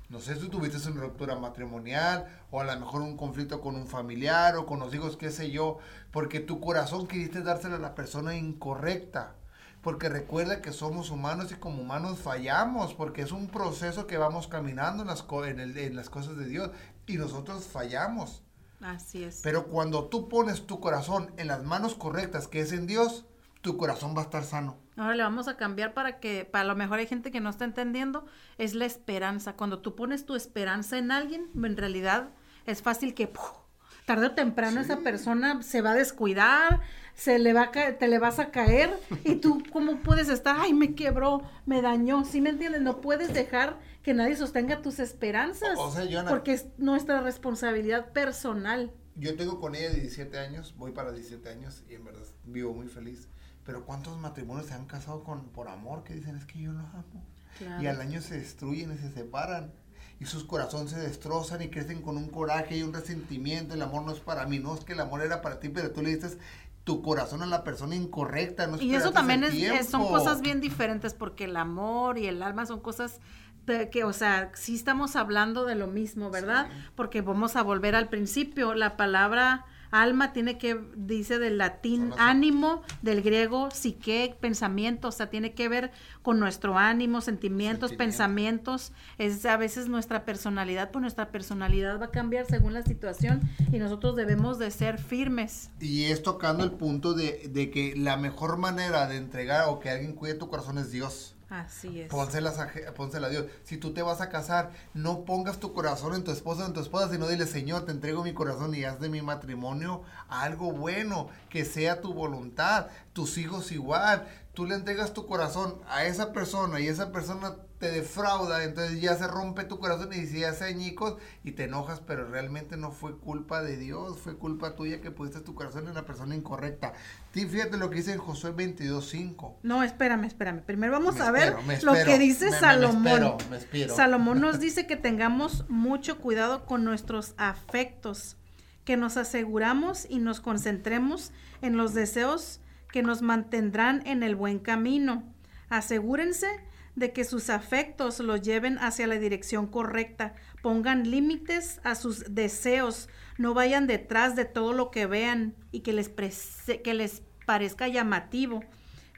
No 0.09 0.21
sé 0.21 0.37
si 0.37 0.49
tuviste 0.49 0.89
una 0.89 1.01
ruptura 1.01 1.35
matrimonial 1.35 2.29
o 2.53 2.61
a 2.61 2.65
lo 2.65 2.79
mejor 2.79 3.03
un 3.03 3.17
conflicto 3.17 3.61
con 3.61 3.75
un 3.75 3.89
familiar 3.89 4.55
o 4.57 4.65
con 4.65 4.79
los 4.79 4.95
hijos, 4.95 5.17
qué 5.17 5.33
sé 5.33 5.51
yo, 5.51 5.79
porque 6.13 6.39
tu 6.39 6.61
corazón 6.61 7.09
quisiste 7.09 7.43
dárselo 7.43 7.75
a 7.75 7.81
la 7.81 7.97
persona 7.97 8.37
incorrecta. 8.37 9.35
Porque 9.83 10.09
recuerda 10.09 10.63
que 10.63 10.71
somos 10.71 11.11
humanos 11.11 11.51
y 11.51 11.57
como 11.57 11.83
humanos 11.83 12.21
fallamos, 12.21 12.95
porque 12.95 13.23
es 13.23 13.33
un 13.33 13.49
proceso 13.49 14.07
que 14.07 14.19
vamos 14.19 14.47
caminando 14.47 15.03
en 15.03 15.09
las, 15.09 15.25
en, 15.29 15.97
las 15.97 16.11
cosas 16.11 16.37
de 16.37 16.47
Dios 16.47 16.71
y 17.09 17.17
nosotros 17.17 17.65
fallamos. 17.65 18.46
Así 18.81 19.25
es. 19.25 19.41
Pero 19.43 19.67
cuando 19.67 20.05
tú 20.05 20.29
pones 20.29 20.67
tu 20.67 20.81
corazón 20.81 21.33
en 21.37 21.49
las 21.49 21.65
manos 21.65 21.95
correctas, 21.95 22.49
que 22.49 22.61
es 22.61 22.73
en 22.73 22.87
Dios, 22.87 23.25
tu 23.61 23.77
corazón 23.77 24.15
va 24.17 24.21
a 24.21 24.25
estar 24.25 24.45
sano. 24.45 24.77
Ahora 24.97 25.15
le 25.15 25.23
vamos 25.23 25.49
a 25.49 25.57
cambiar 25.57 25.93
para 25.93 26.21
que, 26.21 26.45
para 26.45 26.65
lo 26.65 26.77
mejor 26.77 26.99
hay 26.99 27.07
gente 27.07 27.31
que 27.31 27.41
no 27.41 27.51
está 27.51 27.65
entendiendo, 27.65 28.25
es 28.59 28.75
la 28.75 28.87
esperanza. 28.87 29.55
Cuando 29.55 29.81
tú 29.81 29.95
pones 29.95 30.25
tu 30.25 30.35
esperanza 30.35 30.99
en 30.99 31.11
alguien, 31.11 31.51
en 31.55 31.77
realidad 31.77 32.31
es 32.65 32.83
fácil 32.83 33.15
que 33.15 33.27
¡puf! 33.27 33.67
tarde 34.07 34.27
o 34.27 34.31
temprano 34.33 34.79
sí. 34.79 34.85
esa 34.85 35.01
persona 35.01 35.63
se 35.63 35.83
va 35.83 35.91
a 35.91 35.95
descuidar, 35.95 36.81
se 37.15 37.39
le 37.39 37.53
va 37.53 37.63
a 37.63 37.71
caer, 37.73 37.99
te 37.99 38.09
le 38.09 38.19
vas 38.19 38.39
a 38.39 38.51
caer 38.51 38.97
y 39.25 39.37
tú 39.37 39.63
cómo 39.73 39.97
puedes 39.97 40.29
estar, 40.29 40.57
ay, 40.61 40.73
me 40.73 40.95
quebró, 40.95 41.43
me 41.67 41.83
dañó, 41.83 42.25
¿sí 42.25 42.41
me 42.41 42.51
entiendes? 42.51 42.81
No 42.83 43.01
puedes 43.01 43.35
dejar 43.35 43.79
que 44.07 44.15
nadie 44.15 44.37
sostenga 44.37 44.83
tus 44.83 45.01
esperanzas. 45.01 45.77
O, 45.77 45.87
o 45.87 45.91
sea, 45.91 46.07
Jonah, 46.09 46.31
porque 46.31 46.53
es 46.53 46.67
nuestra 46.79 47.23
responsabilidad 47.23 48.13
personal. 48.13 48.93
Yo 49.17 49.35
tengo 49.35 49.59
con 49.59 49.75
ella 49.75 49.91
17 49.91 50.39
años, 50.39 50.77
voy 50.79 50.93
para 50.93 51.11
17 51.11 51.49
años 51.49 51.83
y 51.91 51.95
en 51.95 52.05
verdad 52.05 52.23
vivo 52.45 52.73
muy 52.73 52.87
feliz. 52.87 53.27
Pero 53.65 53.85
¿cuántos 53.85 54.17
matrimonios 54.17 54.69
se 54.69 54.75
han 54.75 54.87
casado 54.87 55.25
con 55.25 55.49
por 55.49 55.67
amor 55.67 56.05
que 56.05 56.15
dicen 56.15 56.37
es 56.37 56.45
que 56.45 56.61
yo 56.61 56.71
los 56.71 56.87
amo? 56.95 57.27
Claro. 57.59 57.83
Y 57.83 57.89
al 57.89 58.01
año 58.01 58.23
se 58.23 58.39
destruyen 58.39 58.93
y 58.93 58.97
se 58.97 59.11
separan. 59.11 59.73
Y 60.21 60.27
sus 60.27 60.45
corazones 60.45 60.93
se 60.93 61.01
destrozan 61.01 61.63
y 61.63 61.69
crecen 61.69 62.01
con 62.01 62.17
un 62.17 62.29
coraje 62.29 62.77
y 62.77 62.85
un 62.85 62.93
resentimiento. 62.93 63.75
El 63.75 63.83
amor 63.83 64.05
no 64.05 64.13
es 64.13 64.21
para 64.21 64.47
mí, 64.47 64.61
no 64.61 64.73
es 64.77 64.85
que 64.85 64.93
el 64.93 65.01
amor 65.01 65.21
era 65.23 65.43
para 65.43 65.59
ti, 65.59 65.69
pero 65.69 65.91
tú 65.91 66.03
le 66.03 66.15
dices 66.15 66.39
tu 66.85 67.03
corazón 67.03 67.43
a 67.43 67.47
la 67.47 67.65
persona 67.65 67.97
incorrecta. 67.97 68.69
No 68.69 68.81
y 68.81 68.95
eso 68.95 69.11
también 69.11 69.43
es, 69.43 69.53
es, 69.53 69.89
son 69.89 70.07
cosas 70.07 70.43
bien 70.43 70.61
diferentes 70.61 71.15
porque 71.15 71.47
el 71.47 71.57
amor 71.57 72.19
y 72.19 72.29
el 72.29 72.41
alma 72.41 72.67
son 72.67 72.79
cosas 72.79 73.21
que, 73.67 74.05
o 74.05 74.13
sea, 74.13 74.51
sí 74.55 74.75
estamos 74.75 75.17
hablando 75.17 75.65
de 75.65 75.75
lo 75.75 75.87
mismo, 75.87 76.31
¿verdad? 76.31 76.69
Sí. 76.71 76.89
Porque 76.95 77.21
vamos 77.21 77.57
a 77.57 77.63
volver 77.63 77.95
al 77.95 78.09
principio, 78.09 78.75
la 78.75 78.97
palabra 78.97 79.67
alma 79.91 80.33
tiene 80.33 80.59
que, 80.59 80.81
dice 80.97 81.39
del 81.39 81.59
latín 81.59 82.13
ánimo, 82.19 82.83
del 83.03 83.23
griego 83.23 83.71
psique, 83.71 84.37
pensamiento, 84.41 85.09
o 85.09 85.13
sea, 85.13 85.31
tiene 85.31 85.55
que 85.55 85.69
ver 85.69 85.91
con 86.23 86.39
nuestro 86.41 86.79
ánimo, 86.79 87.21
sentimientos, 87.21 87.91
Sentimiento. 87.91 87.99
pensamientos, 87.99 88.93
es 89.19 89.45
a 89.47 89.57
veces 89.57 89.89
nuestra 89.89 90.25
personalidad, 90.25 90.91
pues 90.91 91.01
nuestra 91.01 91.31
personalidad 91.31 92.01
va 92.01 92.07
a 92.07 92.11
cambiar 92.11 92.47
según 92.47 92.75
la 92.75 92.83
situación 92.83 93.41
y 93.73 93.79
nosotros 93.79 94.17
debemos 94.17 94.59
de 94.59 94.71
ser 94.71 94.99
firmes. 94.99 95.71
Y 95.81 96.05
es 96.05 96.23
tocando 96.23 96.65
el 96.65 96.73
punto 96.73 97.15
de, 97.15 97.49
de 97.49 97.71
que 97.71 97.95
la 97.97 98.17
mejor 98.17 98.59
manera 98.59 99.07
de 99.07 99.17
entregar 99.17 99.69
o 99.69 99.79
que 99.79 99.91
alguien 99.91 100.15
cuide 100.15 100.35
tu 100.35 100.49
corazón 100.49 100.79
es 100.79 100.91
Dios. 100.91 101.36
Así 101.49 102.01
es. 102.01 102.11
Pónselas 102.11 102.59
a, 102.59 102.65
a 102.65 103.29
Dios. 103.29 103.47
Si 103.63 103.77
tú 103.77 103.95
te 103.95 104.03
vas 104.03 104.21
a 104.21 104.31
casar, 104.31 104.73
no 104.95 105.25
pongas 105.25 105.59
tu 105.61 105.73
corazón 105.73 106.15
en 106.15 106.25
tu 106.25 106.33
esposa 106.33 106.65
o 106.65 106.67
en 106.67 106.73
tu 106.73 106.81
esposa, 106.81 107.09
sino 107.09 107.29
dile, 107.29 107.47
Señor, 107.47 107.85
te 107.85 107.93
entrego 107.93 108.25
mi 108.25 108.35
corazón 108.35 108.75
y 108.75 108.85
haz 108.85 108.99
de 108.99 109.09
mi 109.09 109.23
matrimonio 109.23 110.03
algo 110.29 110.73
bueno, 110.73 111.29
que 111.49 111.65
sea 111.65 112.01
tu 112.01 112.13
voluntad. 112.15 112.89
Tus 113.13 113.39
hijos 113.39 113.71
igual. 113.71 114.27
Tú 114.57 114.65
le 114.65 114.75
entregas 114.75 115.13
tu 115.13 115.27
corazón 115.27 115.75
a 115.87 116.07
esa 116.07 116.33
persona 116.33 116.81
y 116.81 116.89
esa 116.89 117.13
persona 117.13 117.57
te 117.79 117.91
defrauda, 117.91 118.65
entonces 118.65 119.03
ya 119.03 119.15
se 119.15 119.27
rompe 119.27 119.65
tu 119.65 119.79
corazón 119.79 120.15
y 120.15 120.25
se 120.25 120.47
hace 120.47 120.65
añicos 120.65 121.19
y 121.45 121.53
te 121.53 121.65
enojas, 121.65 122.01
pero 122.01 122.27
realmente 122.27 122.79
no 122.79 122.91
fue 122.91 123.19
culpa 123.19 123.63
de 123.63 123.77
Dios, 123.77 124.19
fue 124.19 124.39
culpa 124.39 124.75
tuya 124.75 125.03
que 125.03 125.11
pusiste 125.11 125.43
tu 125.43 125.55
corazón 125.55 125.89
en 125.89 125.95
la 125.95 126.07
persona 126.07 126.35
incorrecta. 126.35 126.95
Sí, 127.35 127.45
fíjate 127.45 127.77
lo 127.77 127.91
que 127.91 127.97
dice 127.97 128.15
en 128.15 128.19
Josué 128.19 128.57
22.5. 128.57 129.57
No, 129.63 129.83
espérame, 129.83 130.25
espérame. 130.25 130.63
Primero 130.63 130.95
vamos 130.95 131.17
me 131.17 131.25
a 131.25 131.31
ver 131.33 131.55
espero, 131.69 131.93
lo 131.93 132.05
que 132.07 132.19
dice 132.19 132.47
me, 132.47 132.59
Salomón. 132.59 133.03
Me 133.03 133.11
espero, 133.11 133.39
me 133.51 133.57
espero. 133.59 133.95
Salomón 133.95 134.41
nos 134.41 134.59
dice 134.59 134.87
que 134.87 134.97
tengamos 134.97 135.69
mucho 135.69 136.17
cuidado 136.17 136.65
con 136.65 136.83
nuestros 136.83 137.35
afectos, 137.37 138.39
que 138.87 138.97
nos 138.97 139.19
aseguramos 139.19 140.07
y 140.09 140.19
nos 140.19 140.41
concentremos 140.41 141.31
en 141.61 141.77
los 141.77 141.93
deseos 141.93 142.63
que 142.97 143.03
nos 143.03 143.21
mantendrán 143.21 144.01
en 144.07 144.23
el 144.23 144.37
buen 144.37 144.59
camino. 144.59 145.23
Asegúrense 145.69 146.47
de 146.95 147.13
que 147.13 147.25
sus 147.25 147.51
afectos 147.51 148.21
los 148.21 148.41
lleven 148.41 148.79
hacia 148.79 149.07
la 149.07 149.17
dirección 149.17 149.67
correcta, 149.67 150.33
pongan 150.63 151.11
límites 151.11 151.79
a 151.85 151.95
sus 151.95 152.35
deseos, 152.35 153.11
no 153.37 153.53
vayan 153.53 153.87
detrás 153.87 154.35
de 154.35 154.47
todo 154.47 154.73
lo 154.73 154.91
que 154.91 155.05
vean 155.05 155.55
y 155.73 155.81
que 155.81 155.93
les, 155.93 156.09
que 156.09 156.95
les 156.95 157.23
parezca 157.45 157.87
llamativo. 157.87 158.65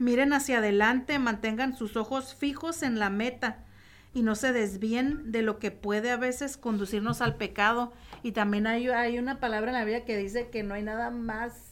Miren 0.00 0.32
hacia 0.32 0.58
adelante, 0.58 1.20
mantengan 1.20 1.76
sus 1.76 1.96
ojos 1.96 2.34
fijos 2.34 2.82
en 2.82 2.98
la 2.98 3.10
meta 3.10 3.64
y 4.12 4.22
no 4.22 4.34
se 4.34 4.52
desvíen 4.52 5.30
de 5.30 5.42
lo 5.42 5.60
que 5.60 5.70
puede 5.70 6.10
a 6.10 6.16
veces 6.16 6.56
conducirnos 6.56 7.20
al 7.20 7.36
pecado. 7.36 7.92
Y 8.24 8.32
también 8.32 8.66
hay, 8.66 8.88
hay 8.88 9.20
una 9.20 9.38
palabra 9.38 9.70
en 9.70 9.74
la 9.74 9.84
Biblia 9.84 10.04
que 10.04 10.16
dice 10.16 10.50
que 10.50 10.64
no 10.64 10.74
hay 10.74 10.82
nada 10.82 11.12
más 11.12 11.67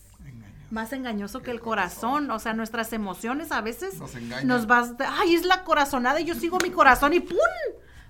más 0.70 0.92
engañoso 0.92 1.42
que 1.42 1.50
el 1.50 1.60
corazón. 1.60 2.30
O 2.30 2.38
sea, 2.38 2.54
nuestras 2.54 2.92
emociones 2.92 3.52
a 3.52 3.60
veces 3.60 3.98
nos, 3.98 4.44
nos 4.44 4.66
vas, 4.66 4.92
ay, 4.98 5.34
es 5.34 5.44
la 5.44 5.64
corazonada 5.64 6.20
y 6.20 6.24
yo 6.24 6.34
sigo 6.34 6.58
mi 6.62 6.70
corazón 6.70 7.12
y 7.12 7.20
¡pum! 7.20 7.38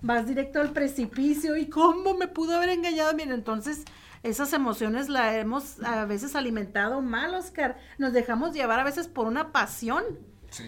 Vas 0.02 0.26
directo 0.26 0.60
al 0.60 0.72
precipicio 0.72 1.56
y 1.56 1.66
cómo 1.66 2.14
me 2.14 2.28
pudo 2.28 2.56
haber 2.56 2.70
engañado. 2.70 3.14
Bien, 3.14 3.32
entonces 3.32 3.84
esas 4.22 4.52
emociones 4.52 5.08
las 5.08 5.34
hemos 5.36 5.82
a 5.82 6.04
veces 6.04 6.34
alimentado 6.34 7.00
mal, 7.00 7.34
Oscar. 7.34 7.78
Nos 7.98 8.12
dejamos 8.12 8.52
llevar 8.52 8.80
a 8.80 8.84
veces 8.84 9.08
por 9.08 9.26
una 9.26 9.52
pasión. 9.52 10.04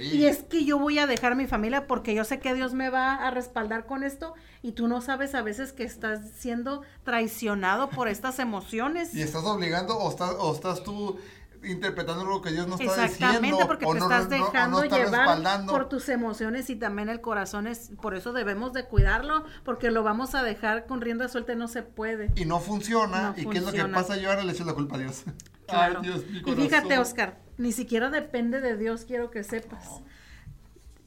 Y 0.01 0.27
es 0.27 0.43
que 0.43 0.65
yo 0.65 0.79
voy 0.79 0.99
a 0.99 1.07
dejar 1.07 1.35
mi 1.35 1.47
familia 1.47 1.87
porque 1.87 2.15
yo 2.15 2.25
sé 2.25 2.41
que 2.41 2.53
Dios 2.53 2.75
me 2.75 2.91
va 2.91 3.15
a 3.15 3.31
respaldar 3.31 3.87
con 3.87 4.03
esto 4.03 4.35
y 4.61 4.73
tú 4.73 4.87
no 4.87 5.01
sabes 5.01 5.35
a 5.35 5.41
veces 5.41 5.73
que 5.73 5.85
estás 5.85 6.21
siendo 6.37 6.83
traicionado 7.05 7.89
por 7.89 8.09
estas 8.09 8.39
emociones. 8.39 9.15
Y 9.15 9.23
estás 9.23 9.45
obligando 9.45 9.97
o 9.97 10.11
estás, 10.11 10.35
o 10.39 10.53
estás 10.53 10.83
tú 10.83 11.19
interpretando 11.65 12.25
lo 12.25 12.41
que 12.41 12.51
Dios 12.51 12.67
no 12.67 12.75
está 12.75 12.85
diciendo. 12.85 13.05
Exactamente, 13.05 13.67
porque 13.67 13.87
te 13.87 13.99
estás 13.99 14.29
dejando 14.29 14.85
llevar 14.85 15.67
por 15.67 15.89
tus 15.89 16.09
emociones 16.09 16.71
y 16.71 16.77
también 16.77 17.09
el 17.09 17.21
corazón 17.21 17.67
es, 17.67 17.91
por 18.01 18.15
eso 18.15 18.33
debemos 18.33 18.73
de 18.73 18.85
cuidarlo, 18.85 19.45
porque 19.65 19.91
lo 19.91 20.03
vamos 20.03 20.35
a 20.35 20.43
dejar 20.43 20.87
con 20.87 21.01
rienda 21.01 21.29
suelta 21.29 21.53
y 21.53 21.57
no 21.57 21.69
se 21.69 21.83
puede. 21.83 22.31
Y 22.37 22.45
no 22.45 22.61
funciona, 22.61 23.35
y 23.37 23.47
qué 23.47 23.59
es 23.59 23.65
lo 23.65 23.73
que 23.73 23.85
pasa, 23.87 24.17
yo 24.17 24.31
ahora 24.31 24.45
le 24.45 24.53
echo 24.53 24.65
la 24.65 24.75
culpa 24.75 24.97
a 24.97 24.99
Dios. 25.01 25.25
Claro. 25.67 26.01
y 26.03 26.55
fíjate, 26.55 26.99
Oscar, 26.99 27.39
ni 27.59 27.73
siquiera 27.73 28.09
depende 28.11 28.61
de 28.61 28.77
Dios, 28.77 29.05
quiero 29.05 29.31
que 29.31 29.45
sepas. 29.45 30.01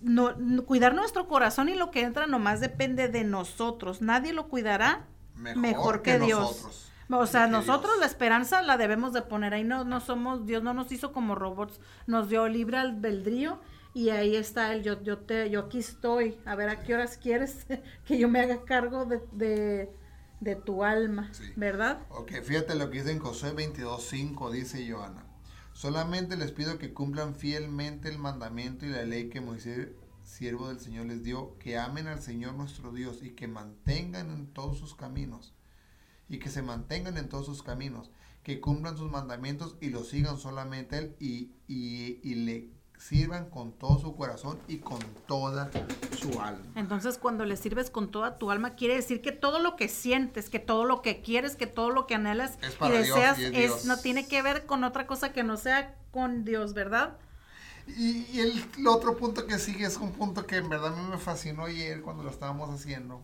No. 0.02 0.36
cuidar 0.66 0.96
nuestro 0.96 1.28
corazón 1.28 1.70
y 1.70 1.76
lo 1.76 1.92
que 1.92 2.02
entra 2.02 2.28
nomás 2.28 2.60
depende 2.60 3.08
de 3.08 3.24
nosotros. 3.24 4.02
Nadie 4.02 4.34
lo 4.34 4.48
cuidará 4.50 5.06
mejor, 5.36 6.02
que, 6.02 6.20
Dios. 6.20 6.91
O 7.12 7.28
sea, 7.28 7.48
nosotros 7.48 7.92
la 8.00 8.06
esperanza 8.06 8.62
la 8.62 8.78
debemos 8.78 9.12
de 9.12 9.22
poner 9.22 9.54
ahí. 9.54 9.64
No, 9.64 9.84
no 9.84 10.00
somos, 10.00 10.46
Dios 10.46 10.64
no 10.64 10.74
nos 10.74 10.92
hizo 10.92 11.12
como 11.12 11.36
robots, 11.36 11.80
nos 12.08 12.30
dio 12.30 12.48
libre 12.48 12.78
albedrío 12.78 13.60
y 13.94 14.10
ahí 14.10 14.36
está 14.36 14.74
él. 14.74 14.84
Yo, 14.84 15.02
yo 15.04 15.20
te, 15.20 15.50
yo 15.50 15.62
aquí 15.62 15.80
estoy. 15.80 16.38
A 16.46 16.56
ver 16.56 16.70
a 16.70 16.84
qué 16.84 16.94
horas 16.94 17.18
quieres 17.18 17.66
que 18.06 18.18
yo 18.18 18.30
me 18.30 18.40
haga 18.40 18.64
cargo 18.64 19.06
de, 19.06 19.90
de, 20.40 20.56
tu 20.56 20.84
alma, 20.84 21.32
¿verdad? 21.56 22.02
Ok, 22.10 22.32
fíjate 22.44 22.76
lo 22.76 22.90
que 22.90 23.00
dice 23.00 23.12
en 23.12 23.20
Josué 23.20 23.54
22.5, 23.56 24.52
dice 24.52 24.90
Joana. 24.90 25.26
Solamente 25.74 26.36
les 26.36 26.52
pido 26.52 26.78
que 26.78 26.94
cumplan 26.94 27.36
fielmente 27.36 28.10
el 28.10 28.20
mandamiento 28.20 28.86
y 28.86 28.90
la 28.90 29.04
ley 29.04 29.30
que 29.30 29.40
Moisés, 29.40 29.90
siervo 30.24 30.68
del 30.68 30.80
Señor, 30.80 31.06
les 31.06 31.24
dio, 31.24 31.58
que 31.60 31.78
amen 31.78 32.08
al 32.08 32.22
Señor 32.22 32.54
nuestro 32.54 32.92
Dios 32.92 33.24
y 33.24 33.32
que 33.32 33.48
mantengan 33.48 34.30
en 34.32 34.48
todos 34.48 34.78
sus 34.78 34.96
caminos 34.96 35.54
y 36.32 36.40
que 36.40 36.50
se 36.50 36.62
mantengan 36.62 37.18
en 37.18 37.28
todos 37.28 37.46
sus 37.46 37.62
caminos, 37.62 38.10
que 38.42 38.62
cumplan 38.62 38.98
sus 38.98 39.12
mandamientos 39.12 39.76
y 39.82 39.90
lo 39.90 40.06
sigan 40.06 40.40
solamente 40.40 40.98
Él 40.98 41.16
y, 41.20 41.52
y, 41.68 42.36
le 42.36 42.70
sirvan 42.98 43.50
con 43.50 43.74
todo 43.74 44.00
su 44.00 44.16
corazón 44.16 44.58
y 44.70 44.78
con 44.78 45.00
toda 45.28 45.70
su 46.18 46.40
alma. 46.40 46.64
Entonces, 46.76 47.18
cuando 47.18 47.44
le 47.44 47.58
sirves 47.58 47.90
con 47.90 48.12
toda 48.12 48.38
tu 48.38 48.50
alma, 48.50 48.76
quiere 48.76 48.96
decir 48.96 49.22
que 49.22 49.34
todo 49.34 49.60
lo 49.60 49.76
que 49.76 49.90
sientes, 49.90 50.50
que 50.50 50.60
todo 50.60 50.86
lo 50.86 51.02
que 51.02 51.22
quieres, 51.22 51.58
que 51.58 51.68
todo 51.68 51.90
lo 51.90 52.08
que 52.08 52.16
anhelas 52.16 52.58
y 52.80 52.90
deseas, 52.90 53.38
es, 53.38 53.86
no 53.86 53.98
tiene 53.98 54.26
que 54.26 54.42
ver 54.42 54.66
con 54.66 54.86
otra 54.86 55.08
cosa 55.08 55.34
que 55.34 55.44
no 55.44 55.58
sea 55.58 55.98
con 56.12 56.46
Dios, 56.46 56.74
¿verdad? 56.74 57.18
Y, 57.88 58.40
el, 58.40 58.88
otro 58.88 59.18
punto 59.18 59.48
que 59.48 59.60
sigue 59.60 59.86
es 59.86 59.98
un 59.98 60.14
punto 60.14 60.46
que 60.46 60.56
en 60.56 60.70
verdad 60.70 60.94
a 60.94 60.96
mí 60.96 61.10
me 61.10 61.18
fascinó 61.18 61.66
ayer 61.66 62.02
cuando 62.02 62.24
lo 62.24 62.30
estábamos 62.30 62.70
haciendo, 62.70 63.22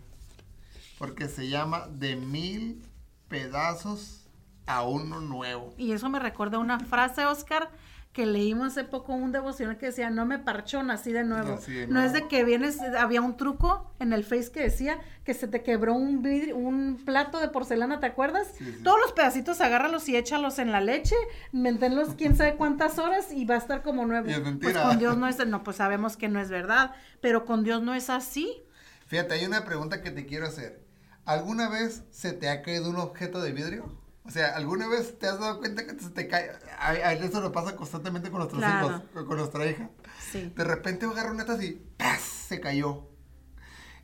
porque 0.98 1.30
se 1.30 1.48
llama 1.48 1.88
De 1.88 2.18
Mil 2.18 2.84
pedazos 3.28 4.28
a 4.66 4.84
uno 4.84 5.22
nuevo. 5.22 5.74
Y 5.78 5.92
eso 5.94 6.10
me 6.10 6.20
recuerda 6.20 6.60
una 6.60 6.80
frase, 6.80 7.26
Oscar, 7.26 7.70
que 8.18 8.26
leímos 8.26 8.70
hace 8.70 8.84
poco 8.84 9.14
un 9.14 9.32
devocional 9.32 9.78
que 9.78 9.86
decía, 9.86 10.10
no 10.10 10.26
me 10.26 10.40
parchó, 10.40 10.82
nací 10.82 11.12
de 11.12 11.24
nuevo. 11.24 11.60
no. 11.88 12.02
es 12.02 12.14
de 12.14 12.28
que 12.28 12.44
vienes, 12.44 12.82
había 12.82 13.22
un 13.22 13.38
truco 13.38 13.94
en 14.00 14.12
el 14.12 14.24
Face 14.24 14.52
que 14.52 14.62
decía 14.62 15.00
que 15.24 15.36
se 15.36 15.48
te 15.48 15.62
quebró 15.62 15.94
un 15.94 16.26
un 16.56 17.00
plato 17.06 17.40
de 17.40 17.48
porcelana, 17.48 18.00
¿te 18.00 18.08
acuerdas? 18.08 18.54
Todos 18.84 19.00
los 19.00 19.12
pedacitos 19.12 19.62
agárralos 19.62 20.10
y 20.10 20.16
échalos 20.16 20.58
en 20.58 20.72
la 20.72 20.82
leche, 20.82 21.16
manténlos 21.52 22.16
quién 22.16 22.36
sabe 22.36 22.56
cuántas 22.56 22.98
horas 22.98 23.32
y 23.32 23.46
va 23.46 23.54
a 23.54 23.60
estar 23.60 23.84
como 23.84 24.04
nuevo. 24.08 24.28
Pues 24.62 24.76
con 24.76 24.98
Dios 24.98 25.16
no 25.16 25.28
es, 25.28 25.46
no, 25.46 25.64
pues 25.64 25.78
sabemos 25.78 26.18
que 26.18 26.28
no 26.28 26.40
es 26.40 26.50
verdad, 26.50 26.96
pero 27.22 27.46
con 27.46 27.64
Dios 27.64 27.84
no 27.84 27.94
es 27.94 28.10
así. 28.10 28.64
Fíjate, 29.06 29.36
hay 29.36 29.46
una 29.46 29.64
pregunta 29.64 30.02
que 30.02 30.10
te 30.10 30.26
quiero 30.26 30.48
hacer. 30.48 30.87
¿Alguna 31.28 31.68
vez 31.68 32.04
se 32.10 32.32
te 32.32 32.48
ha 32.48 32.62
caído 32.62 32.90
un 32.90 32.96
objeto 32.96 33.42
de 33.42 33.52
vidrio? 33.52 33.92
O 34.24 34.32
sea, 34.32 34.56
¿alguna 34.56 34.88
vez 34.88 35.20
te 35.20 35.28
has 35.28 35.38
dado 35.38 35.60
cuenta 35.60 35.86
que 35.86 36.00
se 36.00 36.10
te 36.10 36.26
cae? 36.26 36.52
A, 36.80 37.12
eso 37.12 37.42
lo 37.42 37.52
pasa 37.52 37.76
constantemente 37.76 38.32
con 38.32 38.40
nuestros 38.40 38.64
hijos, 38.64 39.02
con 39.26 39.38
nuestra 39.38 39.66
hija. 39.66 39.90
Sí. 40.32 40.54
De 40.56 40.64
repente 40.64 41.06
agarra 41.06 41.32
una 41.32 41.46
taza 41.46 41.66
y 41.66 41.86
¡paz! 41.98 42.22
se 42.22 42.62
cayó. 42.62 43.10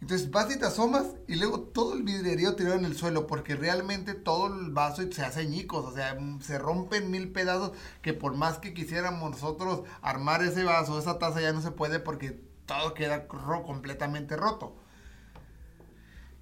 Entonces 0.01 0.31
vas 0.31 0.53
y 0.53 0.59
te 0.59 0.65
asomas 0.65 1.05
y 1.25 1.37
luego 1.37 1.61
todo 1.61 1.93
el 1.93 2.03
vidrierío 2.03 2.57
tirado 2.57 2.75
en 2.75 2.83
el 2.83 2.97
suelo 2.97 3.25
porque 3.25 3.55
realmente 3.55 4.15
todo 4.15 4.47
el 4.47 4.71
vaso 4.71 5.09
se 5.09 5.23
hace 5.23 5.45
ñicos, 5.45 5.85
o 5.85 5.93
sea, 5.93 6.17
se 6.41 6.59
rompen 6.59 7.09
mil 7.09 7.31
pedazos 7.31 7.71
que 8.01 8.13
por 8.13 8.35
más 8.35 8.57
que 8.57 8.73
quisiéramos 8.73 9.31
nosotros 9.31 9.83
armar 10.01 10.43
ese 10.43 10.65
vaso, 10.65 10.99
esa 10.99 11.19
taza 11.19 11.39
ya 11.39 11.53
no 11.53 11.61
se 11.61 11.71
puede 11.71 12.01
porque 12.01 12.37
todo 12.65 12.93
queda 12.93 13.29
completamente 13.29 14.35
roto. 14.35 14.75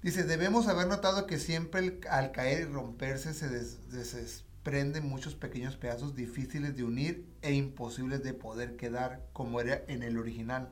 Dice, 0.02 0.24
debemos 0.24 0.66
haber 0.66 0.88
notado 0.88 1.26
que 1.26 1.38
siempre 1.38 2.00
al 2.10 2.32
caer 2.32 2.62
y 2.62 2.72
romperse 2.72 3.34
se 3.34 3.48
desprenden 3.48 5.08
muchos 5.08 5.36
pequeños 5.36 5.76
pedazos 5.76 6.16
difíciles 6.16 6.76
de 6.76 6.82
unir 6.82 7.24
e 7.40 7.54
imposibles 7.54 8.20
de 8.24 8.34
poder 8.34 8.76
quedar 8.76 9.24
como 9.32 9.60
era 9.60 9.84
en 9.86 10.02
el 10.02 10.18
original. 10.18 10.70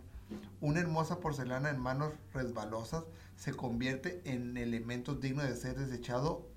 Una 0.61 0.81
hermosa 0.81 1.21
porcelana 1.21 1.71
en 1.71 1.79
manos 1.79 2.13
resbalosas 2.35 3.05
se 3.37 3.53
convierte 3.53 4.21
en 4.25 4.57
elementos 4.57 5.21
dignos 5.21 5.49
de 5.49 5.55
ser 5.55 5.79
desechado 5.79 6.49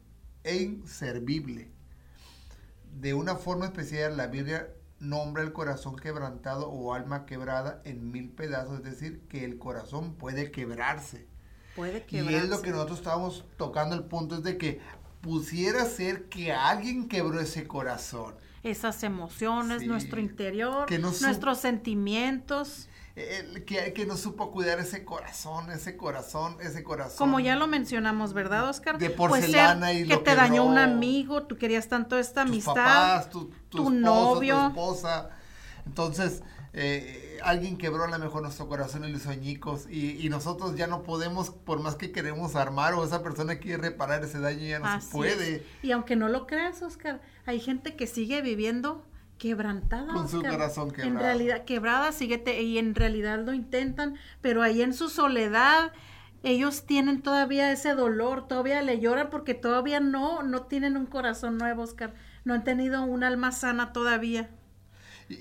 e 0.44 0.56
inservible. 0.58 1.70
De 3.00 3.14
una 3.14 3.36
forma 3.36 3.66
especial, 3.66 4.18
la 4.18 4.26
Biblia 4.26 4.68
nombra 5.00 5.44
el 5.44 5.54
corazón 5.54 5.96
quebrantado 5.96 6.70
o 6.70 6.96
alma 6.96 7.28
quebrada 7.28 7.84
en 7.86 8.12
mil 8.12 8.32
pedazos, 8.32 8.80
es 8.80 8.84
decir, 8.84 9.22
que 9.30 9.46
el 9.46 9.60
corazón 9.60 10.16
puede 10.16 10.50
quebrarse. 10.50 11.32
Puede 11.76 12.06
Y 12.10 12.18
es 12.18 12.50
lo 12.50 12.62
que 12.62 12.72
nosotros 12.72 13.00
estábamos 13.00 13.46
tocando 13.58 13.96
el 13.96 14.04
punto, 14.04 14.36
es 14.36 14.44
de 14.44 14.58
que 14.58 14.80
pusiera 15.22 15.86
ser 15.86 16.26
que 16.26 16.52
alguien 16.52 17.08
quebró 17.08 17.40
ese 17.40 17.66
corazón. 17.66 18.36
Esas 18.62 19.04
emociones, 19.04 19.86
nuestro 19.88 20.20
interior, 20.20 20.90
nuestros 21.00 21.60
sentimientos. 21.60 22.88
que, 23.16 23.94
que 23.94 24.06
no 24.06 24.18
supo 24.18 24.52
cuidar 24.52 24.80
ese 24.80 25.04
corazón, 25.04 25.70
ese 25.72 25.98
corazón, 25.98 26.58
ese 26.62 26.84
corazón. 26.84 27.18
Como 27.18 27.40
ya 27.40 27.56
lo 27.56 27.68
mencionamos, 27.68 28.34
¿verdad, 28.34 28.70
Oscar? 28.70 28.98
De 28.98 29.10
porcelana 29.10 29.94
y 29.94 30.08
que 30.08 30.18
te 30.18 30.36
dañó 30.36 30.64
un 30.64 30.78
amigo, 30.78 31.44
tú 31.44 31.58
querías 31.58 31.88
tanto 31.88 32.18
esta 32.18 32.42
amistad, 32.42 33.30
tu, 33.30 33.90
novio, 33.90 34.58
tu 34.58 34.68
esposa. 34.68 35.30
Entonces, 35.86 36.42
eh, 36.76 37.38
alguien 37.44 37.78
quebró 37.78 38.04
a 38.04 38.08
lo 38.08 38.18
mejor 38.18 38.42
nuestro 38.42 38.68
corazón 38.68 39.06
y 39.06 39.12
los 39.12 39.28
añicos 39.28 39.88
y, 39.90 40.28
nosotros 40.30 40.76
ya 40.76 40.88
no 40.88 41.04
podemos, 41.04 41.52
por 41.52 41.80
más 41.80 41.96
que 41.96 42.12
queremos 42.12 42.56
armar 42.56 42.96
o 42.96 43.06
esa 43.06 43.22
persona 43.22 43.60
quiere 43.60 43.78
reparar 43.78 44.24
ese 44.24 44.40
daño, 44.40 44.66
ya 44.66 44.80
no 44.80 45.00
se 45.00 45.12
puede. 45.12 45.64
Y 45.84 45.92
aunque 45.92 46.16
no 46.16 46.30
lo 46.30 46.48
creas, 46.48 46.82
Oscar, 46.82 47.22
hay 47.46 47.60
gente 47.60 47.96
que 47.96 48.08
sigue 48.08 48.42
viviendo 48.42 49.06
quebrantada. 49.38 50.12
Con 50.14 50.28
su 50.28 50.42
corazón 50.42 50.90
quebrado. 50.90 51.12
En 51.12 51.20
realidad, 51.20 51.66
quebrada, 51.66 52.12
síguete, 52.12 52.62
y 52.64 52.80
en 52.80 52.96
realidad 52.96 53.40
lo 53.46 53.54
intentan, 53.54 54.16
pero 54.42 54.64
ahí 54.64 54.82
en 54.82 54.94
su 54.94 55.10
soledad, 55.10 55.92
ellos 56.42 56.86
tienen 56.88 57.22
todavía 57.22 57.72
ese 57.72 57.94
dolor, 57.94 58.48
todavía 58.48 58.82
le 58.82 59.00
lloran 59.00 59.30
porque 59.30 59.54
todavía 59.54 60.00
no, 60.00 60.42
no 60.42 60.64
tienen 60.64 60.98
un 60.98 61.06
corazón 61.06 61.60
nuevo, 61.60 61.84
Oscar. 61.84 62.16
No 62.46 62.56
han 62.56 62.64
tenido 62.64 63.04
un 63.04 63.24
alma 63.24 63.52
sana 63.52 63.94
todavía. 63.94 64.50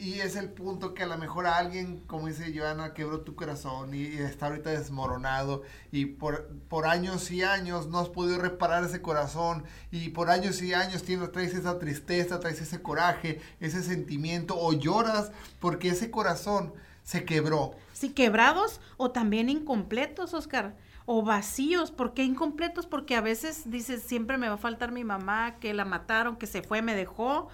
Y, 0.00 0.20
es 0.20 0.36
el 0.36 0.50
punto 0.50 0.94
que 0.94 1.02
a 1.02 1.06
lo 1.06 1.18
mejor 1.18 1.46
alguien, 1.46 2.00
como 2.06 2.28
dice 2.28 2.52
Joana, 2.56 2.94
quebró 2.94 3.20
tu 3.20 3.34
corazón 3.34 3.94
y, 3.94 4.04
está 4.04 4.46
ahorita 4.46 4.70
desmoronado 4.70 5.62
y 5.90 6.06
por, 6.06 6.48
por 6.68 6.86
años 6.86 7.30
y 7.30 7.42
años 7.42 7.88
no 7.88 7.98
has 7.98 8.08
podido 8.08 8.38
reparar 8.38 8.84
ese 8.84 9.02
corazón 9.02 9.64
y 9.90 10.10
por 10.10 10.30
años 10.30 10.60
y 10.62 10.74
años 10.74 11.02
tienes, 11.02 11.32
traes 11.32 11.54
esa 11.54 11.78
tristeza, 11.78 12.40
traes 12.40 12.60
ese 12.60 12.82
coraje, 12.82 13.40
ese 13.60 13.82
sentimiento 13.82 14.58
o 14.58 14.72
lloras 14.72 15.32
porque 15.60 15.88
ese 15.88 16.10
corazón 16.10 16.72
se 17.02 17.24
quebró. 17.24 17.72
Sí, 17.92 18.10
quebrados 18.10 18.80
o 18.96 19.10
también 19.10 19.48
incompletos, 19.48 20.34
Oscar 20.34 20.76
o 21.06 21.22
vacíos. 21.22 21.90
¿Por 21.90 22.14
qué 22.14 22.24
incompletos? 22.24 22.86
Porque 22.86 23.16
a 23.16 23.20
veces 23.20 23.70
dices, 23.70 24.02
siempre 24.02 24.38
me 24.38 24.48
va 24.48 24.54
a 24.54 24.58
faltar 24.58 24.92
mi 24.92 25.04
mamá, 25.04 25.56
que 25.58 25.74
la 25.74 25.84
mataron, 25.84 26.36
que 26.36 26.46
se 26.46 26.62
fue, 26.62 26.82
me 26.82 26.94
dejó, 26.94 27.48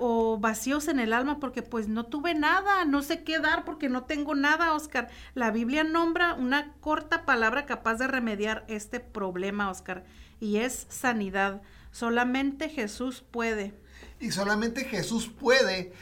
o 0.00 0.38
vacíos 0.38 0.88
en 0.88 0.98
el 0.98 1.12
alma 1.12 1.38
porque 1.40 1.62
pues 1.62 1.88
no 1.88 2.06
tuve 2.06 2.34
nada, 2.34 2.84
no 2.84 3.02
sé 3.02 3.22
qué 3.24 3.38
dar 3.38 3.64
porque 3.64 3.88
no 3.88 4.04
tengo 4.04 4.34
nada, 4.34 4.74
Oscar. 4.74 5.08
La 5.34 5.50
Biblia 5.50 5.84
nombra 5.84 6.34
una 6.34 6.72
corta 6.80 7.24
palabra 7.24 7.66
capaz 7.66 7.96
de 7.96 8.06
remediar 8.06 8.64
este 8.68 9.00
problema, 9.00 9.70
Oscar, 9.70 10.04
y 10.40 10.56
es 10.56 10.86
sanidad. 10.88 11.62
Solamente 11.90 12.68
Jesús 12.68 13.22
puede. 13.30 13.74
Y 14.20 14.30
solamente 14.30 14.84
Jesús 14.84 15.28
puede 15.28 15.92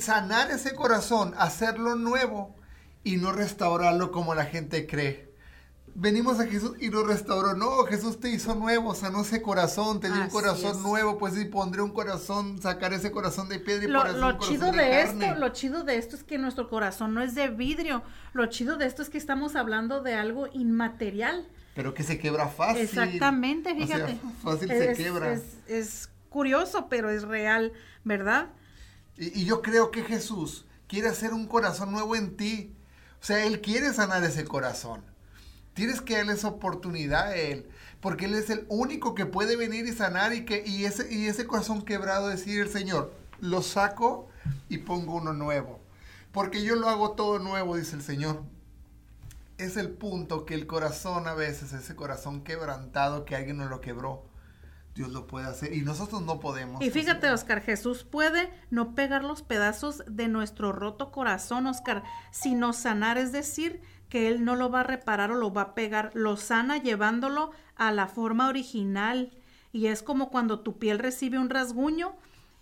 sanar 0.00 0.50
ese 0.50 0.74
corazón, 0.74 1.34
hacerlo 1.36 1.94
nuevo 1.94 2.54
y 3.04 3.16
no 3.16 3.32
restaurarlo 3.32 4.10
como 4.10 4.34
la 4.34 4.44
gente 4.44 4.86
cree. 4.86 5.29
Venimos 5.94 6.40
a 6.40 6.46
Jesús 6.46 6.72
y 6.80 6.88
nos 6.88 7.06
restauró. 7.06 7.54
No, 7.54 7.84
Jesús 7.84 8.20
te 8.20 8.30
hizo 8.30 8.54
nuevo, 8.54 8.94
sanó 8.94 9.22
ese 9.22 9.42
corazón, 9.42 10.00
te 10.00 10.10
dio 10.10 10.20
un 10.22 10.30
corazón 10.30 10.72
es. 10.72 10.78
nuevo, 10.78 11.18
pues 11.18 11.36
y 11.38 11.44
pondré 11.44 11.82
un 11.82 11.92
corazón, 11.92 12.60
sacar 12.60 12.92
ese 12.92 13.10
corazón 13.10 13.48
de 13.48 13.58
piedra 13.58 13.84
y 13.84 13.88
Lo, 13.88 14.02
por 14.02 14.10
lo 14.14 14.26
un 14.28 14.32
corazón 14.36 14.48
chido 14.48 14.72
de, 14.72 15.02
esto, 15.02 15.34
lo 15.36 15.48
chido 15.50 15.84
de 15.84 15.96
esto 15.96 16.16
es 16.16 16.24
que 16.24 16.38
nuestro 16.38 16.68
corazón 16.68 17.14
no 17.14 17.22
es 17.22 17.34
de 17.34 17.48
vidrio. 17.48 18.02
Lo 18.32 18.46
chido 18.46 18.76
de 18.76 18.86
esto 18.86 19.02
es 19.02 19.10
que 19.10 19.18
estamos 19.18 19.56
hablando 19.56 20.02
de 20.02 20.14
algo 20.14 20.46
inmaterial. 20.52 21.48
Pero 21.74 21.94
que 21.94 22.02
se 22.02 22.18
quebra 22.18 22.48
fácil. 22.48 22.82
Exactamente, 22.82 23.72
O 23.72 23.86
sea, 23.86 23.86
fíjate. 23.86 24.20
fácil 24.42 24.70
es, 24.70 24.96
se 24.96 25.02
quebra. 25.02 25.32
Es, 25.32 25.42
es 25.66 26.10
curioso, 26.28 26.88
pero 26.88 27.10
es 27.10 27.22
real, 27.22 27.72
¿verdad? 28.04 28.48
Y, 29.16 29.40
y 29.40 29.44
yo 29.44 29.62
creo 29.62 29.90
que 29.90 30.02
Jesús 30.02 30.66
quiere 30.88 31.08
hacer 31.08 31.32
un 31.32 31.46
corazón 31.46 31.92
nuevo 31.92 32.16
en 32.16 32.36
ti. 32.36 32.74
O 33.20 33.24
sea, 33.24 33.44
Él 33.44 33.60
quiere 33.60 33.92
sanar 33.92 34.24
ese 34.24 34.44
corazón. 34.44 35.04
Tienes 35.74 36.00
que 36.00 36.16
darle 36.16 36.32
esa 36.32 36.48
oportunidad 36.48 37.28
a 37.28 37.36
Él. 37.36 37.68
Porque 38.00 38.24
Él 38.26 38.34
es 38.34 38.50
el 38.50 38.66
único 38.68 39.14
que 39.14 39.26
puede 39.26 39.56
venir 39.56 39.86
y 39.86 39.92
sanar 39.92 40.32
y, 40.32 40.44
que, 40.44 40.62
y, 40.66 40.84
ese, 40.84 41.12
y 41.12 41.26
ese 41.26 41.46
corazón 41.46 41.82
quebrado 41.82 42.28
decir, 42.28 42.68
Señor, 42.68 43.12
lo 43.40 43.62
saco 43.62 44.28
y 44.68 44.78
pongo 44.78 45.16
uno 45.16 45.32
nuevo. 45.32 45.80
Porque 46.32 46.62
yo 46.62 46.76
lo 46.76 46.88
hago 46.88 47.12
todo 47.12 47.38
nuevo, 47.38 47.76
dice 47.76 47.96
el 47.96 48.02
Señor. 48.02 48.42
Es 49.58 49.76
el 49.76 49.90
punto 49.90 50.46
que 50.46 50.54
el 50.54 50.66
corazón 50.66 51.26
a 51.26 51.34
veces, 51.34 51.72
ese 51.72 51.94
corazón 51.94 52.42
quebrantado 52.42 53.24
que 53.24 53.36
alguien 53.36 53.58
nos 53.58 53.68
lo 53.68 53.80
quebró, 53.80 54.24
Dios 54.94 55.10
lo 55.10 55.26
puede 55.26 55.46
hacer 55.46 55.72
y 55.72 55.82
nosotros 55.82 56.22
no 56.22 56.40
podemos. 56.40 56.82
Y 56.82 56.90
fíjate. 56.90 57.30
Oscar, 57.30 57.60
Jesús 57.60 58.04
puede 58.04 58.50
no 58.70 58.94
pegar 58.94 59.22
los 59.22 59.42
pedazos 59.42 60.02
de 60.06 60.28
nuestro 60.28 60.72
roto 60.72 61.12
corazón, 61.12 61.66
Oscar, 61.66 62.02
sino 62.30 62.72
sanar, 62.72 63.18
es 63.18 63.32
decir, 63.32 63.82
que 64.10 64.28
Él 64.28 64.44
no 64.44 64.56
lo 64.56 64.70
va 64.70 64.80
a 64.80 64.84
reparar 64.84 65.30
o 65.30 65.36
lo 65.36 65.52
va 65.52 65.62
a 65.62 65.74
pegar, 65.74 66.10
lo 66.14 66.36
sana 66.36 66.76
llevándolo 66.76 67.52
a 67.76 67.92
la 67.92 68.08
forma 68.08 68.48
original. 68.48 69.30
Y 69.72 69.86
es 69.86 70.02
como 70.02 70.30
cuando 70.30 70.60
tu 70.60 70.78
piel 70.78 70.98
recibe 70.98 71.38
un 71.38 71.48
rasguño 71.48 72.14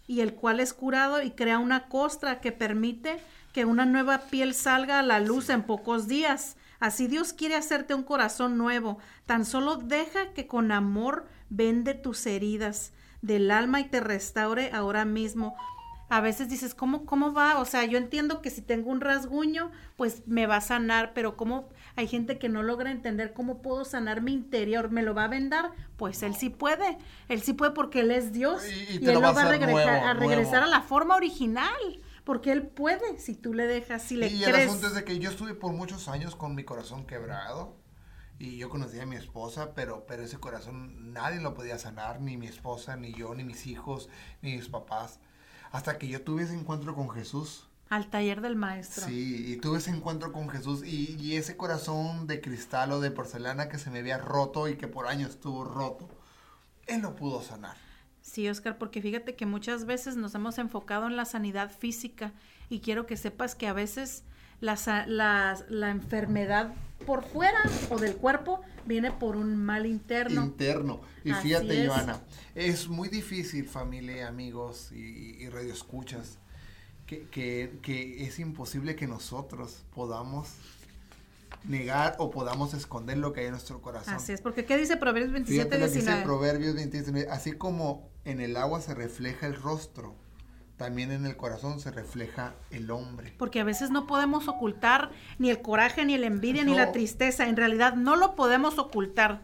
y 0.06 0.20
el 0.20 0.34
cual 0.34 0.60
es 0.60 0.74
curado 0.74 1.22
y 1.22 1.30
crea 1.32 1.58
una 1.58 1.88
costra 1.88 2.40
que 2.40 2.52
permite 2.52 3.18
que 3.52 3.64
una 3.64 3.86
nueva 3.86 4.18
piel 4.30 4.54
salga 4.54 4.98
a 4.98 5.02
la 5.02 5.20
luz 5.20 5.48
en 5.48 5.62
pocos 5.62 6.06
días. 6.06 6.56
Así 6.80 7.08
Dios 7.08 7.32
quiere 7.32 7.56
hacerte 7.56 7.94
un 7.94 8.04
corazón 8.04 8.58
nuevo. 8.58 8.98
Tan 9.26 9.44
solo 9.44 9.76
deja 9.76 10.32
que 10.34 10.46
con 10.46 10.70
amor 10.70 11.26
vende 11.48 11.94
tus 11.94 12.26
heridas 12.26 12.92
del 13.22 13.50
alma 13.50 13.80
y 13.80 13.84
te 13.84 14.00
restaure 14.00 14.70
ahora 14.72 15.04
mismo. 15.04 15.56
A 16.10 16.20
veces 16.20 16.48
dices, 16.48 16.74
¿cómo, 16.74 17.04
¿cómo 17.04 17.32
va? 17.34 17.58
O 17.58 17.64
sea, 17.64 17.84
yo 17.84 17.98
entiendo 17.98 18.40
que 18.40 18.50
si 18.50 18.62
tengo 18.62 18.90
un 18.90 19.00
rasguño, 19.00 19.70
pues 19.96 20.26
me 20.26 20.46
va 20.46 20.56
a 20.56 20.60
sanar, 20.60 21.12
pero 21.14 21.36
¿cómo 21.36 21.68
hay 21.96 22.06
gente 22.08 22.38
que 22.38 22.48
no 22.48 22.62
logra 22.62 22.90
entender 22.90 23.32
cómo 23.34 23.60
puedo 23.62 23.84
sanar 23.84 24.22
mi 24.22 24.32
interior? 24.32 24.90
¿Me 24.90 25.02
lo 25.02 25.14
va 25.14 25.24
a 25.24 25.28
vendar? 25.28 25.70
Pues 25.96 26.22
él 26.22 26.34
sí 26.34 26.48
puede. 26.50 26.96
Él 27.28 27.42
sí 27.42 27.52
puede 27.52 27.72
porque 27.72 28.00
él 28.00 28.10
es 28.10 28.32
Dios 28.32 28.62
Y- 28.66 28.94
y 28.94 28.98
y, 28.98 28.98
te 29.00 29.12
él 29.12 29.14
lo 29.14 29.20
va 29.20 29.28
a 29.28 29.32
va 29.32 29.42
a, 29.42 29.44
hacer 29.44 29.60
regresar, 29.60 30.02
nuevo, 30.02 30.06
a 30.06 30.14
regresar 30.14 30.62
nuevo. 30.62 30.66
a 30.74 30.78
la 30.78 30.82
forma 30.82 31.16
original. 31.16 32.00
Porque 32.24 32.52
él 32.52 32.66
puede 32.66 33.18
si 33.18 33.34
tú 33.34 33.54
le 33.54 33.66
dejas, 33.66 34.02
si 34.02 34.16
le 34.16 34.28
y 34.28 34.44
el 34.44 34.52
crees. 34.52 34.68
asunto 34.68 34.86
es 34.88 34.94
de 34.94 35.04
que 35.04 35.18
yo 35.18 35.30
estuve 35.30 35.54
por 35.54 35.72
muchos 35.72 36.08
años 36.08 36.36
con 36.36 36.54
mi 36.54 36.64
corazón 36.64 37.06
quebrado 37.06 37.76
y 38.38 38.56
yo 38.58 38.68
conocí 38.68 39.00
a 39.00 39.06
mi 39.06 39.16
esposa, 39.16 39.74
pero, 39.74 40.06
pero 40.06 40.22
ese 40.24 40.38
corazón 40.38 41.12
nadie 41.12 41.40
lo 41.40 41.54
podía 41.54 41.78
sanar, 41.78 42.20
ni 42.20 42.36
mi 42.36 42.46
esposa, 42.46 42.96
ni 42.96 43.12
yo, 43.14 43.34
ni 43.34 43.44
mis 43.44 43.66
hijos, 43.66 44.08
ni 44.42 44.56
mis 44.56 44.68
papás. 44.68 45.20
Hasta 45.70 45.98
que 45.98 46.08
yo 46.08 46.22
tuve 46.22 46.44
ese 46.44 46.54
encuentro 46.54 46.94
con 46.94 47.10
Jesús. 47.10 47.64
Al 47.88 48.10
taller 48.10 48.40
del 48.40 48.56
maestro. 48.56 49.06
Sí, 49.06 49.52
y 49.52 49.56
tuve 49.56 49.78
ese 49.78 49.90
encuentro 49.90 50.32
con 50.32 50.48
Jesús 50.48 50.84
y, 50.84 51.16
y 51.18 51.36
ese 51.36 51.56
corazón 51.56 52.26
de 52.26 52.40
cristal 52.40 52.92
o 52.92 53.00
de 53.00 53.10
porcelana 53.10 53.68
que 53.68 53.78
se 53.78 53.90
me 53.90 54.00
había 54.00 54.18
roto 54.18 54.68
y 54.68 54.76
que 54.76 54.88
por 54.88 55.06
años 55.06 55.30
estuvo 55.30 55.64
roto, 55.64 56.08
Él 56.86 57.00
lo 57.00 57.16
pudo 57.16 57.42
sanar. 57.42 57.76
Sí, 58.20 58.46
Oscar, 58.48 58.76
porque 58.76 59.00
fíjate 59.00 59.36
que 59.36 59.46
muchas 59.46 59.86
veces 59.86 60.16
nos 60.16 60.34
hemos 60.34 60.58
enfocado 60.58 61.06
en 61.06 61.16
la 61.16 61.24
sanidad 61.24 61.70
física 61.70 62.34
y 62.68 62.80
quiero 62.80 63.06
que 63.06 63.16
sepas 63.16 63.54
que 63.54 63.66
a 63.66 63.72
veces 63.72 64.22
la, 64.60 64.76
sa- 64.76 65.06
la- 65.06 65.90
enfermedad 65.90 66.74
por 67.06 67.24
fuera 67.24 67.58
o 67.90 67.98
del 67.98 68.16
cuerpo 68.16 68.60
viene 68.86 69.12
por 69.12 69.36
un 69.36 69.56
mal 69.56 69.86
interno. 69.86 70.42
interno. 70.44 71.00
Y 71.24 71.30
Así 71.30 71.48
fíjate, 71.48 71.84
es. 71.84 71.88
Joana, 71.88 72.20
es 72.54 72.88
muy 72.88 73.08
difícil, 73.08 73.68
familia, 73.68 74.28
amigos 74.28 74.90
y, 74.92 75.36
y 75.42 75.48
radioescuchas, 75.48 76.38
que, 77.06 77.22
que, 77.28 77.78
que 77.82 78.24
es 78.24 78.38
imposible 78.38 78.96
que 78.96 79.06
nosotros 79.06 79.84
podamos 79.94 80.48
negar 81.64 82.14
o 82.18 82.30
podamos 82.30 82.74
esconder 82.74 83.18
lo 83.18 83.32
que 83.32 83.40
hay 83.40 83.46
en 83.46 83.52
nuestro 83.52 83.80
corazón. 83.80 84.14
Así 84.14 84.32
es, 84.32 84.40
porque 84.40 84.64
¿qué 84.64 84.76
dice 84.76 84.96
Proverbios 84.96 85.32
27, 85.32 85.64
Fíjate 85.64 85.78
lo 85.78 85.86
que 85.86 85.98
dice 85.98 86.10
19? 86.10 86.24
Proverbios 86.24 86.74
29, 86.74 87.28
así 87.30 87.52
como 87.52 88.08
en 88.24 88.40
el 88.40 88.56
agua 88.56 88.80
se 88.80 88.94
refleja 88.94 89.46
el 89.46 89.54
rostro, 89.54 90.14
también 90.78 91.10
en 91.10 91.26
el 91.26 91.36
corazón 91.36 91.80
se 91.80 91.90
refleja 91.90 92.54
el 92.70 92.90
hombre. 92.90 93.34
Porque 93.36 93.60
a 93.60 93.64
veces 93.64 93.90
no 93.90 94.06
podemos 94.06 94.46
ocultar 94.46 95.10
ni 95.38 95.50
el 95.50 95.60
coraje, 95.60 96.04
ni 96.04 96.16
la 96.16 96.26
envidia, 96.26 96.64
ni 96.64 96.74
la 96.74 96.92
tristeza. 96.92 97.48
En 97.48 97.56
realidad 97.56 97.94
no 97.94 98.14
lo 98.16 98.36
podemos 98.36 98.78
ocultar. 98.78 99.42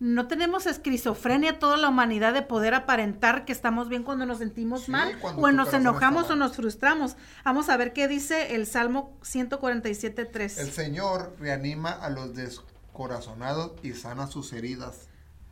No 0.00 0.26
tenemos 0.26 0.66
esquizofrenia 0.66 1.58
toda 1.58 1.76
la 1.76 1.90
humanidad 1.90 2.32
de 2.32 2.40
poder 2.40 2.72
aparentar 2.72 3.44
que 3.44 3.52
estamos 3.52 3.90
bien 3.90 4.02
cuando 4.02 4.24
nos 4.24 4.38
sentimos 4.38 4.84
Sí, 4.84 4.90
mal 4.90 5.14
o 5.36 5.52
nos 5.52 5.74
enojamos 5.74 6.30
o 6.30 6.36
nos 6.36 6.56
frustramos. 6.56 7.16
Vamos 7.44 7.68
a 7.68 7.76
ver 7.76 7.92
qué 7.92 8.08
dice 8.08 8.54
el 8.54 8.66
Salmo 8.66 9.18
147.3. 9.20 10.58
El 10.58 10.70
Señor 10.70 11.36
reanima 11.38 11.90
a 11.90 12.08
los 12.08 12.34
descorazonados 12.34 13.72
y 13.82 13.92
sana 13.92 14.26
sus 14.26 14.54
heridas. 14.54 15.09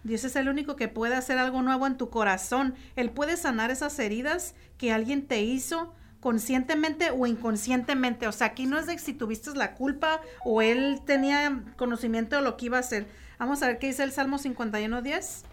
Dios 0.09 0.25
es 0.25 0.37
el 0.37 0.49
único 0.49 0.75
que 0.75 0.89
puede 0.89 1.15
hacer 1.15 1.37
algo 1.37 1.61
nuevo 1.61 1.87
en 1.87 1.99
tu 1.99 2.09
corazón. 2.09 2.75
Él 2.97 3.11
puede 3.11 3.37
sanar 3.37 3.71
esas 3.71 3.99
heridas 3.99 4.55
que 4.79 4.91
alguien 4.91 5.27
te 5.27 5.43
hizo 5.43 5.93
conscientemente 6.21 7.11
o 7.11 7.27
inconscientemente. 7.27 8.27
O 8.27 8.33
sea, 8.33 8.49
aquí 8.49 8.65
no 8.65 8.79
es 8.79 8.87
de 8.87 8.99
si 8.99 9.13
tuviste 9.13 9.55
la 9.55 9.75
culpa 9.75 10.23
o 10.45 10.63
él 10.63 11.03
tenía 11.05 11.63
conocimiento 11.77 12.37
de 12.37 12.43
lo 12.43 12.57
que 12.57 12.67
iba 12.67 12.79
a 12.79 12.81
hacer. 12.81 13.07
Vamos 13.39 13.63
a 13.63 13.67
ver 13.67 13.79
qué 13.79 13.89
dice 13.89 14.03
el 14.03 14.13
Salmo 14.13 14.39
51.10. 14.39 15.45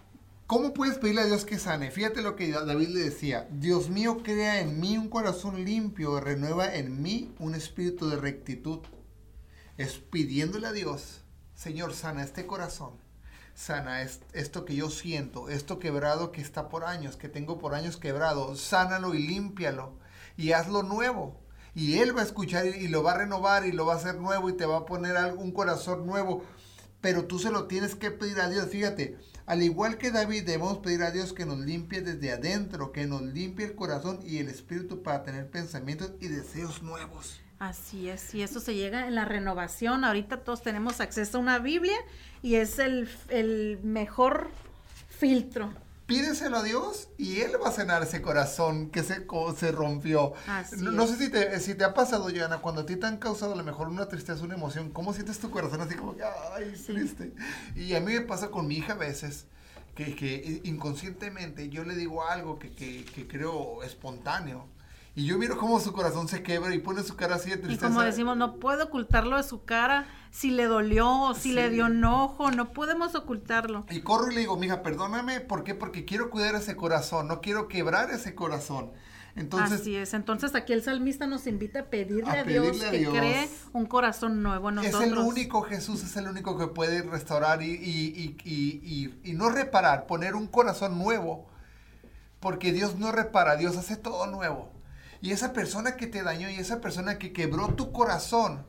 ¿Cómo 0.47 0.73
puedes 0.73 0.99
pedirle 0.99 1.21
a 1.21 1.25
Dios 1.25 1.43
que 1.43 1.59
sane? 1.59 1.91
Fíjate 1.91 2.21
lo 2.21 2.37
que 2.37 2.51
David 2.51 2.89
le 2.89 2.99
decía. 3.01 3.47
Dios 3.51 3.89
mío, 3.89 4.21
crea 4.23 4.61
en 4.61 4.79
mí 4.79 4.97
un 4.97 5.09
corazón 5.09 5.65
limpio, 5.65 6.21
renueva 6.21 6.73
en 6.73 7.01
mí 7.01 7.35
un 7.39 7.55
espíritu 7.55 8.07
de 8.07 8.15
rectitud. 8.15 8.79
Es 9.77 9.95
pidiéndole 9.97 10.67
a 10.67 10.71
Dios, 10.71 11.23
Señor, 11.55 11.93
sana 11.93 12.23
este 12.23 12.45
corazón. 12.45 13.04
Sana 13.55 14.01
es- 14.03 14.19
esto 14.33 14.65
que 14.65 14.75
yo 14.75 14.89
siento, 14.89 15.49
esto 15.49 15.79
quebrado 15.79 16.31
que 16.31 16.41
está 16.41 16.69
por 16.69 16.83
años, 16.83 17.15
que 17.15 17.29
tengo 17.29 17.57
por 17.57 17.73
años 17.73 17.97
quebrado. 17.97 18.55
Sánalo 18.55 19.15
y 19.15 19.25
límpialo 19.27 19.97
y 20.37 20.51
hazlo 20.51 20.83
nuevo. 20.83 21.39
Y 21.73 21.97
Él 21.99 22.15
va 22.15 22.21
a 22.21 22.25
escuchar 22.25 22.67
y, 22.67 22.87
lo 22.87 23.03
va 23.03 23.13
a 23.13 23.17
renovar 23.17 23.65
y 23.65 23.71
lo 23.71 23.85
va 23.85 23.93
a 23.93 23.97
hacer 23.97 24.15
nuevo 24.15 24.49
y 24.49 24.53
te 24.57 24.65
va 24.65 24.77
a 24.77 24.85
poner 24.85 25.15
un 25.35 25.51
corazón 25.51 26.05
nuevo. 26.05 26.43
Pero 27.01 27.25
tú 27.25 27.39
se 27.39 27.51
lo 27.51 27.67
tienes 27.67 27.95
que 27.95 28.11
pedir 28.11 28.39
a 28.41 28.49
Dios. 28.49 28.67
Fíjate, 28.67 29.17
al 29.45 29.61
igual 29.63 29.97
que 29.97 30.11
David, 30.11 30.45
debemos 30.45 30.79
pedir 30.79 31.03
a 31.03 31.11
Dios 31.11 31.33
que 31.33 31.45
nos 31.45 31.59
limpie 31.59 32.01
desde 32.01 32.31
adentro, 32.31 32.91
que 32.91 33.05
nos 33.07 33.21
limpie 33.21 33.65
el 33.65 33.75
corazón 33.75 34.19
y 34.25 34.39
el 34.39 34.49
espíritu 34.49 35.03
para 35.03 35.23
tener 35.23 35.49
pensamientos 35.49 36.13
y 36.19 36.27
deseos 36.27 36.81
nuevos. 36.83 37.44
Así 37.59 38.09
es, 38.09 38.35
y 38.35 38.41
eso 38.41 38.59
se 38.59 38.75
llega 38.75 39.07
en 39.07 39.15
la 39.15 39.25
renovación. 39.25 40.03
Ahorita 40.03 40.43
todos 40.43 40.61
tenemos 40.61 40.99
acceso 40.99 41.37
a 41.37 41.41
una 41.41 41.59
Biblia 41.59 41.97
y 42.41 42.55
es 42.55 42.79
el, 42.79 43.09
el 43.29 43.79
mejor 43.81 44.49
filtro. 45.09 45.73
Pídeselo 46.05 46.57
a 46.57 46.63
Dios 46.63 47.07
y 47.17 47.39
Él 47.41 47.53
va 47.63 47.69
a 47.69 47.71
sanar 47.71 48.03
ese 48.03 48.21
corazón 48.21 48.91
que 48.91 49.01
se, 49.01 49.25
se 49.57 49.71
rompió. 49.71 50.33
Así 50.47 50.75
no, 50.77 50.91
no 50.91 51.07
sé 51.07 51.15
si 51.15 51.29
te, 51.31 51.59
si 51.59 51.73
te 51.73 51.83
ha 51.83 51.95
pasado, 51.95 52.29
Joana, 52.29 52.59
cuando 52.59 52.81
a 52.81 52.85
ti 52.85 52.95
te 52.95 53.07
han 53.07 53.17
causado 53.17 53.53
a 53.53 53.55
lo 53.55 53.63
mejor 53.63 53.87
una 53.87 54.07
tristeza, 54.07 54.43
una 54.43 54.53
emoción, 54.53 54.91
¿cómo 54.91 55.13
sientes 55.13 55.39
tu 55.39 55.49
corazón 55.49 55.81
así 55.81 55.95
como, 55.95 56.15
ay, 56.53 56.75
Sí. 56.75 56.93
triste? 56.93 57.33
Y 57.75 57.95
a 57.95 58.01
mí 58.01 58.13
me 58.13 58.21
pasa 58.21 58.51
con 58.51 58.67
mi 58.67 58.75
hija 58.75 58.93
a 58.93 58.97
veces, 58.97 59.47
que, 59.95 60.15
que 60.15 60.61
inconscientemente 60.65 61.69
yo 61.69 61.83
le 61.85 61.95
digo 61.95 62.27
algo 62.27 62.59
que, 62.59 62.71
que, 62.71 63.05
que 63.05 63.27
creo 63.27 63.81
espontáneo. 63.81 64.67
Y 65.18 65.26
yo 65.26 65.38
miro 65.38 65.57
cómo 65.57 65.80
su 65.80 65.93
corazón 65.93 66.28
se 66.28 66.43
quebra 66.43 66.76
y 66.76 66.80
pone 66.80 67.01
su 67.01 67.16
cara 67.16 67.36
así 67.36 67.49
de 67.49 67.55
Y 67.55 67.59
tristeza. 67.59 67.88
como 67.88 68.01
decimos, 68.01 68.36
no 68.36 68.55
puede 68.57 68.84
ocultarlo 68.84 69.38
de 69.38 69.43
su 69.43 69.63
cara, 69.63 70.07
si 70.30 70.51
le 70.51 70.66
dolió 70.66 71.09
o 71.22 71.34
si 71.34 71.53
le 71.53 71.70
dio 71.70 71.86
enojo, 71.88 72.51
no 72.51 72.74
podemos 72.74 73.16
ocultarlo. 73.16 73.86
Y 73.89 74.01
corro 74.01 74.30
y 74.30 74.36
le 74.36 74.41
digo, 74.41 74.57
mija, 74.57 74.84
perdóname, 74.84 75.39
¿por 75.39 75.63
qué? 75.63 75.74
Porque 75.74 76.03
quiero 76.03 76.30
cuidar 76.30 76.55
ese 76.55 76.76
corazón, 76.76 77.30
no 77.30 77.39
quiero 77.39 77.70
quebrar 77.70 78.11
ese 78.11 78.36
corazón. 78.36 78.91
Entonces, 79.38 79.82
Así 79.82 79.95
es. 79.95 80.13
Entonces 80.13 80.53
aquí 80.55 80.72
el 80.74 80.82
salmista 80.84 81.28
nos 81.28 81.47
invita 81.47 81.80
a 81.82 81.84
pedirle 81.86 82.30
A 82.32 82.41
a, 82.41 82.43
Dios 82.43 82.68
pedirle 82.68 82.88
a 82.88 82.91
que 82.91 82.97
Dios. 82.99 83.13
cree 83.13 83.49
un 83.74 83.86
corazón 83.86 84.41
nuevo 84.43 84.70
en 84.70 84.76
nosotros. 84.76 85.01
Es 85.01 85.07
el 85.11 85.18
único, 85.18 85.61
Jesús 85.61 86.03
es 86.03 86.16
el 86.18 86.28
único 86.28 86.57
que 86.57 86.68
puede 86.68 87.01
restaurar 87.03 87.61
y, 87.61 87.72
y- 87.72 87.76
y- 88.16 88.38
y- 88.45 88.82
y- 88.84 89.32
y 89.32 89.34
no 89.34 89.49
reparar, 89.49 90.07
poner 90.07 90.36
un 90.36 90.47
corazón 90.47 90.97
nuevo. 90.97 91.47
Porque 92.39 92.72
Dios 92.74 92.95
no 92.97 93.11
repara, 93.13 93.55
Dios 93.55 93.76
hace 93.78 93.95
todo 93.97 94.28
nuevo. 94.28 94.72
Y 95.26 95.32
esa 95.32 95.53
persona 95.53 95.95
que 95.95 96.05
te 96.05 96.21
dañó 96.21 96.51
y 96.51 96.57
esa 96.57 96.82
persona 96.82 97.17
que 97.17 97.34
quebró 97.34 97.73
tu 97.73 97.91
corazón, 97.91 98.63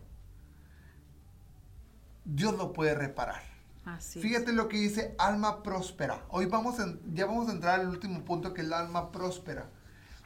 Dios 2.24 2.56
lo 2.56 2.72
puede 2.72 2.94
reparar. 2.94 3.42
Así 3.84 4.18
es. 4.18 4.22
Fíjate 4.22 4.54
lo 4.54 4.66
que 4.66 4.78
dice 4.78 5.14
alma 5.18 5.62
próspera. 5.62 6.24
Hoy 6.30 6.46
vamos 6.46 6.80
a, 6.80 6.94
ya 7.12 7.26
vamos 7.26 7.50
a 7.50 7.52
entrar 7.52 7.80
al 7.80 7.90
último 7.90 8.24
punto 8.24 8.54
que 8.54 8.62
es 8.62 8.68
la 8.68 8.78
alma 8.78 9.12
próspera. 9.12 9.68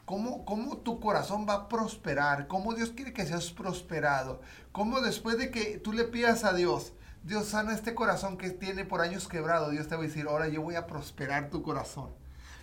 ¿Cómo, 0.05 0.45
¿Cómo 0.45 0.77
tu 0.77 1.01
corazón 1.01 1.45
va 1.49 1.53
a 1.53 1.67
prosperar? 1.67 2.47
¿Cómo 2.47 2.75
Dios 2.75 2.91
quiere 2.91 3.11
que 3.11 3.25
seas 3.25 3.51
prosperado? 3.51 4.39
¿Cómo 4.71 5.01
después 5.01 5.37
de 5.37 5.51
que 5.51 5.79
tú 5.79 5.91
le 5.91 6.05
pidas 6.05 6.45
a 6.45 6.53
Dios, 6.53 6.93
Dios 7.23 7.47
sana 7.47 7.73
este 7.73 7.93
corazón 7.93 8.37
que 8.37 8.51
tiene 8.51 8.85
por 8.85 9.01
años 9.01 9.27
quebrado, 9.27 9.69
Dios 9.71 9.89
te 9.89 9.95
va 9.95 10.01
a 10.03 10.07
decir, 10.07 10.27
ahora 10.29 10.47
yo 10.47 10.61
voy 10.61 10.75
a 10.75 10.87
prosperar 10.87 11.49
tu 11.49 11.61
corazón. 11.61 12.20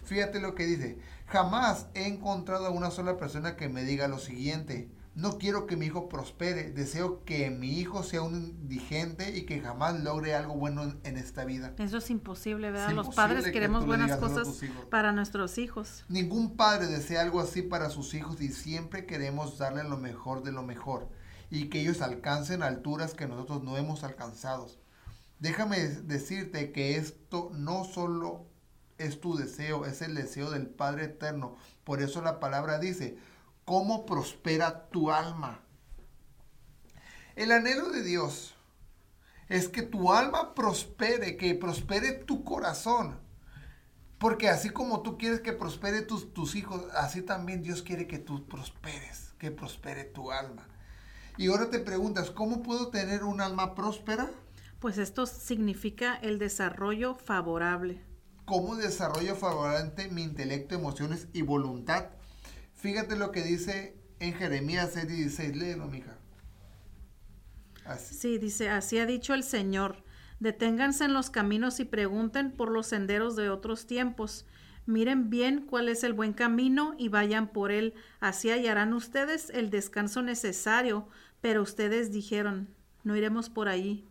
Fíjate 0.09 0.41
lo 0.41 0.55
que 0.55 0.65
dice, 0.65 0.99
jamás 1.27 1.89
he 1.93 2.07
encontrado 2.07 2.67
a 2.67 2.71
una 2.71 2.91
sola 2.91 3.19
persona 3.19 3.57
que 3.57 3.69
me 3.69 3.85
diga 3.85 4.09
lo 4.09 4.19
siguiente, 4.19 4.91
no 5.15 5.37
quiero 5.37 5.67
que 5.67 5.77
mi 5.77 5.85
hijo 5.85 6.09
prospere, 6.09 6.71
deseo 6.71 7.25
que 7.25 7.51
mi 7.51 7.79
hijo 7.79 8.03
sea 8.03 8.23
un 8.23 8.35
indigente 8.37 9.37
y 9.37 9.43
que 9.43 9.61
jamás 9.61 10.01
logre 10.01 10.35
algo 10.35 10.55
bueno 10.55 10.95
en, 11.03 11.17
esta 11.19 11.45
vida. 11.45 11.75
Eso 11.77 11.99
es 11.99 12.09
imposible, 12.09 12.71
¿verdad? 12.71 12.89
Es 12.89 12.97
Los 12.97 13.07
imposible 13.09 13.29
padres 13.29 13.45
que 13.45 13.53
queremos 13.53 13.85
buenas 13.85 14.17
cosas 14.17 14.63
para 14.89 15.13
nuestros 15.13 15.59
hijos. 15.59 16.07
Ningún 16.09 16.57
padre 16.57 16.87
desea 16.87 17.21
algo 17.21 17.41
así 17.41 17.61
para 17.61 17.91
sus 17.91 18.15
hijos 18.15 18.41
y 18.41 18.49
siempre 18.49 19.05
queremos 19.05 19.59
darle 19.59 19.85
lo 19.85 19.99
mejor 19.99 20.43
de 20.43 20.53
lo 20.53 20.63
mejor 20.63 21.11
y 21.51 21.69
que 21.69 21.83
ellos 21.83 22.01
alcancen 22.01 22.63
alturas 22.63 23.13
que 23.13 23.29
nosotros 23.29 23.63
no 23.63 23.77
hemos 23.77 24.05
alcanzado. 24.05 24.69
Déjame 25.39 25.79
decirte 25.79 26.73
que 26.73 26.97
esto 26.97 27.51
no 27.55 27.85
solo 27.85 28.47
es 28.99 29.20
tu 29.20 29.36
deseo, 29.36 29.86
es 29.86 30.03
el 30.03 30.14
deseo 30.14 30.51
del 30.51 30.66
Padre 30.66 31.05
Eterno. 31.05 31.57
Por 31.84 32.03
eso 32.03 32.20
la 32.20 32.40
palabra 32.40 32.78
dice, 32.78 33.18
¿cómo 33.64 34.05
prospera 34.07 34.88
tu 34.90 35.11
alma? 35.11 35.61
El 37.36 37.53
anhelo 37.53 37.90
de 37.90 38.03
Dios 38.03 38.55
es 39.49 39.68
que 39.68 39.82
tu 39.82 40.12
alma 40.12 40.55
prospere, 40.55 41.36
que 41.36 41.55
prospere 41.55 42.12
tu 42.12 42.44
corazón. 42.44 43.18
Porque 44.18 44.49
así 44.49 44.70
como 44.70 45.03
tú 45.03 45.16
quieres 45.16 45.40
que 45.40 45.53
prospere 45.53 46.03
tus, 46.03 46.34
tus 46.34 46.57
hijos, 46.57 46.82
así 46.94 47.22
también 47.22 47.62
Dios 47.62 47.82
quiere 47.82 48.09
que 48.09 48.18
tú 48.18 48.46
prosperes, 48.46 49.32
que 49.38 49.53
prospere 49.53 50.05
tu 50.05 50.32
alma. 50.32 50.66
Y 51.36 51.46
ahora 51.46 51.70
te 51.70 51.78
preguntas, 51.78 52.32
¿cómo 52.32 52.64
puedo 52.64 52.88
tener 52.88 53.22
un 53.22 53.40
alma 53.40 53.76
próspera? 53.76 54.28
Pues 54.80 54.99
esto 54.99 55.24
significa 55.24 56.16
el 56.16 56.40
desarrollo 56.40 57.14
favorable. 57.14 58.03
¿Cómo 58.49 58.76
desarrollo 58.76 59.36
favorable 59.36 60.09
mi 60.09 60.22
intelecto, 60.22 60.74
emociones 60.74 61.28
y 61.34 61.42
voluntad? 61.42 62.07
Fíjate 62.76 63.14
lo 63.14 63.30
que 63.30 63.42
dice 63.42 63.94
en 64.20 64.32
Jeremías 64.32 64.92
6, 64.94 65.07
16. 65.07 65.55
Léelo, 65.55 65.86
mija. 65.86 66.16
Así. 67.84 68.14
Sí, 68.14 68.38
dice, 68.38 68.70
así 68.70 68.99
ha 68.99 69.05
dicho 69.05 69.34
el 69.34 69.44
Señor. 69.44 70.03
Deténganse 70.40 71.05
en 71.05 71.12
los 71.12 71.28
caminos 71.28 71.78
y 71.78 71.84
pregunten 71.84 72.51
por 72.51 72.70
los 72.70 72.86
senderos 72.86 73.36
de 73.36 73.51
otros 73.51 73.86
tiempos. 73.86 74.46
Miren 74.86 75.28
bien 75.28 75.66
cuál 75.66 75.90
es 75.90 76.03
el 76.03 76.14
buen 76.14 76.32
camino 76.32 76.94
y 76.96 77.09
vayan 77.09 77.49
por 77.49 77.70
él. 77.70 77.92
Así 78.18 78.51
hallarán 78.51 78.94
ustedes 78.94 79.51
el 79.51 79.68
descanso 79.68 80.22
necesario. 80.22 81.07
Pero 81.42 81.61
ustedes 81.61 82.12
dijeron, 82.12 82.74
no 83.05 83.14
iremos 83.14 83.51
por 83.51 83.68
allí. 83.68 84.07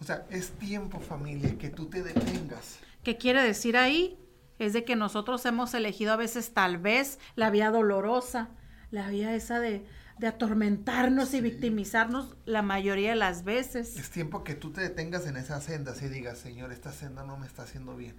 O 0.00 0.04
sea, 0.04 0.24
es 0.30 0.50
tiempo, 0.52 1.00
familia, 1.00 1.58
que 1.58 1.68
tú 1.68 1.86
te 1.86 2.04
detengas. 2.04 2.78
¿Qué 3.06 3.18
quiere 3.18 3.40
decir 3.40 3.76
ahí? 3.76 4.18
Es 4.58 4.72
de 4.72 4.84
que 4.84 4.96
nosotros 4.96 5.46
hemos 5.46 5.74
elegido 5.74 6.12
a 6.12 6.16
veces 6.16 6.52
tal 6.52 6.78
vez 6.78 7.20
la 7.36 7.50
vía 7.50 7.70
dolorosa, 7.70 8.48
la 8.90 9.08
vía 9.10 9.32
esa 9.36 9.60
de, 9.60 9.86
de 10.18 10.26
atormentarnos 10.26 11.32
y 11.32 11.40
victimizarnos 11.40 12.36
la 12.46 12.62
mayoría 12.62 13.10
de 13.10 13.14
las 13.14 13.44
veces. 13.44 13.96
Es 13.96 14.10
tiempo 14.10 14.42
que 14.42 14.56
tú 14.56 14.72
te 14.72 14.80
detengas 14.80 15.28
en 15.28 15.36
esa 15.36 15.60
senda 15.60 15.94
y 16.02 16.08
digas, 16.08 16.38
Señor, 16.38 16.72
esta 16.72 16.90
senda 16.90 17.22
no 17.22 17.36
me 17.36 17.46
está 17.46 17.62
haciendo 17.62 17.94
bien. 17.94 18.16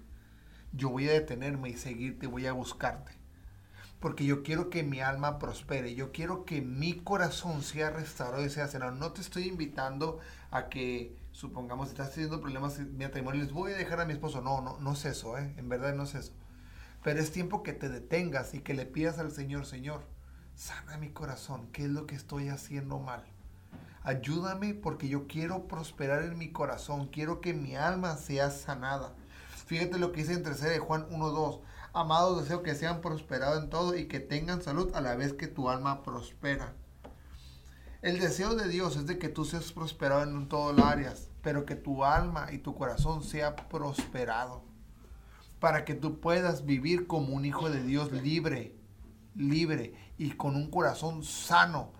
Yo 0.72 0.88
voy 0.88 1.06
a 1.10 1.12
detenerme 1.12 1.68
y 1.68 1.74
seguirte, 1.74 2.26
voy 2.26 2.46
a 2.46 2.54
buscarte. 2.54 3.12
Porque 4.00 4.24
yo 4.24 4.42
quiero 4.42 4.70
que 4.70 4.84
mi 4.84 5.00
alma 5.00 5.38
prospere, 5.38 5.94
yo 5.94 6.12
quiero 6.12 6.46
que 6.46 6.62
mi 6.62 6.94
corazón 6.94 7.62
sea 7.62 7.90
restaurado 7.90 8.42
y 8.42 8.48
sea 8.48 8.68
sanado. 8.68 8.92
No 8.92 9.12
te 9.12 9.20
estoy 9.20 9.48
invitando 9.48 10.18
a 10.50 10.70
que, 10.70 11.14
supongamos, 11.38 11.90
estás 11.90 12.10
teniendo 12.10 12.40
problemas 12.40 12.80
en 12.80 12.98
mi 12.98 13.04
matrimonio, 13.04 13.40
les 13.40 13.52
voy 13.52 13.70
a 13.70 13.76
dejar 13.76 14.00
a 14.00 14.04
mi 14.04 14.12
esposo. 14.12 14.40
No, 14.40 14.60
no, 14.60 14.76
no 14.80 14.92
es 14.94 15.04
eso, 15.04 15.38
¿eh? 15.38 15.54
En 15.56 15.68
verdad 15.68 15.94
no 15.94 16.02
es 16.02 16.16
eso. 16.16 16.32
Pero 17.04 17.20
es 17.20 17.30
tiempo 17.30 17.62
que 17.62 17.72
te 17.72 17.88
detengas 17.88 18.54
y 18.54 18.60
que 18.60 18.74
le 18.74 18.86
pidas 18.86 19.20
al 19.20 19.30
Señor, 19.30 19.64
Señor, 19.64 20.02
sana 20.56 20.98
mi 20.98 21.10
corazón, 21.10 21.68
¿qué 21.70 21.84
es 21.84 21.90
lo 21.90 22.08
que 22.08 22.16
estoy 22.16 22.48
haciendo 22.48 22.98
mal? 22.98 23.22
Ayúdame 24.02 24.74
porque 24.74 25.08
yo 25.08 25.28
quiero 25.28 25.68
prosperar 25.68 26.24
en 26.24 26.38
mi 26.38 26.50
corazón, 26.50 27.06
quiero 27.06 27.40
que 27.40 27.54
mi 27.54 27.76
alma 27.76 28.16
sea 28.16 28.50
sanada. 28.50 29.14
Fíjate 29.66 29.98
lo 29.98 30.10
que 30.10 30.22
dice 30.22 30.32
en 30.32 30.42
3 30.42 30.60
de 30.60 30.78
Juan 30.80 31.08
1.2. 31.08 31.60
Amados, 31.92 32.42
deseo 32.42 32.64
que 32.64 32.74
sean 32.74 33.00
prosperados 33.00 33.62
en 33.62 33.70
todo 33.70 33.96
y 33.96 34.08
que 34.08 34.18
tengan 34.18 34.60
salud 34.60 34.92
a 34.92 35.00
la 35.00 35.14
vez 35.14 35.34
que 35.34 35.46
tu 35.46 35.70
alma 35.70 36.02
prospera. 36.02 36.74
El 38.00 38.20
deseo 38.20 38.54
de 38.54 38.68
Dios 38.68 38.94
es 38.94 39.06
de 39.06 39.18
que 39.18 39.28
tú 39.28 39.44
seas 39.44 39.72
prosperado 39.72 40.22
en 40.22 40.48
todas 40.48 40.76
las 40.76 40.86
áreas, 40.86 41.30
pero 41.42 41.66
que 41.66 41.74
tu 41.74 42.04
alma 42.04 42.46
y 42.52 42.58
tu 42.58 42.76
corazón 42.76 43.24
sea 43.24 43.56
prosperado. 43.56 44.62
Para 45.58 45.84
que 45.84 45.94
tú 45.94 46.20
puedas 46.20 46.64
vivir 46.64 47.08
como 47.08 47.34
un 47.34 47.44
hijo 47.44 47.68
de 47.70 47.82
Dios 47.82 48.12
libre, 48.12 48.76
libre 49.34 49.94
y 50.16 50.30
con 50.30 50.54
un 50.54 50.70
corazón 50.70 51.24
sano 51.24 51.90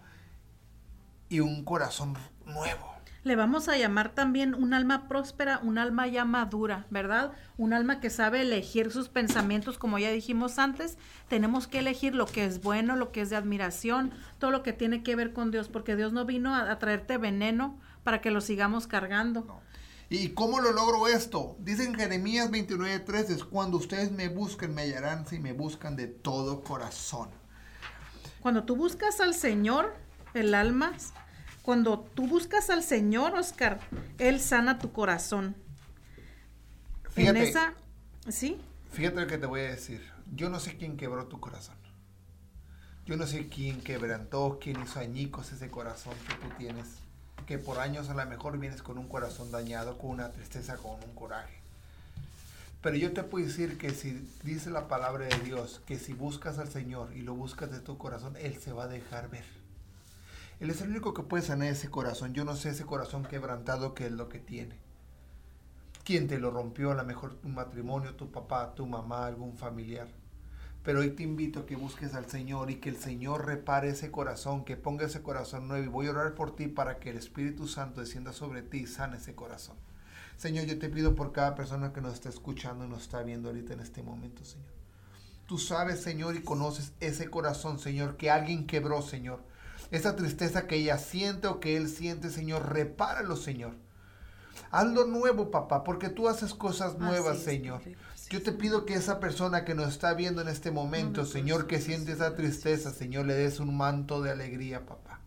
y 1.28 1.40
un 1.40 1.64
corazón 1.64 2.14
nuevo. 2.46 2.97
Le 3.24 3.36
vamos 3.36 3.68
a 3.68 3.76
llamar 3.76 4.14
también 4.14 4.54
un 4.54 4.74
alma 4.74 5.08
próspera, 5.08 5.60
un 5.62 5.78
alma 5.78 6.06
ya 6.06 6.24
madura, 6.24 6.86
¿verdad? 6.90 7.32
Un 7.56 7.72
alma 7.72 8.00
que 8.00 8.10
sabe 8.10 8.42
elegir 8.42 8.90
sus 8.90 9.08
pensamientos, 9.08 9.76
como 9.76 9.98
ya 9.98 10.10
dijimos 10.10 10.58
antes. 10.58 10.96
Tenemos 11.28 11.66
que 11.66 11.80
elegir 11.80 12.14
lo 12.14 12.26
que 12.26 12.44
es 12.44 12.62
bueno, 12.62 12.96
lo 12.96 13.10
que 13.12 13.20
es 13.20 13.30
de 13.30 13.36
admiración, 13.36 14.12
todo 14.38 14.50
lo 14.50 14.62
que 14.62 14.72
tiene 14.72 15.02
que 15.02 15.16
ver 15.16 15.32
con 15.32 15.50
Dios, 15.50 15.68
porque 15.68 15.96
Dios 15.96 16.12
no 16.12 16.24
vino 16.24 16.54
a, 16.54 16.70
a 16.70 16.78
traerte 16.78 17.18
veneno 17.18 17.78
para 18.04 18.20
que 18.20 18.30
lo 18.30 18.40
sigamos 18.40 18.86
cargando. 18.86 19.44
No. 19.46 19.68
¿Y 20.10 20.30
cómo 20.30 20.60
lo 20.60 20.72
logro 20.72 21.06
esto? 21.06 21.56
Dice 21.58 21.84
en 21.84 21.94
Jeremías 21.94 22.50
29:3, 22.50 23.30
es 23.30 23.44
cuando 23.44 23.76
ustedes 23.76 24.10
me 24.10 24.28
busquen, 24.28 24.74
me 24.74 24.82
hallarán 24.82 25.26
si 25.26 25.38
me 25.38 25.52
buscan 25.52 25.96
de 25.96 26.06
todo 26.06 26.62
corazón. 26.62 27.28
Cuando 28.40 28.64
tú 28.64 28.74
buscas 28.74 29.20
al 29.20 29.34
Señor, 29.34 29.94
el 30.32 30.54
alma, 30.54 30.92
cuando 31.68 32.00
tú 32.14 32.26
buscas 32.26 32.70
al 32.70 32.82
Señor, 32.82 33.34
Oscar, 33.34 33.78
Él 34.16 34.40
sana 34.40 34.78
tu 34.78 34.90
corazón. 34.90 35.54
Fíjate, 37.10 37.38
En 37.40 37.44
esa, 37.44 37.74
¿sí? 38.30 38.58
fíjate 38.90 39.20
lo 39.20 39.26
que 39.26 39.36
te 39.36 39.44
voy 39.44 39.60
a 39.60 39.64
decir. 39.64 40.02
Yo 40.34 40.48
no 40.48 40.60
sé 40.60 40.78
quién 40.78 40.96
quebró 40.96 41.26
tu 41.26 41.40
corazón. 41.40 41.76
Yo 43.04 43.18
no 43.18 43.26
sé 43.26 43.50
quién 43.50 43.82
quebrantó, 43.82 44.58
quién 44.62 44.80
hizo 44.82 44.98
añicos 44.98 45.52
ese 45.52 45.68
corazón 45.68 46.14
que 46.26 46.36
tú 46.36 46.54
tienes. 46.56 46.86
Que 47.44 47.58
por 47.58 47.80
años 47.80 48.08
a 48.08 48.14
lo 48.14 48.24
mejor 48.24 48.58
vienes 48.58 48.80
con 48.80 48.96
un 48.96 49.06
corazón 49.06 49.50
dañado, 49.50 49.98
con 49.98 50.08
una 50.12 50.32
tristeza, 50.32 50.78
con 50.78 50.92
un 50.92 51.14
coraje. 51.14 51.60
Pero 52.80 52.96
yo 52.96 53.12
te 53.12 53.24
puedo 53.24 53.44
decir 53.44 53.76
que 53.76 53.90
si 53.90 54.26
dice 54.42 54.70
la 54.70 54.88
palabra 54.88 55.26
de 55.26 55.38
Dios, 55.40 55.82
que 55.84 55.98
si 55.98 56.14
buscas 56.14 56.58
al 56.58 56.70
Señor 56.70 57.14
y 57.14 57.20
lo 57.20 57.34
buscas 57.34 57.70
de 57.70 57.80
tu 57.80 57.98
corazón, 57.98 58.36
Él 58.38 58.58
se 58.58 58.72
va 58.72 58.84
a 58.84 58.88
dejar 58.88 59.28
ver. 59.28 59.44
Él 60.60 60.70
es 60.70 60.80
el 60.80 60.90
único 60.90 61.14
que 61.14 61.22
puede 61.22 61.42
sanar 61.42 61.68
ese 61.68 61.90
corazón. 61.90 62.34
Yo 62.34 62.44
no 62.44 62.56
sé 62.56 62.70
ese 62.70 62.84
corazón 62.84 63.24
quebrantado 63.24 63.94
que 63.94 64.06
es 64.06 64.12
lo 64.12 64.28
que 64.28 64.40
tiene. 64.40 64.76
¿Quién 66.04 66.26
te 66.26 66.38
lo 66.38 66.50
rompió? 66.50 66.90
A 66.90 66.94
lo 66.94 67.04
mejor 67.04 67.34
tu 67.34 67.48
matrimonio, 67.48 68.14
tu 68.14 68.30
papá, 68.32 68.74
tu 68.74 68.86
mamá, 68.86 69.26
algún 69.26 69.56
familiar. 69.56 70.08
Pero 70.82 71.00
hoy 71.00 71.10
te 71.10 71.22
invito 71.22 71.60
a 71.60 71.66
que 71.66 71.76
busques 71.76 72.14
al 72.14 72.30
Señor 72.30 72.70
y 72.70 72.76
que 72.76 72.88
el 72.88 72.96
Señor 72.96 73.46
repare 73.46 73.90
ese 73.90 74.10
corazón, 74.10 74.64
que 74.64 74.76
ponga 74.76 75.06
ese 75.06 75.22
corazón 75.22 75.68
nuevo. 75.68 75.84
Y 75.84 75.88
voy 75.88 76.06
a 76.06 76.10
orar 76.10 76.34
por 76.34 76.56
ti 76.56 76.66
para 76.66 76.98
que 76.98 77.10
el 77.10 77.18
Espíritu 77.18 77.68
Santo 77.68 78.00
descienda 78.00 78.32
sobre 78.32 78.62
ti 78.62 78.78
y 78.78 78.86
sane 78.86 79.18
ese 79.18 79.34
corazón. 79.34 79.76
Señor, 80.38 80.66
yo 80.66 80.78
te 80.78 80.88
pido 80.88 81.14
por 81.14 81.32
cada 81.32 81.54
persona 81.54 81.92
que 81.92 82.00
nos 82.00 82.14
está 82.14 82.28
escuchando 82.28 82.84
y 82.84 82.88
nos 82.88 83.02
está 83.02 83.22
viendo 83.22 83.48
ahorita 83.48 83.74
en 83.74 83.80
este 83.80 84.02
momento, 84.02 84.44
Señor. 84.44 84.72
Tú 85.46 85.58
sabes, 85.58 86.00
Señor, 86.00 86.36
y 86.36 86.42
conoces 86.42 86.92
ese 87.00 87.28
corazón, 87.28 87.78
Señor, 87.78 88.16
que 88.16 88.30
alguien 88.30 88.66
quebró, 88.66 89.02
Señor. 89.02 89.40
Esa 89.90 90.16
tristeza 90.16 90.66
que 90.66 90.76
ella 90.76 90.98
siente 90.98 91.48
o 91.48 91.60
que 91.60 91.76
él 91.76 91.88
siente, 91.88 92.30
Señor, 92.30 92.72
repáralo, 92.72 93.36
Señor. 93.36 93.74
Hazlo 94.70 95.06
nuevo, 95.06 95.50
papá, 95.50 95.82
porque 95.82 96.08
tú 96.08 96.28
haces 96.28 96.52
cosas 96.52 96.98
nuevas, 96.98 97.38
Señor. 97.38 97.80
Yo 98.28 98.42
te 98.42 98.52
pido 98.52 98.84
que 98.84 98.94
esa 98.94 99.20
persona 99.20 99.64
que 99.64 99.74
nos 99.74 99.88
está 99.88 100.12
viendo 100.12 100.42
en 100.42 100.48
este 100.48 100.70
momento, 100.70 101.24
Señor, 101.24 101.66
que 101.66 101.80
siente 101.80 102.12
esa 102.12 102.34
tristeza, 102.34 102.90
Señor, 102.90 103.24
le 103.24 103.34
des 103.34 103.60
un 103.60 103.74
manto 103.76 104.20
de 104.20 104.30
alegría, 104.30 104.84
papá. 104.84 105.20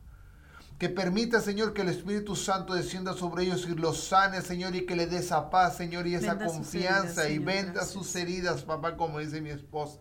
Que 0.78 0.89
permita, 0.89 1.41
Señor, 1.41 1.74
que 1.74 1.82
el 1.82 1.89
Espíritu 1.89 2.36
Santo 2.36 2.74
descienda 2.74 3.14
sobre 3.14 3.43
ellos 3.43 3.68
y 3.68 3.76
los 3.76 4.03
sane, 4.03 4.41
Señor, 4.41 4.76
y 4.76 4.86
que 4.86 4.95
le 4.95 5.07
dé 5.07 5.18
esa 5.18 5.49
paz, 5.49 5.78
Señor, 5.78 6.05
y 6.07 6.16
esa 6.16 6.34
Venda 6.34 6.45
confianza 6.45 7.26
heridas, 7.26 7.32
y 7.32 7.39
venda 7.39 7.72
gracias. 7.74 7.93
sus 7.93 8.16
heridas, 8.16 8.64
papá, 8.64 8.97
como 8.97 9.20
dice 9.20 9.41
mi 9.41 9.49
esposa. 9.49 9.99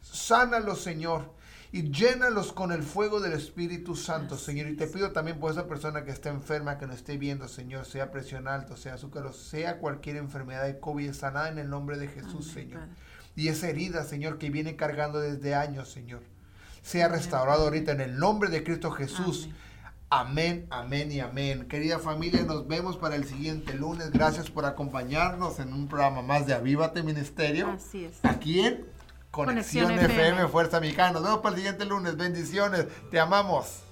Sánalo, 0.00 0.74
Señor. 0.74 1.30
Y 1.72 1.90
llénalos 1.90 2.52
con 2.52 2.70
el 2.70 2.82
fuego 2.82 3.18
del 3.18 3.32
Espíritu 3.32 3.96
Santo, 3.96 4.36
Señor. 4.36 4.68
Y 4.68 4.76
te 4.76 4.86
pido 4.86 5.12
también 5.12 5.40
por 5.40 5.50
esa 5.50 5.66
persona 5.66 6.04
que 6.04 6.10
está 6.10 6.28
enferma, 6.28 6.76
que 6.76 6.86
no 6.86 6.92
esté 6.92 7.16
viendo, 7.16 7.48
Señor, 7.48 7.86
sea 7.86 8.10
presión 8.10 8.46
alta, 8.46 8.76
sea 8.76 8.94
azúcar, 8.94 9.32
sea 9.32 9.78
cualquier 9.78 10.16
enfermedad 10.16 10.66
de 10.66 10.78
COVID, 10.78 11.14
sanada 11.14 11.48
en 11.48 11.58
el 11.58 11.70
nombre 11.70 11.96
de 11.96 12.08
Jesús, 12.08 12.48
Señor. 12.48 12.82
Y 13.34 13.48
esa 13.48 13.70
herida, 13.70 14.04
Señor, 14.04 14.36
que 14.36 14.50
viene 14.50 14.76
cargando 14.76 15.18
desde 15.18 15.54
años, 15.54 15.90
Señor, 15.90 16.20
sea 16.82 17.08
restaurado 17.08 17.64
ahorita 17.64 17.92
en 17.92 18.02
el 18.02 18.18
nombre 18.18 18.50
de 18.50 18.62
Cristo 18.62 18.90
Jesús. 18.90 19.48
Amén, 20.10 20.66
amén 20.68 21.10
y 21.10 21.20
amén. 21.20 21.66
Querida 21.68 21.98
familia, 21.98 22.42
nos 22.42 22.68
vemos 22.68 22.98
para 22.98 23.16
el 23.16 23.24
siguiente 23.24 23.72
lunes. 23.72 24.10
Gracias 24.10 24.50
por 24.50 24.66
acompañarnos 24.66 25.58
en 25.58 25.72
un 25.72 25.88
programa 25.88 26.20
más 26.20 26.46
de 26.46 26.52
Avívate 26.52 27.02
Ministerio. 27.02 27.70
Así 27.70 28.04
es. 28.04 28.22
Aquí 28.22 28.60
en 28.60 28.84
Conexión, 29.32 29.90
FM. 29.90 30.12
FM, 30.12 30.48
Fuerza 30.48 30.78
Mexicana. 30.78 31.12
Nos 31.12 31.22
vemos 31.22 31.38
para 31.40 31.54
el 31.54 31.62
siguiente 31.62 31.86
lunes. 31.86 32.16
Bendiciones. 32.18 32.86
Te 33.10 33.18
amamos. 33.18 33.82